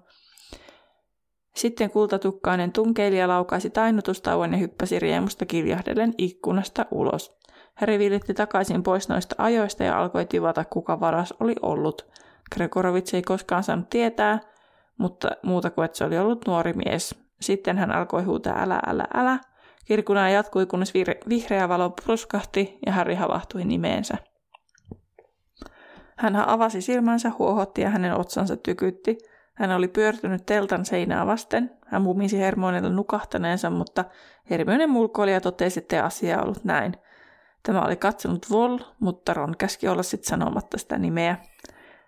Sitten 1.55 1.89
kultatukkainen 1.89 2.71
tunkeilija 2.71 3.27
laukaisi 3.27 3.69
tainutustauon 3.69 4.51
ja 4.51 4.57
hyppäsi 4.57 4.99
riemusta 4.99 5.45
kiljahdellen 5.45 6.13
ikkunasta 6.17 6.85
ulos. 6.91 7.37
Häri 7.75 7.99
vilitti 7.99 8.33
takaisin 8.33 8.83
pois 8.83 9.09
noista 9.09 9.35
ajoista 9.37 9.83
ja 9.83 9.99
alkoi 9.99 10.25
tivata, 10.25 10.65
kuka 10.65 10.99
varas 10.99 11.33
oli 11.39 11.55
ollut. 11.61 12.07
Gregorovits 12.55 13.13
ei 13.13 13.21
koskaan 13.21 13.63
saanut 13.63 13.89
tietää, 13.89 14.39
mutta 14.97 15.29
muuta 15.43 15.69
kuin, 15.69 15.85
että 15.85 15.97
se 15.97 16.05
oli 16.05 16.17
ollut 16.17 16.47
nuori 16.47 16.73
mies. 16.73 17.15
Sitten 17.41 17.77
hän 17.77 17.91
alkoi 17.91 18.23
huutaa 18.23 18.63
älä, 18.63 18.79
älä, 18.87 19.07
älä. 19.13 19.39
Kirkuna 19.85 20.29
jatkui, 20.29 20.65
kunnes 20.65 20.93
vihreä 21.29 21.69
valo 21.69 21.89
pruskahti 21.89 22.79
ja 22.85 22.91
Harry 22.91 23.13
havahtui 23.13 23.65
nimeensä. 23.65 24.17
Hän 26.17 26.35
avasi 26.35 26.81
silmänsä, 26.81 27.31
huohotti 27.39 27.81
ja 27.81 27.89
hänen 27.89 28.19
otsansa 28.19 28.57
tykytti– 28.57 29.17
hän 29.55 29.71
oli 29.71 29.87
pyörtynyt 29.87 30.45
teltan 30.45 30.85
seinää 30.85 31.25
vasten. 31.25 31.71
Hän 31.85 32.01
mumisi 32.01 32.39
Hermionelle 32.39 32.89
nukahtaneensa, 32.89 33.69
mutta 33.69 34.05
Hermione 34.49 34.87
mulkoili 34.87 35.33
ja 35.33 35.41
totesi, 35.41 35.79
että 35.79 36.05
asia 36.05 36.41
ollut 36.41 36.63
näin. 36.63 36.93
Tämä 37.63 37.81
oli 37.81 37.95
katsonut 37.95 38.45
Vol, 38.51 38.79
mutta 38.99 39.33
Ron 39.33 39.57
käski 39.57 39.87
olla 39.87 40.03
sitten 40.03 40.29
sanomatta 40.29 40.77
sitä 40.77 40.97
nimeä. 40.97 41.37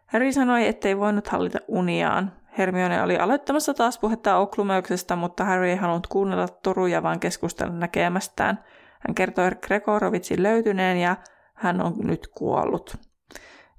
Harry 0.05 0.31
sanoi, 0.31 0.67
ettei 0.67 0.97
voinut 0.97 1.27
hallita 1.27 1.59
uniaan. 1.67 2.33
Hermione 2.57 3.03
oli 3.03 3.17
aloittamassa 3.17 3.73
taas 3.73 3.99
puhetta 3.99 4.37
Oklumeuksesta, 4.37 5.15
mutta 5.15 5.45
Harry 5.45 5.69
ei 5.69 5.75
halunnut 5.75 6.07
kuunnella 6.07 6.47
toruja, 6.47 7.03
vaan 7.03 7.19
keskustella 7.19 7.73
näkemästään. 7.73 8.63
Hän 9.07 9.15
kertoi 9.15 9.51
Gregorovitsin 9.61 10.43
löytyneen 10.43 10.97
ja 10.97 11.15
hän 11.53 11.81
on 11.81 11.93
nyt 12.03 12.27
kuollut. 12.27 12.97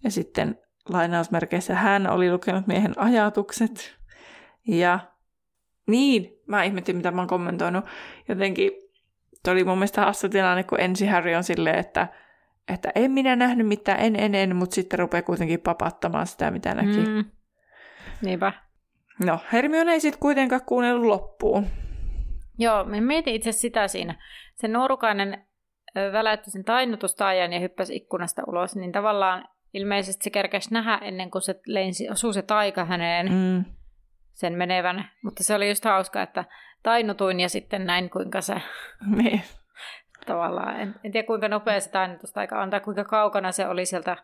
Ja 0.05 0.11
sitten 0.11 0.59
lainausmerkeissä 0.89 1.75
hän 1.75 2.11
oli 2.11 2.33
lukenut 2.33 2.67
miehen 2.67 2.99
ajatukset. 2.99 3.99
Ja 4.69 4.99
niin, 5.87 6.43
mä 6.47 6.63
ihmettin, 6.63 6.97
mitä 6.97 7.11
mä 7.11 7.21
oon 7.21 7.29
kommentoinut. 7.29 7.85
Jotenkin 8.29 8.71
se 9.45 9.51
oli 9.51 9.65
mun 9.65 9.79
mielestä 9.79 10.05
hassu 10.05 10.29
tilanne, 10.29 10.65
kun 10.65 10.81
ensi 10.81 11.07
Harry 11.07 11.35
on 11.35 11.45
silleen, 11.45 11.79
että, 11.79 12.09
että 12.69 12.93
en 12.95 13.11
minä 13.11 13.37
nähnyt 13.37 13.67
mitään, 13.67 14.01
en, 14.01 14.17
en, 14.17 14.35
en, 14.35 14.57
mutta 14.57 14.75
sitten 14.75 14.99
rupeaa 14.99 15.23
kuitenkin 15.23 15.61
papattamaan 15.61 16.27
sitä, 16.27 16.51
mitä 16.51 16.75
näki. 16.75 16.99
Mm. 16.99 17.25
Niinpä. 18.23 18.53
No, 19.25 19.39
Hermione 19.53 19.93
ei 19.93 20.01
sitten 20.01 20.21
kuitenkaan 20.21 20.65
kuunnellut 20.67 21.07
loppuun. 21.07 21.67
Joo, 22.59 22.85
mä 22.85 23.01
mietin 23.01 23.35
itse 23.35 23.53
sitä 23.53 23.89
siinä. 23.89 24.15
Se 24.55 24.69
nuorukainen 24.69 25.47
väläytti 26.13 26.51
sen 26.51 26.65
tainutustaajan 26.65 27.53
ja 27.53 27.61
hyppäsi 27.61 27.97
ikkunasta 27.97 28.43
ulos, 28.47 28.77
niin 28.77 28.93
tavallaan 28.93 29.49
ilmeisesti 29.75 30.25
se 30.25 30.31
kerkesi 30.31 30.75
nähdä 30.75 30.99
ennen 31.03 31.31
kuin 31.31 31.43
se 31.43 31.61
lensi, 31.67 32.11
osui 32.11 32.35
se 32.35 32.43
taika 32.43 32.85
häneen 32.85 33.33
mm. 33.33 33.65
sen 34.33 34.53
menevän. 34.53 35.11
Mutta 35.25 35.45
se 35.45 35.55
oli 35.55 35.69
just 35.69 35.85
hauska, 35.85 36.23
että 36.23 36.45
tainutuin 36.83 37.41
ja 37.41 37.49
sitten 37.49 37.87
näin 37.87 38.11
kuinka 38.11 38.41
se 38.41 38.63
niin. 39.17 39.43
tavallaan, 40.27 40.81
en, 40.81 40.95
en 41.05 41.13
tiedä 41.13 41.27
kuinka 41.27 41.49
nopea 41.49 41.81
se 41.81 41.91
tainnutustaika 41.91 42.63
on 42.63 42.71
tai 42.71 42.81
kuinka 42.81 43.05
kaukana 43.05 43.53
se 43.53 43.67
oli 43.67 43.87
sieltä 43.87 44.17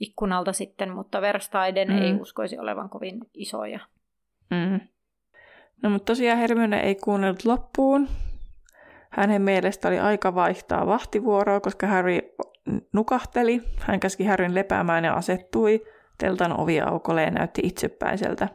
ikkunalta 0.00 0.52
sitten, 0.52 0.94
mutta 0.94 1.20
verstaiden 1.20 1.88
mm. 1.88 1.98
ei 1.98 2.14
uskoisi 2.14 2.58
olevan 2.58 2.90
kovin 2.90 3.20
isoja. 3.34 3.80
Mm. 4.50 4.80
No 5.82 5.90
mutta 5.90 6.04
tosiaan 6.04 6.38
Hermione 6.38 6.80
ei 6.80 6.94
kuunnellut 6.94 7.44
loppuun. 7.44 8.08
Hänen 9.10 9.42
mielestä 9.42 9.88
oli 9.88 9.98
aika 9.98 10.34
vaihtaa 10.34 10.86
vahtivuoroa, 10.86 11.60
koska 11.60 11.86
Harry 11.86 12.18
nukahteli. 12.92 13.62
Hän 13.80 14.00
käski 14.00 14.24
Harryn 14.24 14.54
lepäämään 14.54 15.04
ja 15.04 15.14
asettui. 15.14 15.84
Teltan 16.18 16.60
ovi 16.60 16.80
aukolle 16.80 17.22
ja 17.22 17.30
näytti 17.30 17.62
itsepäiseltä. 17.64 18.48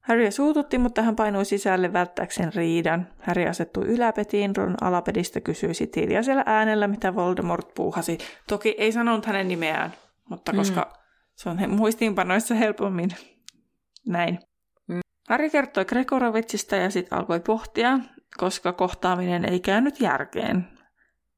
Harry 0.00 0.30
suututti, 0.30 0.78
mutta 0.78 1.02
hän 1.02 1.16
painui 1.16 1.44
sisälle 1.44 1.92
välttääkseen 1.92 2.54
riidan. 2.54 3.08
Harry 3.20 3.46
asettui 3.46 3.86
yläpetiin, 3.86 4.56
Ron 4.56 4.74
alapedistä 4.80 5.40
kysyi 5.40 5.72
hiljaisella 5.96 6.42
äänellä, 6.46 6.88
mitä 6.88 7.14
Voldemort 7.14 7.74
puuhasi. 7.74 8.18
Toki 8.48 8.74
ei 8.78 8.92
sanonut 8.92 9.26
hänen 9.26 9.48
nimeään, 9.48 9.92
mutta 10.28 10.52
koska 10.52 10.80
mm. 10.80 11.00
se 11.34 11.48
on 11.48 11.70
muistiinpanoissa 11.70 12.54
helpommin 12.54 13.10
näin. 14.06 14.38
Harry 15.30 15.50
kertoi 15.50 15.84
Gregorovitsista 15.84 16.76
ja 16.76 16.90
sitten 16.90 17.18
alkoi 17.18 17.40
pohtia, 17.40 17.98
koska 18.36 18.72
kohtaaminen 18.72 19.44
ei 19.44 19.60
käynyt 19.60 20.00
järkeen. 20.00 20.68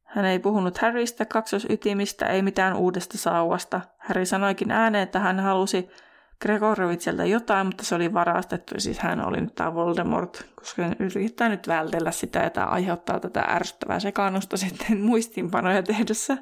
Hän 0.03 0.25
ei 0.25 0.39
puhunut 0.39 0.79
Harrystä 0.79 1.25
kaksosytimistä, 1.25 2.27
ei 2.27 2.43
mitään 2.43 2.77
uudesta 2.77 3.19
sauvasta. 3.19 3.81
Harry 3.99 4.27
sanoikin 4.27 4.71
ääneen, 4.71 5.03
että 5.03 5.19
hän 5.19 5.41
halusi 5.41 5.89
Gregorovitselta 6.43 7.25
jotain, 7.25 7.67
mutta 7.67 7.85
se 7.85 7.95
oli 7.95 8.15
varastettu. 8.15 8.75
Siis 8.79 8.99
hän 8.99 9.27
oli 9.27 9.41
nyt 9.41 9.55
tämä 9.55 9.75
Voldemort, 9.75 10.47
koska 10.55 10.83
hän 10.83 10.97
yrittää 10.99 11.49
nyt 11.49 11.69
vältellä 11.69 12.11
sitä, 12.11 12.43
että 12.43 12.65
aiheuttaa 12.65 13.21
tätä 13.21 13.41
ärsyttävää 13.41 14.01
sekaannusta 14.01 14.57
sitten 14.57 15.01
muistiinpanoja 15.09 15.83
tehdessä. 15.83 16.37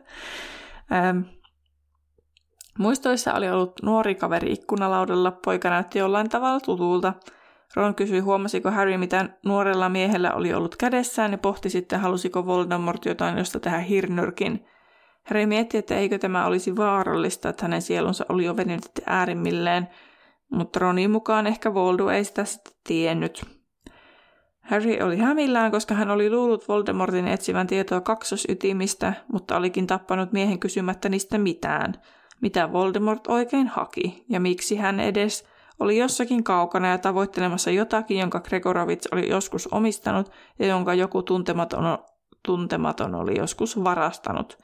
Ähm. 0.92 1.20
Muistoissa 2.78 3.34
oli 3.34 3.50
ollut 3.50 3.72
nuori 3.82 4.14
kaveri 4.14 4.52
ikkunalaudalla. 4.52 5.30
Poika 5.30 5.70
näytti 5.70 5.98
jollain 5.98 6.28
tavalla 6.28 6.60
tutulta. 6.60 7.12
Ron 7.76 7.94
kysyi, 7.94 8.20
huomasiko 8.20 8.70
Harry, 8.70 8.96
mitä 8.96 9.28
nuorella 9.44 9.88
miehellä 9.88 10.32
oli 10.34 10.54
ollut 10.54 10.76
kädessään 10.76 11.32
ja 11.32 11.38
pohti 11.38 11.70
sitten, 11.70 12.00
halusiko 12.00 12.46
Voldemort 12.46 13.04
jotain, 13.04 13.38
josta 13.38 13.60
tehdä 13.60 13.78
hirnyrkin. 13.78 14.66
Harry 15.22 15.46
mietti, 15.46 15.78
että 15.78 15.94
eikö 15.94 16.18
tämä 16.18 16.46
olisi 16.46 16.76
vaarallista, 16.76 17.48
että 17.48 17.64
hänen 17.64 17.82
sielunsa 17.82 18.26
oli 18.28 18.44
jo 18.44 18.56
venynyt 18.56 18.90
äärimmilleen, 19.06 19.88
mutta 20.52 20.78
Ronin 20.80 21.10
mukaan 21.10 21.46
ehkä 21.46 21.74
Voldu 21.74 22.08
ei 22.08 22.24
sitä 22.24 22.44
sitten 22.44 22.72
tiennyt. 22.86 23.44
Harry 24.60 24.98
oli 25.02 25.18
hämillään, 25.18 25.70
koska 25.70 25.94
hän 25.94 26.10
oli 26.10 26.30
luullut 26.30 26.68
Voldemortin 26.68 27.28
etsivän 27.28 27.66
tietoa 27.66 28.00
kaksosytimistä, 28.00 29.12
mutta 29.32 29.56
olikin 29.56 29.86
tappanut 29.86 30.32
miehen 30.32 30.58
kysymättä 30.58 31.08
niistä 31.08 31.38
mitään. 31.38 31.94
Mitä 32.40 32.72
Voldemort 32.72 33.26
oikein 33.26 33.68
haki, 33.68 34.24
ja 34.28 34.40
miksi 34.40 34.76
hän 34.76 35.00
edes 35.00 35.48
oli 35.80 35.98
jossakin 35.98 36.44
kaukana 36.44 36.88
ja 36.88 36.98
tavoittelemassa 36.98 37.70
jotakin, 37.70 38.18
jonka 38.18 38.40
Gregorovits 38.40 39.08
oli 39.12 39.30
joskus 39.30 39.68
omistanut 39.72 40.30
ja 40.58 40.66
jonka 40.66 40.94
joku 40.94 41.22
tuntematon, 41.22 41.98
tuntematon 42.42 43.14
oli 43.14 43.38
joskus 43.38 43.84
varastanut. 43.84 44.58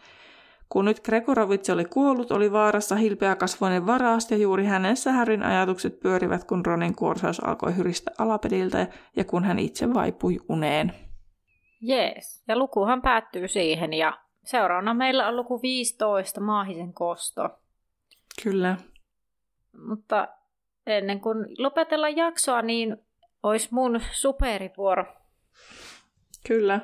Kun 0.69 0.85
nyt 0.85 1.01
Gregorovits 1.01 1.71
oli 1.71 1.85
kuollut, 1.85 2.33
oli 2.33 2.53
vaarassa 2.53 2.97
hilpeäkasvoinen 2.97 3.87
varast 3.87 4.31
ja 4.31 4.37
juuri 4.37 4.65
hänessä 4.65 5.13
Härin 5.13 5.43
ajatukset 5.43 6.01
pyörivät, 6.01 6.45
kun 6.45 6.67
Ronin 6.67 6.95
kuorsaus 6.97 7.41
alkoi 7.45 7.77
hyristä 7.77 8.11
alapediltä 8.19 8.87
ja 9.17 9.25
kun 9.25 9.45
hän 9.45 9.59
itse 9.59 9.95
vaipui 9.95 10.39
uneen. 10.49 10.93
Jees, 11.81 12.43
ja 12.49 12.59
lukuhan 12.59 13.03
päättyy 13.03 13.49
siihen 13.49 13.93
ja 13.93 14.19
seuraavana 14.45 14.95
meillä 14.95 15.29
on 15.29 15.37
luku 15.37 15.63
15, 15.63 16.41
Maahisen 16.41 16.93
kosto. 16.95 17.49
Kyllä. 18.43 18.77
Mutta 19.89 20.29
ennen 20.87 21.21
kuin 21.21 21.47
lopetellaan 21.59 22.17
jaksoa, 22.17 22.63
niin 22.63 22.97
olisi 23.43 23.69
mun 23.71 24.01
superivuoro. 24.11 25.05
Kyllä. 26.47 26.81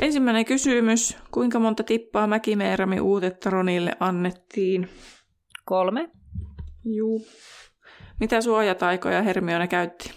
Ensimmäinen 0.00 0.44
kysymys. 0.44 1.18
Kuinka 1.30 1.58
monta 1.58 1.82
tippaa 1.82 2.26
Mäkimeerami 2.26 3.00
uutetta 3.00 3.50
Ronille 3.50 3.92
annettiin? 4.00 4.88
Kolme. 5.64 6.10
Juu. 6.84 7.26
Mitä 8.20 8.40
suojataikoja 8.40 9.22
Hermione 9.22 9.68
käytti? 9.68 10.12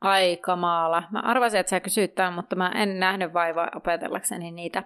Aika 0.00 0.56
maala. 0.56 1.02
Mä 1.12 1.20
arvasin, 1.20 1.60
että 1.60 1.70
sä 1.70 1.80
kysyt 1.80 2.14
tämän, 2.14 2.32
mutta 2.32 2.56
mä 2.56 2.72
en 2.74 3.00
nähnyt 3.00 3.32
vaivaa 3.32 3.70
opetellakseni 3.76 4.50
niitä. 4.50 4.82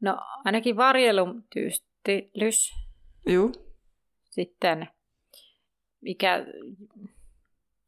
No 0.00 0.18
ainakin 0.44 0.76
varjelum 0.76 1.42
tyystilys. 1.54 2.72
Juu. 3.26 3.52
Sitten 4.30 4.88
mikä, 6.00 6.46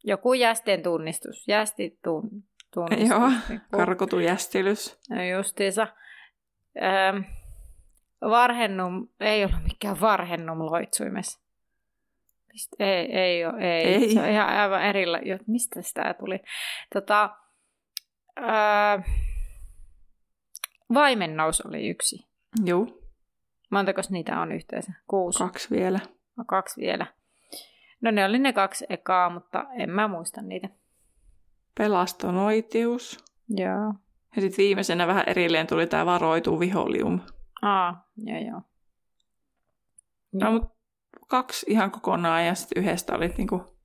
joku 0.03 0.33
jästeen 0.33 0.83
tunnistus. 0.83 1.47
Jästi 1.47 1.99
tun, 2.03 2.43
tunnistus. 2.73 3.09
Joo, 3.09 3.31
Niin 3.49 3.61
karkotujästilys. 3.71 4.99
No 5.09 5.23
justiinsa. 5.23 5.87
Ähm, 6.81 7.21
varhennum, 8.21 9.07
ei 9.19 9.45
ollut 9.45 9.63
mikään 9.63 9.99
varhennum 10.01 10.59
loitsuimessa. 10.59 11.43
Ei, 12.79 13.17
ei 13.17 13.45
ole, 13.45 13.61
ei. 13.61 13.85
Ei. 13.93 14.13
Se 14.13 14.21
on 14.21 14.29
ihan 14.29 14.49
aivan 14.49 14.81
erillä. 14.81 15.19
Jo, 15.25 15.37
mistä 15.47 15.81
sitä 15.81 16.15
tuli? 16.19 16.39
Tota, 16.93 17.29
äh, 18.39 19.03
vaimennous 20.93 21.61
oli 21.61 21.89
yksi. 21.89 22.27
Juu, 22.65 23.03
Montako 23.73 24.01
niitä 24.09 24.39
on 24.39 24.51
yhteensä? 24.51 24.93
Kuusi. 25.07 25.39
kaksi 25.39 25.69
vielä. 25.69 25.99
No, 26.37 26.43
kaksi 26.47 26.81
vielä. 26.81 27.05
No 28.03 28.11
ne 28.11 28.25
oli 28.25 28.39
ne 28.39 28.53
kaksi 28.53 28.85
ekaa, 28.89 29.29
mutta 29.29 29.65
en 29.73 29.89
mä 29.89 30.07
muista 30.07 30.41
niitä. 30.41 30.69
Pelastonoitius. 31.77 33.25
Joo. 33.49 33.93
Ja 34.35 34.41
sitten 34.41 34.57
viimeisenä 34.63 35.07
vähän 35.07 35.23
erilleen 35.27 35.67
tuli 35.67 35.87
tämä 35.87 36.05
varoitu 36.05 36.59
viholium. 36.59 37.19
Aa, 37.61 38.09
joo 38.17 38.39
joo. 38.39 38.61
No, 40.33 40.51
mutta 40.51 40.69
kaksi 41.27 41.65
ihan 41.69 41.91
kokonaan 41.91 42.45
ja 42.45 42.55
sitten 42.55 42.83
yhdestä 42.83 43.15
oli 43.15 43.27
niinku 43.27 43.77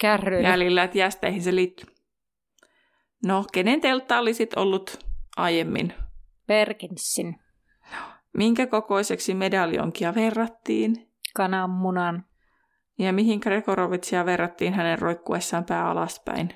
Kärryillä. 0.00 0.48
jäljellä, 0.48 0.82
että 0.82 0.98
jästeihin 0.98 1.42
se 1.42 1.54
liittyy. 1.54 1.94
No, 3.26 3.44
kenen 3.52 3.80
teltta 3.80 4.18
oli 4.18 4.34
sitten 4.34 4.58
ollut 4.58 5.06
aiemmin? 5.36 5.94
Perkinsin. 6.46 7.40
Minkä 8.32 8.66
kokoiseksi 8.66 9.34
medaljonkia 9.34 10.14
verrattiin? 10.14 11.10
Kananmunan. 11.34 12.24
Ja 13.00 13.12
mihin 13.12 13.40
Gregorovitsia 13.42 14.26
verrattiin 14.26 14.74
hänen 14.74 14.98
roikkuessaan 14.98 15.64
pää 15.64 15.90
alaspäin? 15.90 16.48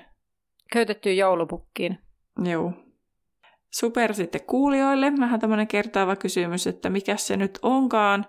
Köytettyyn 0.71 1.17
joulupukkiin. 1.17 1.99
Joo. 2.43 2.73
Super 3.73 4.13
sitten 4.13 4.41
kuulijoille. 4.47 5.13
Vähän 5.19 5.39
tämmöinen 5.39 5.67
kertaava 5.67 6.15
kysymys, 6.15 6.67
että 6.67 6.89
mikä 6.89 7.17
se 7.17 7.37
nyt 7.37 7.59
onkaan, 7.61 8.25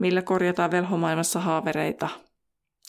millä 0.00 0.22
korjataan 0.22 0.70
velhomaailmassa 0.70 1.40
haavereita. 1.40 2.08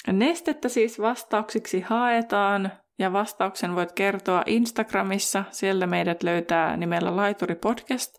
Nestettä 0.07 0.70
siis 0.70 0.99
vastauksiksi 1.01 1.82
haetaan 1.82 2.72
ja 2.99 3.14
vastauksen 3.14 3.76
voit 3.76 3.91
kertoa 3.91 4.43
Instagramissa. 4.45 5.43
Siellä 5.51 5.88
meidät 5.88 6.24
löytää 6.24 6.78
nimellä 6.78 7.16
Laituri 7.16 7.55
Podcast. 7.55 8.16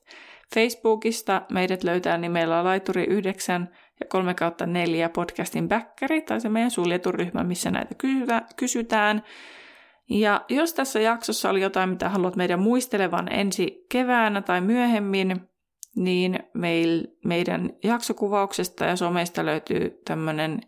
Facebookista 0.54 1.42
meidät 1.52 1.84
löytää 1.84 2.18
nimellä 2.18 2.64
Laituri 2.64 3.04
9 3.04 3.68
ja 4.02 4.06
3 4.08 4.34
kautta 4.34 4.66
4 4.66 5.08
podcastin 5.08 5.68
backkari 5.68 6.22
tai 6.22 6.40
se 6.40 6.48
meidän 6.48 6.70
suljettu 6.70 7.12
ryhmä, 7.12 7.44
missä 7.44 7.70
näitä 7.70 7.94
kysytä- 7.94 8.46
kysytään. 8.56 9.22
Ja 10.10 10.44
jos 10.48 10.74
tässä 10.74 11.00
jaksossa 11.00 11.50
oli 11.50 11.60
jotain, 11.60 11.90
mitä 11.90 12.08
haluat 12.08 12.36
meidän 12.36 12.60
muistelevan 12.60 13.32
ensi 13.32 13.86
keväänä 13.92 14.42
tai 14.42 14.60
myöhemmin, 14.60 15.48
niin 15.96 16.38
meil, 16.54 17.06
meidän 17.24 17.70
jaksokuvauksesta 17.84 18.84
ja 18.84 18.96
someista 18.96 19.46
löytyy 19.46 20.00
tämmöinen 20.04 20.60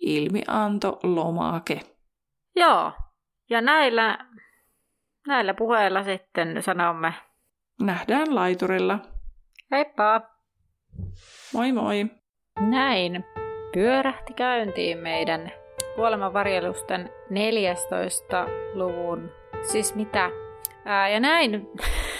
ilmianto-lomake. 0.00 1.80
Joo. 2.56 2.92
Ja 3.50 3.60
näillä, 3.60 4.18
näillä 5.26 5.54
puheilla 5.54 6.04
sitten 6.04 6.62
sanomme 6.62 7.14
Nähdään 7.82 8.34
laiturilla. 8.34 8.98
heippa! 9.70 10.20
Moi 11.54 11.72
moi! 11.72 12.06
Näin 12.60 13.24
pyörähti 13.72 14.34
käyntiin 14.34 14.98
meidän 14.98 15.52
kuolemanvarjelusten 15.94 17.10
14. 17.30 18.46
luvun. 18.74 19.30
Siis 19.62 19.94
mitä? 19.94 20.30
Ää, 20.84 21.08
ja 21.08 21.20
näin. 21.20 21.68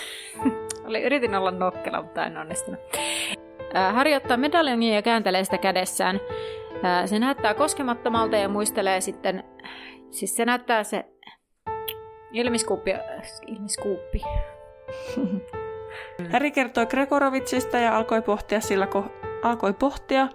Oli, 0.87 1.03
yritin 1.03 1.35
olla 1.35 1.51
nokkela, 1.51 2.03
mutta 2.03 2.27
en 2.27 2.37
onnistunut. 2.37 2.81
Ää, 3.75 3.93
Harry 3.93 4.15
ottaa 4.15 4.37
medaljonia 4.37 4.95
ja 4.95 5.03
kääntelee 5.03 5.45
sitä 5.45 5.59
kädessään. 5.59 6.21
Ää, 6.83 7.07
se 7.07 7.19
näyttää 7.19 7.55
koskemattomalta 7.55 8.37
ja 8.37 8.49
muistelee 8.49 9.01
sitten... 9.01 9.45
Siis 10.11 10.37
se 10.37 10.45
näyttää 10.45 10.85
se 10.85 11.05
ilmiskuuppi... 12.33 12.95
Ilmiskuuppi. 13.47 14.23
Häri 16.31 16.51
kertoi 16.57 16.87
Gregorovitsista 16.87 17.79
ja 17.79 17.97
alkoi 17.97 18.23
pohtia, 18.23 18.61
sillä 18.61 18.87
ko- 18.87 19.30
alkoi 19.43 19.73
pohtia, 19.73 20.29